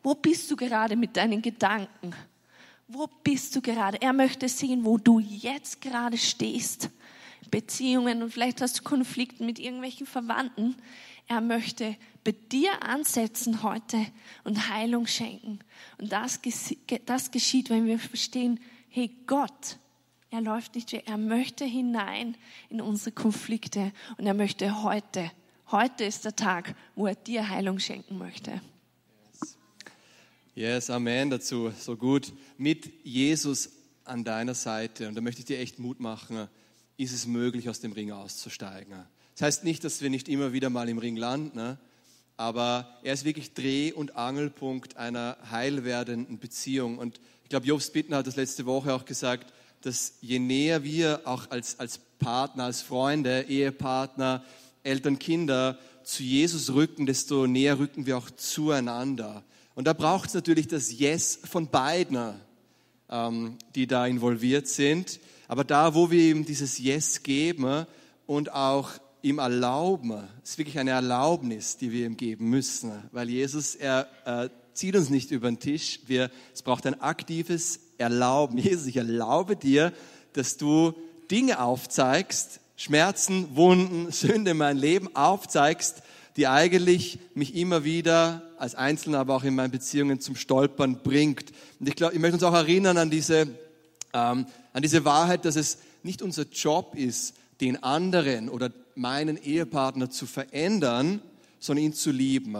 Wo 0.02 0.16
bist 0.16 0.50
du 0.50 0.56
gerade 0.56 0.96
mit 0.96 1.18
deinen 1.18 1.42
Gedanken? 1.42 2.14
Wo 2.88 3.08
bist 3.24 3.56
du 3.56 3.62
gerade? 3.62 4.02
Er 4.02 4.14
möchte 4.14 4.48
sehen, 4.48 4.86
wo 4.86 4.98
du 4.98 5.20
jetzt 5.20 5.82
gerade 5.82 6.18
stehst. 6.18 6.90
Beziehungen 7.50 8.24
und 8.24 8.32
vielleicht 8.32 8.62
hast 8.62 8.80
du 8.80 8.84
Konflikte 8.84 9.44
mit 9.44 9.60
irgendwelchen 9.60 10.06
Verwandten. 10.06 10.76
Er 11.28 11.42
möchte 11.42 11.96
bei 12.24 12.34
dir 12.52 12.84
ansetzen 12.84 13.64
heute 13.64 14.06
und 14.44 14.70
Heilung 14.70 15.08
schenken. 15.08 15.60
Und 15.98 16.12
das, 16.12 16.40
das 17.06 17.32
geschieht, 17.32 17.70
wenn 17.70 17.86
wir 17.86 18.00
verstehen, 18.00 18.60
hey 18.90 19.12
Gott, 19.28 19.78
er 20.30 20.42
läuft 20.42 20.76
nicht 20.76 20.92
weg, 20.92 21.04
er 21.06 21.18
möchte 21.18 21.66
hinein 21.66 22.36
in 22.70 22.82
unsere 22.82 23.12
Konflikte 23.12 23.92
und 24.18 24.26
er 24.26 24.34
möchte 24.34 24.84
heute, 24.84 25.32
heute 25.72 26.04
ist 26.04 26.26
der 26.26 26.36
Tag, 26.36 26.76
wo 26.96 27.08
er 27.08 27.16
dir 27.16 27.50
Heilung 27.50 27.80
schenken 27.80 28.18
möchte. 28.18 28.62
Yes, 30.54 30.90
Amen 30.90 31.30
dazu. 31.30 31.72
So 31.78 31.98
gut. 31.98 32.32
Mit 32.58 32.90
Jesus 33.04 33.72
an 34.06 34.24
deiner 34.24 34.54
Seite. 34.54 35.08
Und 35.08 35.16
da 35.16 35.22
möchte 35.22 35.40
ich 35.40 35.46
dir 35.46 35.60
echt 35.60 35.80
Mut 35.80 36.00
machen, 36.00 36.48
ist 36.98 37.14
es 37.14 37.28
möglich, 37.28 37.70
aus 37.70 37.80
dem 37.80 37.92
Ring 37.92 38.12
auszusteigen. 38.12 38.94
Das 39.34 39.42
heißt 39.42 39.64
nicht, 39.64 39.84
dass 39.84 40.02
wir 40.02 40.10
nicht 40.10 40.30
immer 40.30 40.54
wieder 40.54 40.70
mal 40.70 40.88
im 40.88 40.98
Ring 40.98 41.18
landen, 41.18 41.58
ne? 41.58 41.78
aber 42.38 42.88
er 43.04 43.14
ist 43.14 43.26
wirklich 43.26 43.54
Dreh- 43.54 43.92
und 43.92 44.16
Angelpunkt 44.16 44.98
einer 44.98 45.38
heilwerdenden 45.52 46.40
Beziehung. 46.40 46.98
Und 46.98 47.20
ich 47.44 47.50
glaube, 47.50 47.66
Jobs 47.66 47.92
Bittner 47.92 48.18
hat 48.18 48.28
das 48.28 48.36
letzte 48.36 48.66
Woche 48.66 48.94
auch 48.94 49.06
gesagt, 49.06 49.54
dass 49.82 50.14
je 50.22 50.40
näher 50.40 50.84
wir 50.84 51.22
auch 51.26 51.50
als, 51.52 51.80
als 51.80 52.00
Partner, 52.20 52.66
als 52.66 52.82
Freunde, 52.82 53.46
Ehepartner, 53.48 54.44
Eltern, 54.84 55.20
Kinder 55.20 55.78
zu 56.04 56.24
Jesus 56.24 56.74
rücken, 56.74 57.06
desto 57.06 57.48
näher 57.48 57.80
rücken 57.80 58.06
wir 58.06 58.18
auch 58.18 58.30
zueinander. 58.32 59.44
Und 59.76 59.86
da 59.86 59.94
braucht 59.94 60.30
es 60.30 60.34
natürlich 60.34 60.68
das 60.68 60.98
Yes 60.98 61.40
von 61.44 61.68
beiden, 61.68 62.36
ähm, 63.10 63.58
die 63.76 63.88
da 63.88 64.08
involviert 64.08 64.68
sind. 64.68 65.20
Aber 65.48 65.64
da, 65.64 65.94
wo 65.94 66.12
wir 66.12 66.32
ihm 66.32 66.46
dieses 66.46 66.80
Yes 66.80 67.24
geben 67.24 67.86
und 68.26 68.54
auch 68.54 68.92
ihm 69.22 69.40
erlauben, 69.40 70.24
ist 70.44 70.58
wirklich 70.58 70.78
eine 70.78 70.92
Erlaubnis, 70.92 71.78
die 71.78 71.92
wir 71.92 72.06
ihm 72.06 72.18
geben 72.18 72.50
müssen. 72.50 72.92
Weil 73.12 73.30
Jesus, 73.30 73.76
er 73.76 74.08
äh, 74.26 74.50
zieht 74.74 74.96
uns 74.96 75.10
nicht 75.10 75.32
über 75.32 75.50
den 75.50 75.60
Tisch. 75.60 76.02
Wir, 76.06 76.30
es 76.54 76.62
braucht 76.62 76.86
ein 76.86 77.02
aktives 77.02 77.80
Erlauben. 77.98 78.58
Jesus, 78.60 78.86
ich 78.86 78.98
erlaube 78.98 79.56
dir, 79.56 79.94
dass 80.34 80.58
du 80.58 80.94
Dinge 81.32 81.60
aufzeigst, 81.60 82.60
Schmerzen, 82.76 83.56
Wunden, 83.56 84.12
Sünde 84.12 84.52
in 84.52 84.58
mein 84.58 84.78
Leben 84.78 85.16
aufzeigst, 85.16 86.04
die 86.36 86.48
eigentlich 86.48 87.20
mich 87.34 87.56
immer 87.56 87.84
wieder 87.84 88.44
als 88.58 88.76
Einzelner, 88.76 89.20
aber 89.20 89.36
auch 89.36 89.44
in 89.44 89.56
meinen 89.56 89.72
Beziehungen 89.72 90.20
zum 90.20 90.36
Stolpern 90.36 91.02
bringt. 91.02 91.52
Und 91.80 91.88
ich 91.88 91.96
glaube, 91.96 92.14
ich 92.14 92.20
möchte 92.20 92.36
uns 92.36 92.44
auch 92.44 92.54
erinnern 92.54 92.98
an 92.98 93.10
diese, 93.10 93.48
ähm, 94.14 94.46
an 94.76 94.82
diese 94.82 95.06
Wahrheit, 95.06 95.46
dass 95.46 95.56
es 95.56 95.78
nicht 96.04 96.22
unser 96.22 96.44
Job 96.44 96.96
ist, 96.96 97.34
den 97.62 97.82
anderen 97.82 98.50
oder 98.50 98.74
meinen 98.96 99.42
Ehepartner 99.42 100.10
zu 100.10 100.26
verändern, 100.26 101.22
sondern 101.62 101.86
ihn 101.86 101.94
zu 101.94 102.12
lieben. 102.12 102.58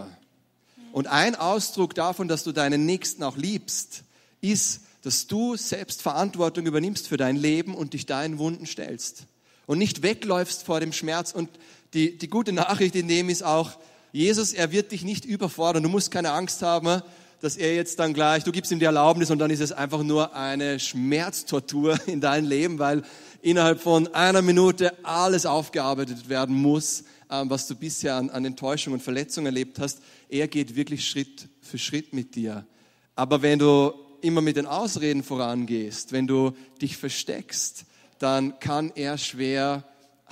Und 0.92 1.08
ein 1.08 1.34
Ausdruck 1.34 1.94
davon, 1.94 2.26
dass 2.26 2.42
du 2.42 2.52
deinen 2.52 2.86
Nächsten 2.86 3.22
auch 3.22 3.36
liebst, 3.36 4.02
ist, 4.40 4.80
dass 5.02 5.26
du 5.26 5.56
selbst 5.56 6.00
Verantwortung 6.00 6.64
übernimmst 6.64 7.06
für 7.06 7.18
dein 7.18 7.36
Leben 7.36 7.74
und 7.74 7.92
dich 7.92 8.06
deinen 8.06 8.38
Wunden 8.38 8.64
stellst. 8.64 9.24
Und 9.66 9.76
nicht 9.76 10.02
wegläufst 10.02 10.62
vor 10.62 10.80
dem 10.80 10.94
Schmerz. 10.94 11.32
Und 11.32 11.50
die, 11.92 12.16
die 12.16 12.30
gute 12.30 12.52
Nachricht 12.52 12.94
in 12.94 13.08
dem 13.08 13.28
ist 13.28 13.42
auch, 13.42 13.72
Jesus, 14.10 14.54
er 14.54 14.72
wird 14.72 14.92
dich 14.92 15.04
nicht 15.04 15.26
überfordern. 15.26 15.82
Du 15.82 15.90
musst 15.90 16.10
keine 16.10 16.30
Angst 16.30 16.62
haben, 16.62 17.02
dass 17.40 17.56
er 17.56 17.74
jetzt 17.74 17.98
dann 17.98 18.14
gleich, 18.14 18.44
du 18.44 18.52
gibst 18.52 18.72
ihm 18.72 18.78
die 18.78 18.84
Erlaubnis 18.84 19.30
und 19.30 19.38
dann 19.38 19.50
ist 19.50 19.60
es 19.60 19.72
einfach 19.72 20.02
nur 20.02 20.34
eine 20.34 20.78
Schmerztortur 20.78 21.98
in 22.06 22.20
deinem 22.20 22.48
Leben, 22.48 22.78
weil 22.78 23.02
innerhalb 23.42 23.80
von 23.80 24.12
einer 24.14 24.42
Minute 24.42 24.92
alles 25.04 25.46
aufgearbeitet 25.46 26.28
werden 26.28 26.54
muss, 26.54 27.04
ähm, 27.30 27.50
was 27.50 27.66
du 27.66 27.74
bisher 27.74 28.14
an, 28.16 28.30
an 28.30 28.44
Enttäuschung 28.44 28.94
und 28.94 29.02
Verletzung 29.02 29.46
erlebt 29.46 29.78
hast. 29.78 30.00
Er 30.28 30.48
geht 30.48 30.76
wirklich 30.76 31.08
Schritt 31.08 31.48
für 31.60 31.78
Schritt 31.78 32.12
mit 32.12 32.34
dir. 32.34 32.66
Aber 33.14 33.42
wenn 33.42 33.58
du 33.58 33.92
immer 34.20 34.40
mit 34.40 34.56
den 34.56 34.66
Ausreden 34.66 35.22
vorangehst, 35.22 36.12
wenn 36.12 36.26
du 36.26 36.52
dich 36.80 36.96
versteckst, 36.96 37.84
dann 38.18 38.58
kann 38.58 38.92
er 38.94 39.18
schwer 39.18 39.84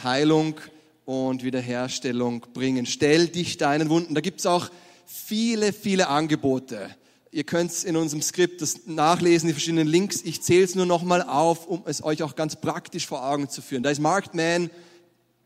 Heilung 0.02 0.57
und 1.05 1.44
Wiederherstellung 1.44 2.46
bringen. 2.55 2.86
Stell 2.86 3.28
dich 3.28 3.59
deinen 3.59 3.90
Wunden. 3.90 4.14
Da 4.14 4.20
gibt 4.20 4.40
es 4.40 4.46
auch 4.46 4.70
viele, 5.07 5.72
viele 5.72 6.09
Angebote. 6.09 6.94
Ihr 7.30 7.44
könnt 7.44 7.72
es 7.72 7.82
in 7.82 7.96
unserem 7.96 8.22
Skript 8.22 8.62
das 8.62 8.86
nachlesen, 8.86 9.48
die 9.48 9.55
verschiedenen 9.55 9.88
Links. 9.88 10.22
Ich 10.22 10.42
zähle 10.42 10.64
es 10.64 10.76
nur 10.76 10.86
nochmal 10.86 11.22
auf, 11.22 11.66
um 11.66 11.82
es 11.86 12.02
euch 12.05 12.22
auch 12.22 12.36
ganz 12.36 12.55
praktisch 12.55 13.07
vor 13.07 13.26
Augen 13.26 13.48
zu 13.48 13.61
führen. 13.61 13.82
Da 13.82 13.90
ist 13.90 14.00
Markman, 14.00 14.70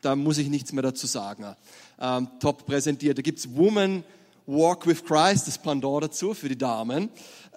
da 0.02 0.14
muss 0.14 0.38
ich 0.38 0.48
nichts 0.48 0.72
mehr 0.72 0.82
dazu 0.82 1.06
sagen. 1.06 1.46
Ähm, 1.98 2.28
top 2.40 2.66
präsentiert. 2.66 3.16
Da 3.16 3.22
gibt 3.22 3.38
es 3.38 3.56
Woman 3.56 4.04
Walk 4.46 4.86
with 4.86 5.04
Christ, 5.04 5.46
das 5.46 5.58
Pandora 5.58 6.02
dazu 6.06 6.34
für 6.34 6.48
die 6.48 6.58
Damen. 6.58 7.08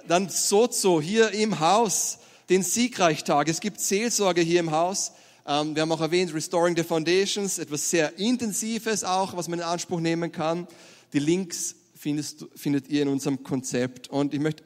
Dann 0.08 0.30
Sozo 0.30 1.02
hier 1.02 1.32
im 1.32 1.60
Haus, 1.60 2.18
den 2.50 2.64
Siegreichtag. 2.64 3.50
Es 3.50 3.60
gibt 3.60 3.80
Seelsorge 3.80 4.42
hier 4.42 4.62
im 4.62 4.72
Haus. 4.72 5.12
Ähm, 5.46 5.76
wir 5.76 5.82
haben 5.82 5.92
auch 5.92 6.02
erwähnt, 6.02 6.34
Restoring 6.34 6.76
the 6.76 6.84
Foundations, 6.84 7.60
etwas 7.60 7.90
sehr 7.90 8.18
Intensives 8.18 9.04
auch, 9.04 9.36
was 9.36 9.48
man 9.48 9.60
in 9.60 9.66
Anspruch 9.66 10.00
nehmen 10.00 10.32
kann. 10.32 10.68
Die 11.14 11.20
Links 11.20 11.76
findest, 12.02 12.48
findet 12.56 12.90
ihr 12.90 13.04
in 13.04 13.10
unserem 13.10 13.44
Konzept. 13.44 14.08
Und 14.08 14.34
ich 14.34 14.40
möchte 14.40 14.64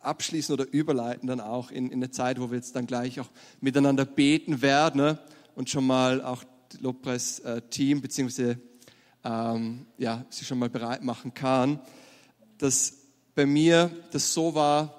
abschließen 0.00 0.52
oder 0.52 0.66
überleiten 0.72 1.28
dann 1.28 1.40
auch 1.40 1.70
in, 1.70 1.86
in 1.86 1.94
eine 1.94 2.10
Zeit, 2.10 2.40
wo 2.40 2.50
wir 2.50 2.56
jetzt 2.56 2.74
dann 2.74 2.88
gleich 2.88 3.20
auch 3.20 3.30
miteinander 3.60 4.04
beten 4.04 4.62
werden 4.62 5.00
ne? 5.00 5.18
und 5.54 5.70
schon 5.70 5.86
mal 5.86 6.20
auch 6.22 6.42
Lobpreis-Team 6.80 8.00
beziehungsweise 8.00 8.58
ähm, 9.22 9.86
ja, 9.96 10.24
sich 10.28 10.48
schon 10.48 10.58
mal 10.58 10.70
bereit 10.70 11.04
machen 11.04 11.32
kann, 11.32 11.78
dass 12.58 12.94
bei 13.36 13.46
mir 13.46 13.88
das 14.10 14.34
so 14.34 14.56
war, 14.56 14.92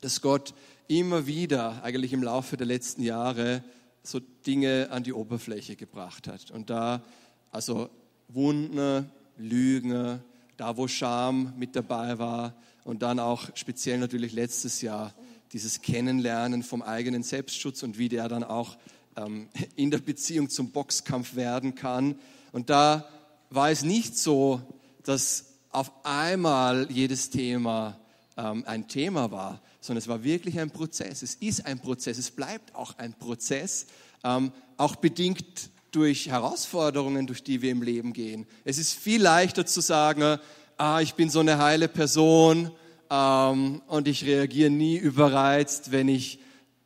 dass 0.00 0.20
Gott 0.20 0.52
immer 0.88 1.28
wieder 1.28 1.84
eigentlich 1.84 2.12
im 2.12 2.24
Laufe 2.24 2.56
der 2.56 2.66
letzten 2.66 3.04
Jahre 3.04 3.62
so 4.02 4.18
Dinge 4.18 4.88
an 4.90 5.04
die 5.04 5.12
Oberfläche 5.12 5.76
gebracht 5.76 6.26
hat. 6.26 6.50
Und 6.50 6.70
da, 6.70 7.04
also 7.52 7.88
Wunden, 8.26 9.08
Lügen, 9.36 10.20
da 10.60 10.76
wo 10.76 10.88
Scham 10.88 11.54
mit 11.56 11.74
dabei 11.74 12.18
war 12.18 12.52
und 12.84 13.00
dann 13.00 13.18
auch 13.18 13.48
speziell 13.54 13.96
natürlich 13.96 14.34
letztes 14.34 14.82
Jahr 14.82 15.14
dieses 15.54 15.80
Kennenlernen 15.80 16.62
vom 16.62 16.82
eigenen 16.82 17.22
Selbstschutz 17.22 17.82
und 17.82 17.96
wie 17.96 18.10
der 18.10 18.28
dann 18.28 18.44
auch 18.44 18.76
ähm, 19.16 19.48
in 19.76 19.90
der 19.90 20.00
Beziehung 20.00 20.50
zum 20.50 20.70
Boxkampf 20.70 21.34
werden 21.34 21.76
kann. 21.76 22.14
Und 22.52 22.68
da 22.68 23.08
war 23.48 23.70
es 23.70 23.84
nicht 23.84 24.18
so, 24.18 24.60
dass 25.02 25.46
auf 25.70 25.90
einmal 26.04 26.88
jedes 26.90 27.30
Thema 27.30 27.98
ähm, 28.36 28.62
ein 28.66 28.86
Thema 28.86 29.30
war, 29.30 29.62
sondern 29.80 30.02
es 30.02 30.08
war 30.08 30.22
wirklich 30.24 30.60
ein 30.60 30.70
Prozess. 30.70 31.22
Es 31.22 31.36
ist 31.36 31.64
ein 31.64 31.80
Prozess, 31.80 32.18
es 32.18 32.30
bleibt 32.30 32.74
auch 32.74 32.98
ein 32.98 33.14
Prozess, 33.14 33.86
ähm, 34.24 34.52
auch 34.76 34.96
bedingt 34.96 35.70
durch 35.90 36.28
Herausforderungen, 36.28 37.26
durch 37.26 37.42
die 37.42 37.62
wir 37.62 37.70
im 37.70 37.82
Leben 37.82 38.12
gehen. 38.12 38.46
Es 38.64 38.78
ist 38.78 38.94
viel 38.94 39.22
leichter 39.22 39.66
zu 39.66 39.80
sagen, 39.80 40.38
ah, 40.76 41.00
ich 41.00 41.14
bin 41.14 41.30
so 41.30 41.40
eine 41.40 41.58
heile 41.58 41.88
Person 41.88 42.70
ähm, 43.10 43.82
und 43.86 44.08
ich 44.08 44.24
reagiere 44.24 44.70
nie 44.70 44.96
überreizt, 44.96 45.92
wenn 45.92 46.08
ich 46.08 46.38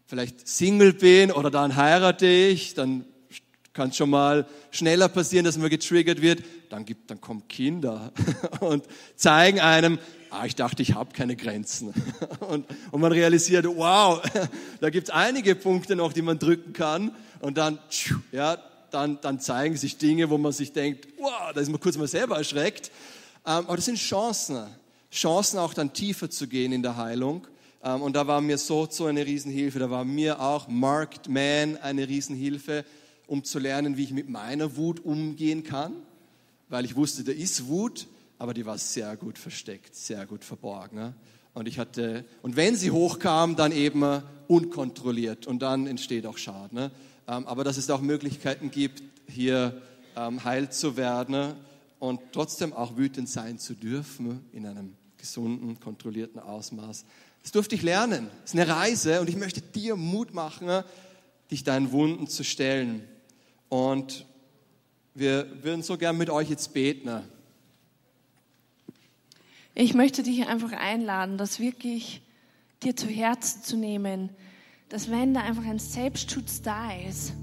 vielleicht 0.07 0.48
Single 0.48 0.92
bin 0.92 1.30
oder 1.30 1.50
dann 1.50 1.76
heirate 1.76 2.26
ich, 2.26 2.74
dann 2.74 3.05
kann 3.74 3.90
es 3.90 3.96
schon 3.96 4.11
mal 4.11 4.46
schneller 4.70 5.09
passieren, 5.09 5.44
dass 5.44 5.59
man 5.59 5.68
getriggert 5.68 6.22
wird. 6.22 6.44
Dann, 6.70 6.84
gibt, 6.84 7.11
dann 7.11 7.20
kommen 7.20 7.46
Kinder 7.48 8.12
und 8.61 8.84
zeigen 9.16 9.61
einem, 9.61 9.98
ah, 10.30 10.46
ich 10.46 10.55
dachte, 10.55 10.82
ich 10.82 10.94
habe 10.94 11.12
keine 11.12 11.36
Grenzen. 11.36 11.92
Und, 12.40 12.66
und 12.90 13.00
man 13.00 13.12
realisiert, 13.12 13.66
wow, 13.66 14.20
da 14.80 14.90
gibt 14.90 15.09
es 15.09 15.14
einige 15.14 15.55
Punkte 15.55 15.96
noch, 15.96 16.12
die 16.12 16.22
man 16.22 16.38
drücken 16.38 16.72
kann. 16.72 17.12
Und 17.40 17.59
dann, 17.59 17.78
ja, 18.32 18.59
dann, 18.95 19.18
dann 19.20 19.40
zeigen 19.40 19.76
sich 19.76 19.99
Dinge, 19.99 20.30
wo 20.30 20.38
man 20.38 20.53
sich 20.53 20.72
denkt, 20.72 21.09
wow, 21.18 21.53
da 21.53 21.61
ist 21.61 21.68
man 21.68 21.80
kurz 21.80 21.97
mal 21.97 22.07
selber 22.09 22.36
erschreckt. 22.36 22.90
Ähm, 23.45 23.64
aber 23.66 23.76
das 23.76 23.84
sind 23.84 23.99
Chancen. 23.99 24.66
Chancen 25.11 25.59
auch 25.59 25.74
dann 25.74 25.92
tiefer 25.92 26.30
zu 26.30 26.49
gehen 26.49 26.72
in 26.72 26.82
der 26.82 26.97
Heilung 26.97 27.47
Ähm, 27.84 28.01
und 28.01 28.16
da 28.16 28.26
war 28.26 28.40
mir 28.40 28.57
so, 28.57 28.86
so 28.90 29.07
eine 29.07 29.26
Riesenhilfe. 29.26 29.78
Da 29.78 29.90
war 29.90 30.05
mir 30.05 30.40
auch 30.40 30.68
Marked 30.68 31.28
Man 31.28 31.76
eine 31.76 32.09
Riesenhilfe, 32.09 32.84
um 33.26 33.45
zu 33.45 33.59
lernen, 33.59 33.97
wie 33.97 34.05
ich 34.05 34.12
mit 34.12 34.28
meiner 34.28 34.76
Wut 34.76 35.05
umgehen 35.05 35.62
kann. 35.62 35.92
Weil 36.68 36.84
ich 36.86 36.97
wusste, 36.97 37.24
da 37.24 37.32
ist 37.32 37.66
Wut, 37.66 38.07
aber 38.38 38.55
die 38.55 38.64
war 38.64 38.78
sehr 38.78 39.16
gut 39.16 39.38
versteckt, 39.38 39.95
sehr 39.95 40.24
gut 40.26 40.45
verborgen. 40.45 40.97
Ne? 40.97 41.14
Und 41.53 41.68
ich 41.68 41.78
hatte, 41.78 42.24
und 42.42 42.57
wenn 42.57 42.74
sie 42.74 42.90
hochkam, 42.90 43.55
dann 43.55 43.70
eben 43.70 44.22
unkontrolliert 44.49 45.47
und 45.47 45.61
dann 45.61 45.86
entsteht 45.86 46.26
auch 46.26 46.38
Schaden. 46.38 46.90
Ähm, 47.27 47.47
aber 47.47 47.64
dass 47.64 47.77
es 47.77 47.91
auch 47.91 48.01
Möglichkeiten 48.01 48.70
gibt, 48.70 49.03
hier 49.29 49.81
ähm, 50.16 50.45
heil 50.45 50.70
zu 50.70 50.97
werden 50.97 51.55
und 51.99 52.20
trotzdem 52.33 52.72
auch 52.72 52.97
wütend 52.97 53.29
sein 53.29 53.59
zu 53.59 53.75
dürfen 53.75 54.45
in 54.53 54.66
einem 54.66 54.95
gesunden, 55.16 55.81
kontrollierten 55.81 56.41
Ausmaß. 56.41 57.05
Das 57.43 57.53
durfte 57.53 57.75
ich 57.75 57.83
lernen. 57.83 58.29
Es 58.45 58.55
ist 58.55 58.61
eine 58.61 58.68
Reise 58.68 59.20
und 59.20 59.29
ich 59.29 59.37
möchte 59.37 59.61
dir 59.61 59.97
Mut 59.97 60.35
machen, 60.35 60.83
dich 61.51 61.64
deinen 61.64 61.93
Wunden 61.93 62.27
zu 62.27 62.45
stellen. 62.45 63.07
Und 63.68 64.27
wir 65.14 65.62
würden 65.62 65.83
so 65.83 65.97
gern 65.97 66.16
mit 66.16 66.31
euch 66.31 66.51
jetzt 66.51 66.75
beten. 66.75 67.22
Ich 69.75 69.95
möchte 69.95 70.22
dich 70.22 70.47
einfach 70.47 70.72
einladen, 70.72 71.39
das 71.39 71.59
wirklich 71.59 72.22
dir 72.83 72.97
zu 72.97 73.09
Herzen 73.09 73.62
zu 73.62 73.77
nehmen, 73.77 74.31
dass 74.89 75.11
wenn 75.11 75.35
da 75.35 75.41
einfach 75.41 75.64
ein 75.64 75.78
Selbstschutz 75.78 76.62
da 76.62 76.93
ist, 76.93 77.35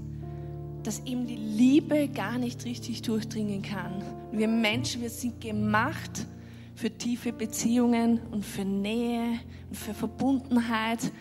dass 0.82 1.04
ihm 1.04 1.26
die 1.26 1.36
Liebe 1.36 2.08
gar 2.08 2.38
nicht 2.38 2.64
richtig 2.64 3.02
durchdringen 3.02 3.62
kann. 3.62 4.02
Wir 4.32 4.48
Menschen, 4.48 5.02
wir 5.02 5.10
sind 5.10 5.40
gemacht, 5.40 6.26
für 6.74 6.90
tiefe 6.90 7.32
Beziehungen 7.32 8.20
und 8.30 8.44
für 8.44 8.64
Nähe 8.64 9.38
und 9.68 9.76
für 9.76 9.94
Verbundenheit. 9.94 11.12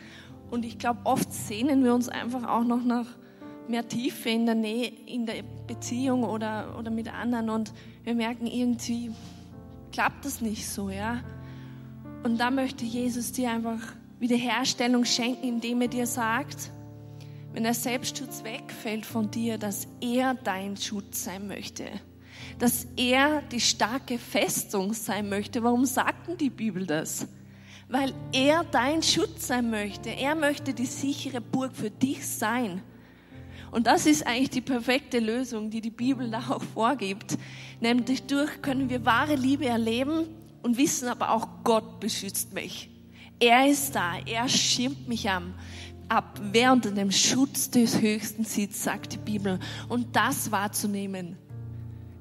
Und 0.49 0.65
ich 0.65 0.79
glaube, 0.79 1.01
oft 1.03 1.31
sehnen 1.31 1.83
wir 1.83 1.93
uns 1.93 2.09
einfach 2.09 2.47
auch 2.47 2.63
noch 2.63 2.83
nach 2.83 3.05
mehr 3.67 3.87
Tiefe 3.87 4.29
in 4.29 4.45
der 4.45 4.55
Nähe, 4.55 4.87
in 5.05 5.25
der 5.25 5.43
Beziehung 5.67 6.23
oder, 6.23 6.77
oder 6.79 6.89
mit 6.89 7.13
anderen. 7.13 7.49
Und 7.49 7.73
wir 8.03 8.15
merken 8.15 8.47
irgendwie, 8.47 9.11
klappt 9.91 10.25
das 10.25 10.41
nicht 10.41 10.67
so, 10.67 10.89
ja. 10.89 11.21
Und 12.23 12.39
da 12.39 12.51
möchte 12.51 12.85
Jesus 12.85 13.31
dir 13.31 13.51
einfach 13.51 13.81
Wiederherstellung 14.21 15.03
schenken, 15.03 15.45
indem 15.45 15.81
er 15.81 15.89
dir 15.89 16.07
sagt, 16.07 16.71
wenn 17.51 17.63
der 17.63 17.73
Selbstschutz 17.73 18.45
wegfällt 18.45 19.05
von 19.05 19.29
dir, 19.29 19.57
dass 19.57 19.89
er 19.99 20.35
dein 20.35 20.77
Schutz 20.77 21.25
sein 21.25 21.47
möchte 21.47 21.83
dass 22.61 22.85
er 22.95 23.41
die 23.41 23.59
starke 23.59 24.19
Festung 24.19 24.93
sein 24.93 25.29
möchte. 25.29 25.63
Warum 25.63 25.85
sagt 25.85 26.27
denn 26.27 26.37
die 26.37 26.51
Bibel 26.51 26.85
das? 26.85 27.27
Weil 27.89 28.13
er 28.31 28.63
dein 28.63 29.01
Schutz 29.01 29.47
sein 29.47 29.71
möchte. 29.71 30.09
Er 30.09 30.35
möchte 30.35 30.73
die 30.73 30.85
sichere 30.85 31.41
Burg 31.41 31.75
für 31.75 31.89
dich 31.89 32.23
sein. 32.23 32.83
Und 33.71 33.87
das 33.87 34.05
ist 34.05 34.27
eigentlich 34.27 34.51
die 34.51 34.61
perfekte 34.61 35.17
Lösung, 35.17 35.71
die 35.71 35.81
die 35.81 35.89
Bibel 35.89 36.29
da 36.29 36.51
auch 36.51 36.61
vorgibt. 36.61 37.35
Nämlich 37.79 38.21
durch 38.23 38.61
können 38.61 38.91
wir 38.91 39.05
wahre 39.05 39.33
Liebe 39.33 39.65
erleben 39.65 40.27
und 40.61 40.77
wissen 40.77 41.07
aber 41.07 41.31
auch, 41.31 41.47
Gott 41.63 41.99
beschützt 41.99 42.53
mich. 42.53 42.90
Er 43.41 43.67
ist 43.67 43.93
da, 43.95 44.19
er 44.25 44.47
schirmt 44.47 45.09
mich 45.09 45.29
an, 45.29 45.53
ab, 46.07 46.39
wer 46.53 46.71
unter 46.71 46.91
dem 46.91 47.11
Schutz 47.11 47.69
des 47.69 47.99
Höchsten 47.99 48.45
sitzt, 48.45 48.83
sagt 48.83 49.13
die 49.13 49.17
Bibel. 49.17 49.59
Und 49.89 50.15
das 50.15 50.51
wahrzunehmen, 50.51 51.37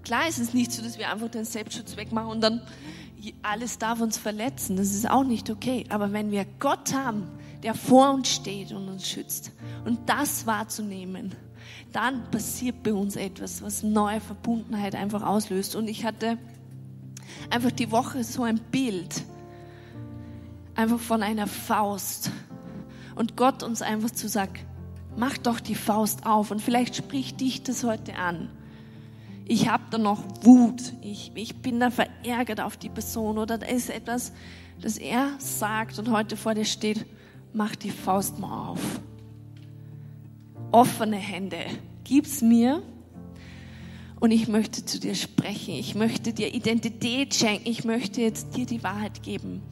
Klar 0.04 0.28
ist 0.28 0.38
es 0.38 0.54
nicht 0.54 0.72
so, 0.72 0.82
dass 0.82 0.98
wir 0.98 1.10
einfach 1.10 1.28
den 1.28 1.44
Selbstschutz 1.44 1.96
wegmachen 1.96 2.30
und 2.30 2.40
dann 2.40 2.62
alles 3.42 3.78
darf 3.78 4.00
uns 4.00 4.16
verletzen. 4.16 4.76
Das 4.76 4.94
ist 4.94 5.08
auch 5.08 5.24
nicht 5.24 5.50
okay. 5.50 5.84
Aber 5.88 6.12
wenn 6.12 6.30
wir 6.30 6.46
Gott 6.58 6.94
haben, 6.94 7.28
der 7.62 7.74
vor 7.74 8.14
uns 8.14 8.28
steht 8.28 8.72
und 8.72 8.88
uns 8.88 9.06
schützt 9.06 9.52
und 9.84 10.08
das 10.08 10.46
wahrzunehmen, 10.46 11.34
dann 11.92 12.30
passiert 12.30 12.82
bei 12.82 12.94
uns 12.94 13.16
etwas, 13.16 13.62
was 13.62 13.82
neue 13.82 14.20
Verbundenheit 14.20 14.94
einfach 14.94 15.22
auslöst. 15.22 15.76
Und 15.76 15.88
ich 15.88 16.04
hatte 16.04 16.38
einfach 17.50 17.70
die 17.70 17.90
Woche 17.90 18.24
so 18.24 18.42
ein 18.42 18.58
Bild, 18.58 19.22
einfach 20.80 21.00
von 21.00 21.22
einer 21.22 21.46
Faust. 21.46 22.30
Und 23.14 23.36
Gott 23.36 23.62
uns 23.62 23.82
einfach 23.82 24.10
zu 24.10 24.28
sagen, 24.28 24.54
mach 25.16 25.38
doch 25.38 25.60
die 25.60 25.74
Faust 25.74 26.26
auf. 26.26 26.50
Und 26.50 26.60
vielleicht 26.60 26.96
spricht 26.96 27.40
dich 27.40 27.62
das 27.62 27.84
heute 27.84 28.16
an 28.16 28.48
ich 29.50 29.68
habe 29.68 29.82
da 29.90 29.98
noch 29.98 30.22
Wut, 30.42 30.92
ich, 31.02 31.32
ich 31.34 31.56
bin 31.56 31.80
da 31.80 31.90
verärgert 31.90 32.60
auf 32.60 32.76
die 32.76 32.88
Person 32.88 33.36
oder 33.36 33.58
da 33.58 33.66
ist 33.66 33.90
etwas, 33.90 34.32
das 34.80 34.96
er 34.96 35.26
sagt 35.38 35.98
und 35.98 36.08
heute 36.12 36.36
vor 36.36 36.54
dir 36.54 36.64
steht, 36.64 37.04
mach 37.52 37.74
die 37.74 37.90
Faust 37.90 38.38
mal 38.38 38.68
auf. 38.68 39.00
Offene 40.70 41.16
Hände, 41.16 41.64
gib's 42.04 42.42
mir 42.42 42.80
und 44.20 44.30
ich 44.30 44.48
möchte 44.48 44.84
zu 44.84 45.00
dir 45.00 45.14
sprechen. 45.14 45.74
Ich 45.74 45.94
möchte 45.94 46.34
dir 46.34 46.54
Identität 46.54 47.34
schenken. 47.34 47.66
Ich 47.66 47.84
möchte 47.84 48.20
jetzt 48.20 48.54
dir 48.54 48.66
die 48.66 48.82
Wahrheit 48.82 49.22
geben. 49.22 49.62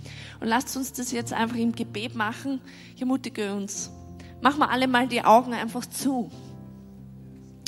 Und 0.41 0.49
lasst 0.49 0.75
uns 0.77 0.93
das 0.95 1.13
jetzt 1.13 1.35
einfach 1.35 1.57
im 1.57 1.73
Gebet 1.73 2.15
machen. 2.15 2.61
Ich 2.95 3.03
ermutige 3.03 3.55
uns. 3.55 3.91
Machen 4.41 4.61
wir 4.61 4.71
alle 4.71 4.89
mal 4.89 5.07
die 5.07 5.23
Augen 5.23 5.53
einfach 5.53 5.85
zu. 5.85 6.31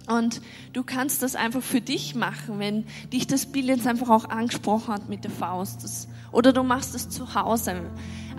Und 0.09 0.41
du 0.73 0.83
kannst 0.83 1.23
das 1.23 1.37
einfach 1.37 1.63
für 1.63 1.83
dich 1.83 2.15
machen, 2.15 2.59
wenn 2.59 2.87
dich 3.13 3.27
das 3.27 3.47
Bild 3.47 3.67
jetzt 3.67 3.87
einfach 3.87 4.09
auch 4.09 4.25
angesprochen 4.25 4.95
hat 4.95 5.09
mit 5.11 5.25
der 5.25 5.31
Faust. 5.31 5.85
Das, 5.85 6.09
oder 6.33 6.55
du 6.55 6.63
machst 6.63 6.95
es 6.95 7.11
zu 7.11 7.35
Hause. 7.35 7.83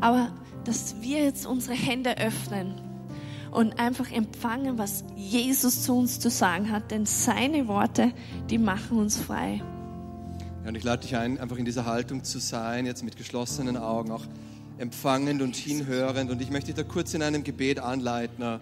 Aber 0.02 0.32
dass 0.66 0.96
wir 1.02 1.24
jetzt 1.24 1.46
unsere 1.46 1.76
Hände 1.76 2.18
öffnen 2.18 2.91
und 3.52 3.80
einfach 3.80 4.12
empfangen, 4.12 4.78
was 4.78 5.04
Jesus 5.16 5.84
zu 5.84 5.98
uns 5.98 6.20
zu 6.20 6.30
sagen 6.30 6.72
hat. 6.72 6.90
Denn 6.90 7.06
seine 7.06 7.68
Worte, 7.68 8.12
die 8.50 8.58
machen 8.58 8.98
uns 8.98 9.18
frei. 9.18 9.62
Ja, 10.64 10.70
und 10.70 10.76
ich 10.76 10.84
lade 10.84 11.02
dich 11.02 11.16
ein, 11.16 11.40
einfach 11.40 11.58
in 11.58 11.66
dieser 11.66 11.86
Haltung 11.86 12.24
zu 12.24 12.40
sein, 12.40 12.86
jetzt 12.86 13.04
mit 13.04 13.18
geschlossenen 13.18 13.78
Augen, 13.78 14.12
auch 14.12 14.26
empfangend 14.78 15.42
und 15.42 15.56
hinhörend. 15.56 16.32
Und 16.32 16.42
ich 16.42 16.50
möchte 16.50 16.68
dich 16.68 16.76
da 16.76 16.84
kurz 16.84 17.14
in 17.14 17.22
einem 17.22 17.44
Gebet 17.44 17.80
anleiten. 17.80 18.60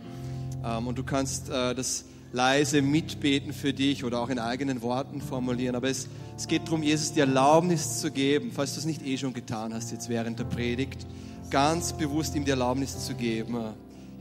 Ähm, 0.66 0.88
und 0.88 0.98
du 0.98 1.04
kannst 1.04 1.50
äh, 1.50 1.76
das 1.76 2.06
leise 2.32 2.82
mitbeten 2.82 3.54
für 3.54 3.74
dich 3.74 4.04
oder 4.04 4.20
auch 4.20 4.30
in 4.30 4.40
eigenen 4.40 4.82
Worten 4.82 5.22
formulieren. 5.22 5.76
Aber 5.76 5.90
es, 5.90 6.08
es 6.38 6.48
geht 6.48 6.66
darum, 6.68 6.84
Jesus 6.84 7.14
die 7.14 7.20
Erlaubnis 7.20 8.00
zu 8.00 8.12
geben, 8.12 8.52
falls 8.54 8.74
du 8.74 8.80
es 8.80 8.86
nicht 8.86 9.06
eh 9.06 9.18
schon 9.18 9.34
getan 9.34 9.74
hast, 9.74 9.92
jetzt 9.92 10.10
während 10.10 10.40
der 10.40 10.46
Predigt, 10.46 11.06
ganz 11.50 11.94
bewusst 11.94 12.36
ihm 12.36 12.46
die 12.46 12.52
Erlaubnis 12.52 13.06
zu 13.06 13.16
geben, 13.16 13.58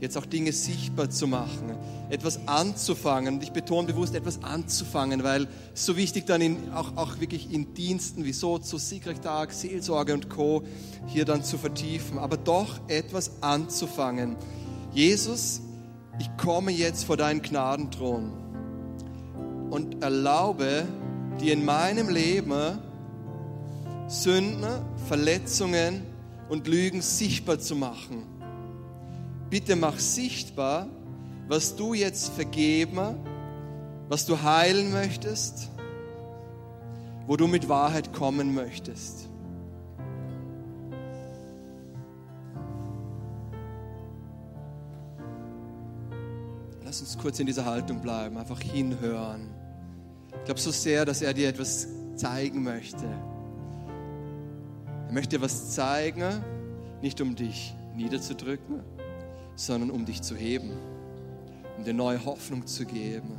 jetzt 0.01 0.17
auch 0.17 0.25
Dinge 0.25 0.51
sichtbar 0.51 1.09
zu 1.09 1.27
machen, 1.27 1.75
etwas 2.09 2.47
anzufangen. 2.47 3.35
Und 3.35 3.43
ich 3.43 3.51
betone 3.51 3.87
bewusst, 3.87 4.15
etwas 4.15 4.43
anzufangen, 4.43 5.23
weil 5.23 5.47
es 5.73 5.85
so 5.85 5.97
wichtig 5.97 6.25
dann 6.25 6.41
in, 6.41 6.71
auch, 6.73 6.95
auch 6.97 7.19
wirklich 7.19 7.51
in 7.51 7.73
Diensten 7.73 8.25
wie 8.25 8.33
so 8.33 8.57
zu 8.57 8.77
Siegreichtag, 8.77 9.51
Seelsorge 9.51 10.13
und 10.13 10.29
Co. 10.29 10.63
hier 11.07 11.25
dann 11.25 11.43
zu 11.43 11.57
vertiefen, 11.57 12.17
aber 12.17 12.37
doch 12.37 12.79
etwas 12.87 13.41
anzufangen. 13.41 14.35
Jesus 14.93 15.61
ich 16.19 16.29
komme 16.35 16.71
jetzt 16.71 17.05
vor 17.05 17.15
deinen 17.15 17.41
Gnadenthron 17.41 18.33
und 19.69 20.03
erlaube 20.03 20.85
dir 21.39 21.53
in 21.53 21.63
meinem 21.63 22.09
Leben 22.09 22.79
Sünden, 24.07 24.67
Verletzungen 25.07 26.01
und 26.49 26.67
Lügen 26.67 27.01
sichtbar 27.01 27.59
zu 27.59 27.75
machen. 27.75 28.38
Bitte 29.49 29.75
mach 29.75 29.97
sichtbar, 29.97 30.87
was 31.47 31.75
du 31.75 31.93
jetzt 31.93 32.33
vergeben, 32.33 33.17
was 34.07 34.25
du 34.25 34.41
heilen 34.41 34.91
möchtest, 34.91 35.69
wo 37.25 37.35
du 37.35 37.47
mit 37.47 37.67
Wahrheit 37.67 38.13
kommen 38.13 38.53
möchtest. 38.53 39.27
Lass 46.83 47.01
uns 47.01 47.17
kurz 47.17 47.39
in 47.39 47.45
dieser 47.45 47.65
Haltung 47.65 48.01
bleiben, 48.01 48.37
einfach 48.37 48.59
hinhören. 48.59 49.49
Ich 50.37 50.45
glaube 50.45 50.59
so 50.59 50.71
sehr, 50.71 51.05
dass 51.05 51.21
er 51.21 51.33
dir 51.33 51.49
etwas 51.49 51.87
zeigen 52.15 52.63
möchte. 52.63 53.05
Er 55.07 55.13
möchte 55.13 55.37
dir 55.37 55.43
was 55.43 55.71
zeigen, 55.71 56.43
nicht 57.01 57.21
um 57.21 57.35
dich 57.35 57.75
niederzudrücken, 57.95 58.81
sondern 59.59 59.91
um 59.91 60.05
dich 60.05 60.21
zu 60.21 60.35
heben, 60.35 60.71
um 61.77 61.83
dir 61.83 61.93
neue 61.93 62.23
Hoffnung 62.23 62.65
zu 62.65 62.85
geben. 62.85 63.33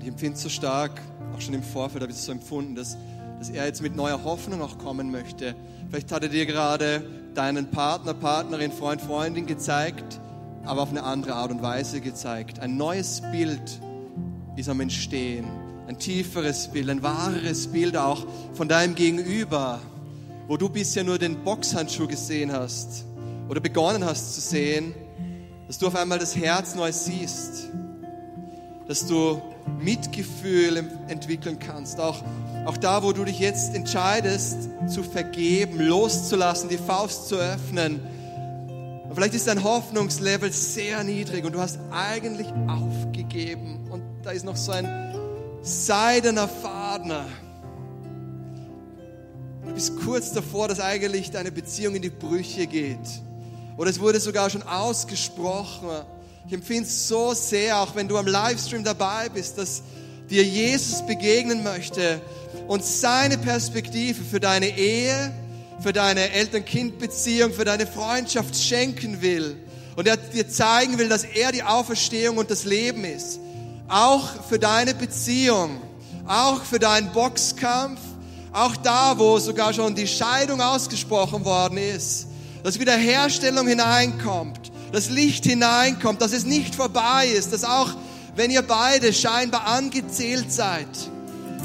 Ich 0.00 0.06
empfinde 0.06 0.34
es 0.34 0.42
so 0.42 0.48
stark, 0.48 0.92
auch 1.34 1.40
schon 1.40 1.54
im 1.54 1.64
Vorfeld 1.64 2.02
habe 2.02 2.12
ich 2.12 2.18
es 2.18 2.24
so 2.24 2.32
empfunden, 2.32 2.76
dass, 2.76 2.96
dass 3.40 3.50
er 3.50 3.66
jetzt 3.66 3.82
mit 3.82 3.96
neuer 3.96 4.22
Hoffnung 4.22 4.62
auch 4.62 4.78
kommen 4.78 5.10
möchte. 5.10 5.56
Vielleicht 5.88 6.12
hat 6.12 6.22
er 6.22 6.28
dir 6.28 6.46
gerade 6.46 7.02
deinen 7.34 7.72
Partner, 7.72 8.14
Partnerin, 8.14 8.70
Freund, 8.70 9.02
Freundin 9.02 9.46
gezeigt, 9.46 10.20
aber 10.64 10.82
auf 10.82 10.90
eine 10.90 11.02
andere 11.02 11.34
Art 11.34 11.50
und 11.50 11.60
Weise 11.60 12.00
gezeigt. 12.00 12.60
Ein 12.60 12.76
neues 12.76 13.20
Bild 13.32 13.80
am 14.68 14.80
Entstehen. 14.80 15.46
Ein 15.86 15.98
tieferes 15.98 16.68
Bild, 16.68 16.88
ein 16.88 17.02
wahreres 17.02 17.66
Bild 17.66 17.96
auch 17.96 18.26
von 18.54 18.68
deinem 18.68 18.94
Gegenüber, 18.94 19.80
wo 20.46 20.56
du 20.56 20.68
bisher 20.68 21.04
nur 21.04 21.18
den 21.18 21.42
Boxhandschuh 21.42 22.06
gesehen 22.06 22.52
hast 22.52 23.04
oder 23.48 23.60
begonnen 23.60 24.04
hast 24.04 24.34
zu 24.34 24.40
sehen, 24.40 24.94
dass 25.66 25.78
du 25.78 25.86
auf 25.86 25.94
einmal 25.94 26.18
das 26.18 26.36
Herz 26.36 26.74
neu 26.74 26.92
siehst, 26.92 27.68
dass 28.88 29.06
du 29.06 29.40
Mitgefühl 29.80 30.84
entwickeln 31.08 31.58
kannst, 31.58 32.00
auch, 32.00 32.22
auch 32.66 32.76
da, 32.76 33.02
wo 33.02 33.12
du 33.12 33.24
dich 33.24 33.38
jetzt 33.38 33.74
entscheidest, 33.74 34.68
zu 34.88 35.02
vergeben, 35.02 35.80
loszulassen, 35.80 36.68
die 36.68 36.78
Faust 36.78 37.28
zu 37.28 37.36
öffnen. 37.36 38.00
Vielleicht 39.14 39.34
ist 39.34 39.46
dein 39.46 39.62
Hoffnungslevel 39.62 40.52
sehr 40.52 41.02
niedrig 41.04 41.44
und 41.44 41.52
du 41.52 41.60
hast 41.60 41.78
eigentlich 41.90 42.48
aufgegeben 42.68 43.88
und 43.90 44.02
da 44.30 44.36
ist 44.36 44.44
noch 44.44 44.56
so 44.56 44.70
ein 44.70 44.86
seidener 45.60 46.46
Faden. 46.46 47.12
Du 49.66 49.74
bist 49.74 49.96
kurz 50.04 50.32
davor, 50.32 50.68
dass 50.68 50.78
eigentlich 50.78 51.32
deine 51.32 51.50
Beziehung 51.50 51.96
in 51.96 52.02
die 52.02 52.10
Brüche 52.10 52.68
geht. 52.68 53.00
Oder 53.76 53.90
es 53.90 53.98
wurde 53.98 54.20
sogar 54.20 54.48
schon 54.48 54.62
ausgesprochen. 54.62 55.88
Ich 56.46 56.52
empfinde 56.52 56.84
es 56.84 57.08
so 57.08 57.34
sehr, 57.34 57.80
auch 57.80 57.96
wenn 57.96 58.06
du 58.06 58.16
am 58.18 58.28
Livestream 58.28 58.84
dabei 58.84 59.28
bist, 59.30 59.58
dass 59.58 59.82
dir 60.30 60.44
Jesus 60.44 61.04
begegnen 61.04 61.64
möchte 61.64 62.20
und 62.68 62.84
seine 62.84 63.36
Perspektive 63.36 64.22
für 64.22 64.38
deine 64.38 64.68
Ehe, 64.78 65.32
für 65.80 65.92
deine 65.92 66.30
Eltern-Kind-Beziehung, 66.30 67.52
für 67.52 67.64
deine 67.64 67.84
Freundschaft 67.84 68.54
schenken 68.54 69.22
will. 69.22 69.56
Und 69.96 70.06
er 70.06 70.16
dir 70.16 70.48
zeigen 70.48 70.98
will, 70.98 71.08
dass 71.08 71.24
er 71.24 71.50
die 71.50 71.64
Auferstehung 71.64 72.36
und 72.36 72.48
das 72.48 72.64
Leben 72.64 73.02
ist. 73.02 73.40
Auch 73.90 74.44
für 74.48 74.60
deine 74.60 74.94
Beziehung, 74.94 75.82
auch 76.26 76.62
für 76.62 76.78
deinen 76.78 77.12
Boxkampf, 77.12 77.98
auch 78.52 78.76
da, 78.76 79.18
wo 79.18 79.38
sogar 79.40 79.72
schon 79.72 79.96
die 79.96 80.06
Scheidung 80.06 80.60
ausgesprochen 80.60 81.44
worden 81.44 81.76
ist, 81.76 82.28
dass 82.62 82.78
Wiederherstellung 82.78 83.66
hineinkommt, 83.66 84.70
dass 84.92 85.10
Licht 85.10 85.44
hineinkommt, 85.44 86.22
dass 86.22 86.32
es 86.32 86.44
nicht 86.44 86.76
vorbei 86.76 87.26
ist, 87.26 87.52
dass 87.52 87.64
auch 87.64 87.90
wenn 88.36 88.52
ihr 88.52 88.62
beide 88.62 89.12
scheinbar 89.12 89.66
angezählt 89.66 90.52
seid, 90.52 90.86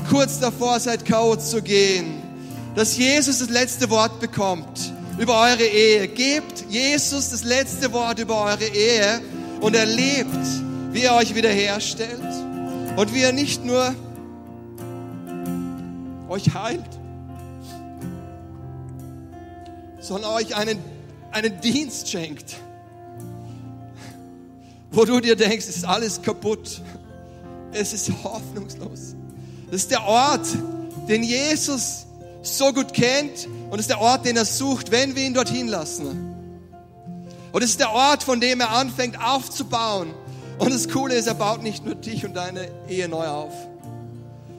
kurz 0.09 0.39
davor 0.39 0.80
seid, 0.80 1.05
K.O. 1.05 1.36
zu 1.36 1.61
gehen, 1.61 2.23
dass 2.76 2.97
Jesus 2.97 3.38
das 3.38 3.49
letzte 3.49 3.89
Wort 3.91 4.19
bekommt 4.19 4.91
über 5.19 5.39
eure 5.41 5.63
Ehe. 5.63 6.07
Gebt 6.07 6.65
Jesus 6.69 7.30
das 7.30 7.43
letzte 7.43 7.93
Wort 7.93 8.17
über 8.17 8.41
eure 8.41 8.65
Ehe 8.65 9.21
und 9.61 9.76
erlebt, 9.76 10.45
wie 10.95 11.03
er 11.03 11.15
euch 11.15 11.35
wiederherstellt 11.35 12.23
und 12.95 13.13
wie 13.13 13.21
er 13.21 13.33
nicht 13.33 13.65
nur 13.65 13.93
euch 16.29 16.53
heilt, 16.53 16.89
sondern 19.99 20.31
euch 20.31 20.55
einen, 20.55 20.79
einen 21.31 21.59
Dienst 21.59 22.09
schenkt, 22.09 22.55
wo 24.89 25.03
du 25.03 25.19
dir 25.19 25.35
denkst, 25.35 25.67
es 25.67 25.75
ist 25.75 25.83
alles 25.83 26.21
kaputt, 26.21 26.81
es 27.73 27.91
ist 27.91 28.09
hoffnungslos. 28.23 29.15
Das 29.69 29.81
ist 29.81 29.91
der 29.91 30.05
Ort, 30.05 30.47
den 31.09 31.23
Jesus 31.23 32.05
so 32.41 32.71
gut 32.71 32.93
kennt 32.93 33.49
und 33.69 33.79
ist 33.79 33.89
der 33.89 33.99
Ort, 33.99 34.25
den 34.25 34.37
er 34.37 34.45
sucht, 34.45 34.91
wenn 34.91 35.13
wir 35.17 35.23
ihn 35.23 35.33
dorthin 35.33 35.67
lassen. 35.67 36.33
Und 37.51 37.63
es 37.63 37.71
ist 37.71 37.81
der 37.81 37.91
Ort, 37.91 38.23
von 38.23 38.39
dem 38.39 38.61
er 38.61 38.69
anfängt 38.69 39.21
aufzubauen. 39.21 40.13
Und 40.57 40.73
das 40.73 40.87
Coole 40.89 41.15
ist, 41.15 41.27
er 41.27 41.33
baut 41.33 41.63
nicht 41.63 41.85
nur 41.85 41.95
dich 41.95 42.25
und 42.25 42.35
deine 42.35 42.67
Ehe 42.87 43.09
neu 43.09 43.27
auf. 43.27 43.53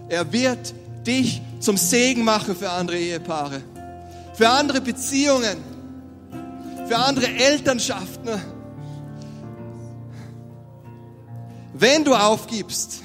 Er 0.08 0.32
wird 0.32 0.74
dich 1.06 1.40
zum 1.60 1.76
Segen 1.76 2.24
machen 2.24 2.54
für 2.54 2.70
andere 2.70 2.98
Ehepaare, 2.98 3.62
für 4.34 4.48
andere 4.48 4.80
Beziehungen, 4.80 5.56
für 6.86 6.96
andere 6.96 7.28
Elternschaften. 7.28 8.30
Wenn 11.72 12.04
du 12.04 12.14
aufgibst, 12.14 13.00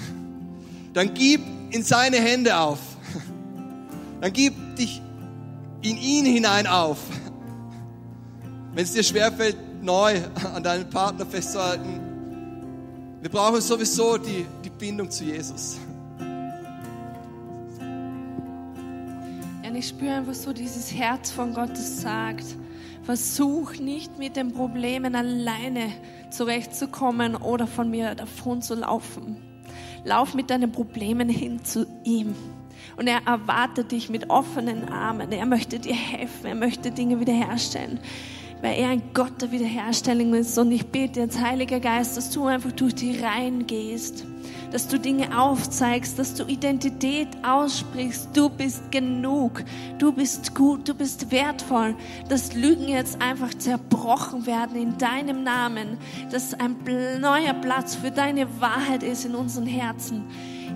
dann 0.93 1.13
gib 1.13 1.41
in 1.71 1.83
seine 1.83 2.17
Hände 2.17 2.57
auf. 2.57 2.79
Dann 4.19 4.33
gib 4.33 4.75
dich 4.75 5.01
in 5.81 5.97
ihn 5.97 6.25
hinein 6.25 6.67
auf. 6.67 6.99
Wenn 8.73 8.83
es 8.83 8.93
dir 8.93 9.03
schwerfällt, 9.03 9.57
neu 9.81 10.21
an 10.53 10.63
deinen 10.63 10.89
Partner 10.89 11.25
festzuhalten, 11.25 12.10
wir 13.21 13.29
brauchen 13.29 13.61
sowieso 13.61 14.17
die, 14.17 14.45
die 14.63 14.69
Bindung 14.69 15.09
zu 15.09 15.23
Jesus. 15.23 15.79
Und 19.63 19.75
ich 19.77 19.87
spüre 19.87 20.15
einfach 20.15 20.33
so 20.33 20.51
dieses 20.51 20.93
Herz 20.93 21.31
von 21.31 21.53
Gott, 21.53 21.69
das 21.71 22.01
sagt, 22.01 22.45
versuch 23.03 23.75
nicht 23.75 24.17
mit 24.17 24.35
den 24.35 24.51
Problemen 24.51 25.15
alleine 25.15 25.93
zurechtzukommen 26.29 27.35
oder 27.35 27.67
von 27.67 27.89
mir 27.89 28.15
davon 28.15 28.61
zu 28.61 28.75
laufen. 28.75 29.37
Lauf 30.03 30.33
mit 30.33 30.49
deinen 30.49 30.71
Problemen 30.71 31.29
hin 31.29 31.63
zu 31.63 31.85
ihm. 32.03 32.35
Und 32.97 33.07
er 33.07 33.21
erwartet 33.25 33.91
dich 33.91 34.09
mit 34.09 34.29
offenen 34.29 34.89
Armen. 34.89 35.31
Er 35.31 35.45
möchte 35.45 35.79
dir 35.79 35.95
helfen. 35.95 36.47
Er 36.47 36.55
möchte 36.55 36.91
Dinge 36.91 37.19
wiederherstellen. 37.19 37.99
Weil 38.61 38.79
er 38.79 38.89
ein 38.89 39.01
Gott 39.13 39.41
der 39.41 39.51
Wiederherstellung 39.51 40.33
ist. 40.33 40.57
Und 40.57 40.71
ich 40.71 40.87
bete 40.87 41.21
jetzt, 41.21 41.41
Heiliger 41.41 41.79
Geist, 41.79 42.17
dass 42.17 42.29
du 42.29 42.45
einfach 42.45 42.71
durch 42.71 42.95
die 42.95 43.19
Reihen 43.19 43.67
gehst 43.67 44.25
dass 44.71 44.87
du 44.87 44.97
Dinge 44.97 45.37
aufzeigst, 45.37 46.17
dass 46.17 46.33
du 46.33 46.45
Identität 46.45 47.27
aussprichst. 47.43 48.29
Du 48.33 48.49
bist 48.49 48.91
genug, 48.91 49.63
du 49.99 50.11
bist 50.13 50.55
gut, 50.55 50.87
du 50.87 50.93
bist 50.93 51.31
wertvoll. 51.31 51.95
Dass 52.29 52.53
Lügen 52.53 52.87
jetzt 52.87 53.21
einfach 53.21 53.53
zerbrochen 53.53 54.45
werden 54.45 54.81
in 54.81 54.97
deinem 54.97 55.43
Namen, 55.43 55.97
dass 56.31 56.53
ein 56.53 56.77
neuer 57.19 57.53
Platz 57.53 57.95
für 57.95 58.11
deine 58.11 58.61
Wahrheit 58.61 59.03
ist 59.03 59.25
in 59.25 59.35
unseren 59.35 59.67
Herzen. 59.67 60.23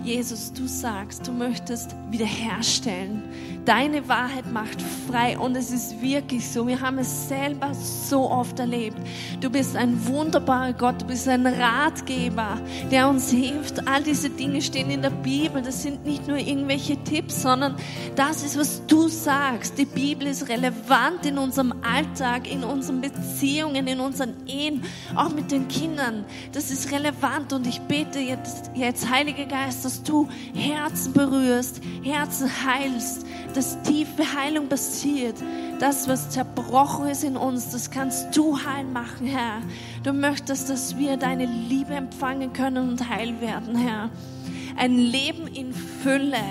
Jesus, 0.04 0.54
du 0.54 0.68
sagst, 0.68 1.28
du 1.28 1.32
möchtest 1.32 1.96
wiederherstellen. 2.12 3.24
Deine 3.66 4.08
Wahrheit 4.08 4.52
macht 4.54 4.80
frei 5.10 5.40
und 5.40 5.58
es 5.58 5.72
ist 5.72 6.00
wirklich 6.00 6.48
so. 6.48 6.68
Wir 6.68 6.82
haben 6.82 7.00
es 7.00 7.28
selber 7.28 7.74
so 7.74 8.30
oft 8.30 8.60
erlebt. 8.60 8.98
Du 9.42 9.50
bist 9.50 9.76
ein 9.76 10.06
wunderbarer 10.06 10.74
Gott, 10.74 11.02
du 11.02 11.06
bist 11.06 11.28
ein 11.28 11.48
Ratgeber, 11.48 12.60
der 12.92 13.10
uns 13.10 13.32
hilft. 13.32 13.88
All 13.88 14.04
diese 14.04 14.30
Dinge 14.30 14.62
stehen 14.62 14.92
in 14.92 15.02
der 15.02 15.10
Bibel. 15.10 15.64
Das 15.64 15.82
sind 15.82 16.06
nicht 16.06 16.28
nur 16.28 16.38
irgendwelche 16.38 17.04
Tipps, 17.06 17.42
sondern 17.42 17.76
das 18.16 18.44
ist, 18.44 18.56
was 18.56 18.86
du 18.86 19.08
sagst. 19.08 19.80
Die 19.80 19.86
Bibel 19.86 20.28
ist 20.28 20.48
relevant 20.48 21.26
in 21.26 21.40
unserem 21.40 21.74
Alltag, 21.82 22.48
in 22.48 22.64
unseren 22.64 23.02
Beziehungen, 23.02 23.88
in 23.88 24.00
unseren 24.00 24.46
Ehen, 24.46 24.84
auch 25.16 25.34
mit 25.34 25.52
den 25.52 25.68
Kindern. 25.70 26.24
Das 26.52 26.70
ist 26.70 26.92
relevant 26.92 27.52
und 27.52 27.66
ich 27.66 27.82
bete 27.82 28.20
jetzt, 28.20 28.70
jetzt 28.76 29.10
Heiliger 29.10 29.46
Geist, 29.46 29.84
dass 29.86 30.04
du 30.04 30.28
Herzen 30.54 31.14
berührst, 31.14 31.82
Herzen 32.04 32.48
heilst, 32.64 33.26
dass 33.56 33.82
tiefe 33.84 34.24
Heilung 34.36 34.68
passiert. 34.68 35.36
Das, 35.80 36.08
was 36.08 36.30
zerbrochen 36.30 37.08
ist 37.08 37.24
in 37.24 37.38
uns, 37.38 37.72
das 37.72 37.92
kannst 37.92 38.36
du 38.36 38.58
heil 38.58 38.86
machen, 38.86 39.28
Herr. 39.28 39.62
Du 40.04 40.14
möchtest, 40.14 40.70
dass 40.70 40.98
wir 40.98 41.18
deine 41.18 41.46
Liebe 41.46 41.94
empfangen 41.94 42.54
können 42.54 42.90
und 42.90 43.10
heil 43.10 43.40
werden, 43.42 43.76
Herr. 43.76 44.10
Ein 44.78 44.98
Leben 44.98 45.48
in 45.48 45.74
Fülle 45.74 46.44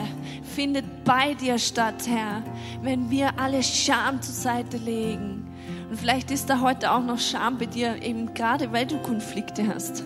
findet 0.55 1.05
bei 1.05 1.35
dir 1.35 1.59
statt, 1.59 2.07
Herr, 2.07 2.43
wenn 2.83 3.11
wir 3.11 3.39
alle 3.39 3.63
Scham 3.63 4.23
zur 4.23 4.35
Seite 4.35 4.79
legen. 4.79 5.47
Und 5.91 5.99
vielleicht 5.99 6.31
ist 6.31 6.49
da 6.49 6.61
heute 6.61 6.91
auch 6.91 7.03
noch 7.03 7.19
Scham 7.19 7.59
bei 7.59 7.67
dir, 7.67 8.03
eben 8.03 8.33
gerade 8.33 8.73
weil 8.73 8.87
du 8.87 8.99
Konflikte 8.99 9.67
hast. 9.69 10.05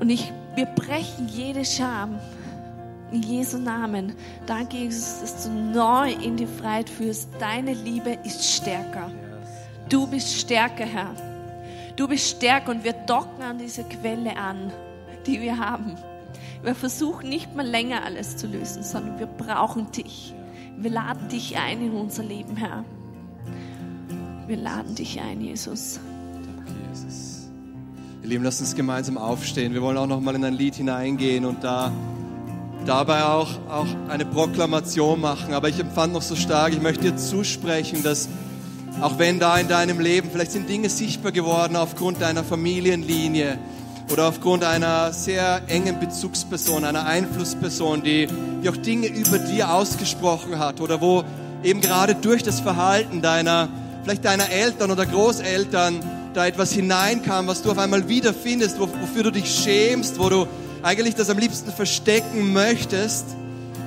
Und 0.00 0.10
ich, 0.10 0.32
wir 0.56 0.66
brechen 0.66 1.28
jede 1.28 1.64
Scham 1.64 2.18
in 3.14 3.22
Jesu 3.22 3.58
Namen. 3.58 4.14
Danke, 4.46 4.76
Jesus, 4.76 5.20
dass 5.20 5.44
du 5.44 5.50
neu 5.50 6.12
in 6.12 6.36
die 6.36 6.46
Freiheit 6.46 6.90
führst. 6.90 7.28
Deine 7.38 7.72
Liebe 7.72 8.18
ist 8.24 8.44
stärker. 8.44 9.10
Du 9.88 10.06
bist 10.06 10.34
stärker, 10.34 10.84
Herr. 10.84 11.14
Du 11.96 12.08
bist 12.08 12.28
stärker 12.28 12.72
und 12.72 12.82
wir 12.82 12.92
docken 12.92 13.42
an 13.42 13.58
diese 13.58 13.84
Quelle 13.84 14.36
an, 14.36 14.72
die 15.26 15.40
wir 15.40 15.58
haben. 15.58 15.94
Wir 16.62 16.74
versuchen 16.74 17.28
nicht 17.28 17.54
mal 17.54 17.66
länger 17.66 18.04
alles 18.04 18.36
zu 18.36 18.46
lösen, 18.46 18.82
sondern 18.82 19.18
wir 19.18 19.26
brauchen 19.26 19.92
dich. 19.92 20.34
Wir 20.76 20.90
laden 20.90 21.28
dich 21.28 21.56
ein 21.56 21.82
in 21.82 21.92
unser 21.92 22.24
Leben, 22.24 22.56
Herr. 22.56 22.84
Wir 24.46 24.56
laden 24.56 24.94
dich 24.94 25.20
ein, 25.20 25.40
Jesus. 25.40 26.00
Danke, 26.56 26.72
Jesus. 26.90 27.48
Ihr 28.22 28.28
Lieben, 28.30 28.44
lasst 28.44 28.60
uns 28.60 28.74
gemeinsam 28.74 29.18
aufstehen. 29.18 29.72
Wir 29.72 29.82
wollen 29.82 29.98
auch 29.98 30.06
noch 30.06 30.20
mal 30.20 30.34
in 30.34 30.44
ein 30.44 30.54
Lied 30.54 30.74
hineingehen 30.74 31.44
und 31.44 31.62
da 31.62 31.92
dabei 32.86 33.24
auch, 33.24 33.50
auch 33.68 33.86
eine 34.08 34.24
Proklamation 34.24 35.20
machen. 35.20 35.54
Aber 35.54 35.68
ich 35.68 35.78
empfand 35.78 36.12
noch 36.12 36.22
so 36.22 36.36
stark, 36.36 36.72
ich 36.72 36.80
möchte 36.80 37.10
dir 37.10 37.16
zusprechen, 37.16 38.02
dass 38.02 38.28
Auch 39.00 39.18
wenn 39.18 39.40
da 39.40 39.58
in 39.58 39.66
deinem 39.66 39.98
Leben 39.98 40.30
vielleicht 40.30 40.52
sind 40.52 40.68
Dinge 40.68 40.88
sichtbar 40.88 41.32
geworden 41.32 41.74
aufgrund 41.74 42.22
deiner 42.22 42.44
Familienlinie 42.44 43.58
oder 44.12 44.28
aufgrund 44.28 44.62
einer 44.62 45.12
sehr 45.12 45.62
engen 45.66 45.98
Bezugsperson, 45.98 46.84
einer 46.84 47.04
Einflussperson, 47.04 48.02
die, 48.02 48.28
die 48.62 48.68
auch 48.68 48.76
Dinge 48.76 49.08
über 49.08 49.38
dir 49.38 49.74
ausgesprochen 49.74 50.58
hat 50.58 50.80
oder 50.80 51.00
wo 51.00 51.24
eben 51.64 51.80
gerade 51.80 52.14
durch 52.14 52.44
das 52.44 52.60
Verhalten 52.60 53.20
deiner, 53.20 53.68
vielleicht 54.04 54.24
deiner 54.24 54.48
Eltern 54.48 54.92
oder 54.92 55.06
Großeltern 55.06 56.00
da 56.32 56.46
etwas 56.46 56.72
hineinkam, 56.72 57.48
was 57.48 57.62
du 57.62 57.72
auf 57.72 57.78
einmal 57.78 58.08
wiederfindest, 58.08 58.78
wofür 58.78 59.24
du 59.24 59.32
dich 59.32 59.52
schämst, 59.52 60.20
wo 60.20 60.28
du 60.28 60.46
eigentlich 60.84 61.14
das 61.14 61.30
am 61.30 61.38
liebsten 61.38 61.72
verstecken 61.72 62.52
möchtest 62.52 63.24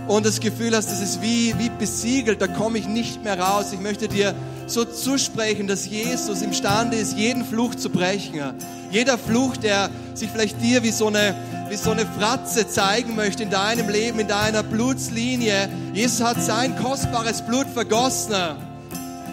und 0.07 0.25
das 0.25 0.39
Gefühl 0.39 0.75
hast, 0.75 0.89
das 0.89 1.01
ist 1.01 1.21
wie, 1.21 1.53
wie 1.59 1.69
besiegelt, 1.69 2.41
da 2.41 2.47
komme 2.47 2.79
ich 2.79 2.87
nicht 2.87 3.23
mehr 3.23 3.39
raus. 3.39 3.67
Ich 3.71 3.79
möchte 3.79 4.07
dir 4.07 4.33
so 4.65 4.83
zusprechen, 4.83 5.67
dass 5.67 5.85
Jesus 5.85 6.41
imstande 6.41 6.97
ist, 6.97 7.15
jeden 7.15 7.45
Fluch 7.45 7.75
zu 7.75 7.89
brechen. 7.89 8.41
Jeder 8.89 9.17
Fluch, 9.17 9.57
der 9.57 9.89
sich 10.15 10.29
vielleicht 10.29 10.61
dir 10.61 10.81
wie 10.81 10.91
so 10.91 11.07
eine, 11.07 11.35
wie 11.69 11.75
so 11.75 11.91
eine 11.91 12.05
Fratze 12.05 12.67
zeigen 12.67 13.15
möchte 13.15 13.43
in 13.43 13.51
deinem 13.51 13.89
Leben, 13.89 14.19
in 14.19 14.27
deiner 14.27 14.63
Blutslinie. 14.63 15.69
Jesus 15.93 16.21
hat 16.21 16.41
sein 16.41 16.75
kostbares 16.77 17.43
Blut 17.43 17.67
vergossen, 17.71 18.33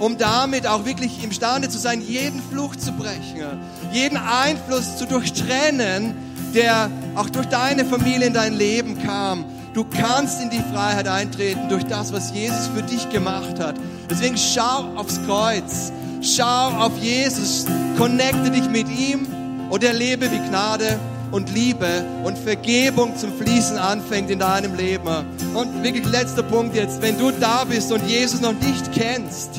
um 0.01 0.19
damit 0.19 0.67
auch 0.67 0.85
wirklich 0.85 1.25
imstande 1.25 1.71
zu 1.71 1.79
sein, 1.79 2.03
jeden 2.03 2.43
Fluch 2.43 2.77
zu 2.77 2.93
brechen, 2.93 3.59
jeden 3.93 4.19
Einfluss 4.19 4.99
zu 4.99 5.07
durchtrennen, 5.07 6.24
der 6.55 6.91
auch 7.15 7.29
durch 7.29 7.47
deine 7.47 7.85
Familie 7.85 8.29
in 8.29 8.35
dein 8.35 8.55
Leben 8.55 9.03
kam. 9.03 9.45
Du 9.75 9.85
kannst 9.85 10.41
in 10.41 10.51
die 10.51 10.63
Freiheit 10.73 11.09
eintreten 11.09 11.69
durch 11.69 11.85
das, 11.85 12.13
was 12.13 12.33
Jesus 12.33 12.69
für 12.75 12.83
dich 12.83 13.09
gemacht 13.11 13.59
hat. 13.59 13.75
Deswegen 14.09 14.37
schau 14.37 14.95
aufs 14.95 15.21
Kreuz, 15.27 15.93
schau 16.23 16.69
auf 16.79 16.97
Jesus, 17.01 17.67
connecte 17.99 18.51
dich 18.51 18.69
mit 18.71 18.89
ihm 18.89 19.27
und 19.71 19.83
erlebe, 19.83 20.31
wie 20.31 20.39
Gnade 20.49 20.99
und 21.33 21.53
Liebe 21.53 22.05
und 22.23 22.39
Vergebung 22.39 23.17
zum 23.17 23.33
Fließen 23.33 23.77
anfängt 23.77 24.31
in 24.31 24.39
deinem 24.39 24.77
Leben. 24.77 25.27
Und 25.55 25.83
wirklich 25.83 26.07
letzter 26.07 26.45
Punkt 26.45 26.77
jetzt, 26.77 27.03
wenn 27.03 27.19
du 27.19 27.33
da 27.33 27.65
bist 27.65 27.91
und 27.91 28.07
Jesus 28.07 28.41
noch 28.41 28.53
nicht 28.53 28.93
kennst, 28.93 29.51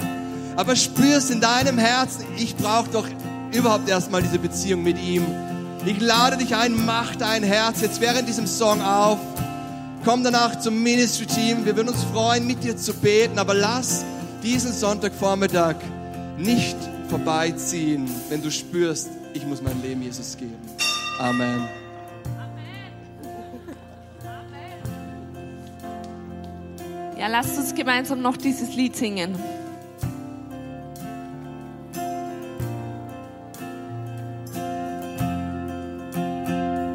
aber 0.56 0.78
spürst 0.78 1.32
in 1.32 1.42
deinem 1.42 1.78
Herzen, 1.78 2.24
ich 2.38 2.56
brauche 2.56 2.90
doch 2.90 3.08
überhaupt 3.52 3.90
erstmal 3.90 4.22
diese 4.22 4.40
Beziehung 4.40 4.84
mit 4.84 4.98
ihm. 4.98 5.26
Ich 5.86 6.02
lade 6.02 6.38
dich 6.38 6.56
ein, 6.56 6.84
mach 6.84 7.16
dein 7.16 7.44
Herz 7.44 7.82
jetzt 7.82 8.02
während 8.02 8.28
diesem 8.28 8.48
Song 8.48 8.82
auf. 8.82 9.20
Komm 10.04 10.24
danach 10.24 10.60
zum 10.60 10.82
Ministry-Team. 10.82 11.64
Wir 11.64 11.76
würden 11.76 11.90
uns 11.90 12.04
freuen, 12.06 12.48
mit 12.48 12.64
dir 12.64 12.76
zu 12.76 12.92
beten. 12.92 13.38
Aber 13.38 13.54
lass 13.54 14.04
diesen 14.42 14.74
Sonntagvormittag 14.74 15.76
nicht 16.40 16.76
vorbeiziehen, 17.08 18.10
wenn 18.30 18.42
du 18.42 18.50
spürst, 18.50 19.10
ich 19.36 19.46
muss 19.46 19.62
mein 19.62 19.80
Leben 19.84 20.02
Jesus 20.02 20.36
geben. 20.36 20.58
Amen. 21.20 21.68
Ja, 27.20 27.28
lasst 27.28 27.58
uns 27.58 27.76
gemeinsam 27.76 28.22
noch 28.24 28.38
dieses 28.38 28.76
Lied 28.76 28.96
singen. 28.96 29.36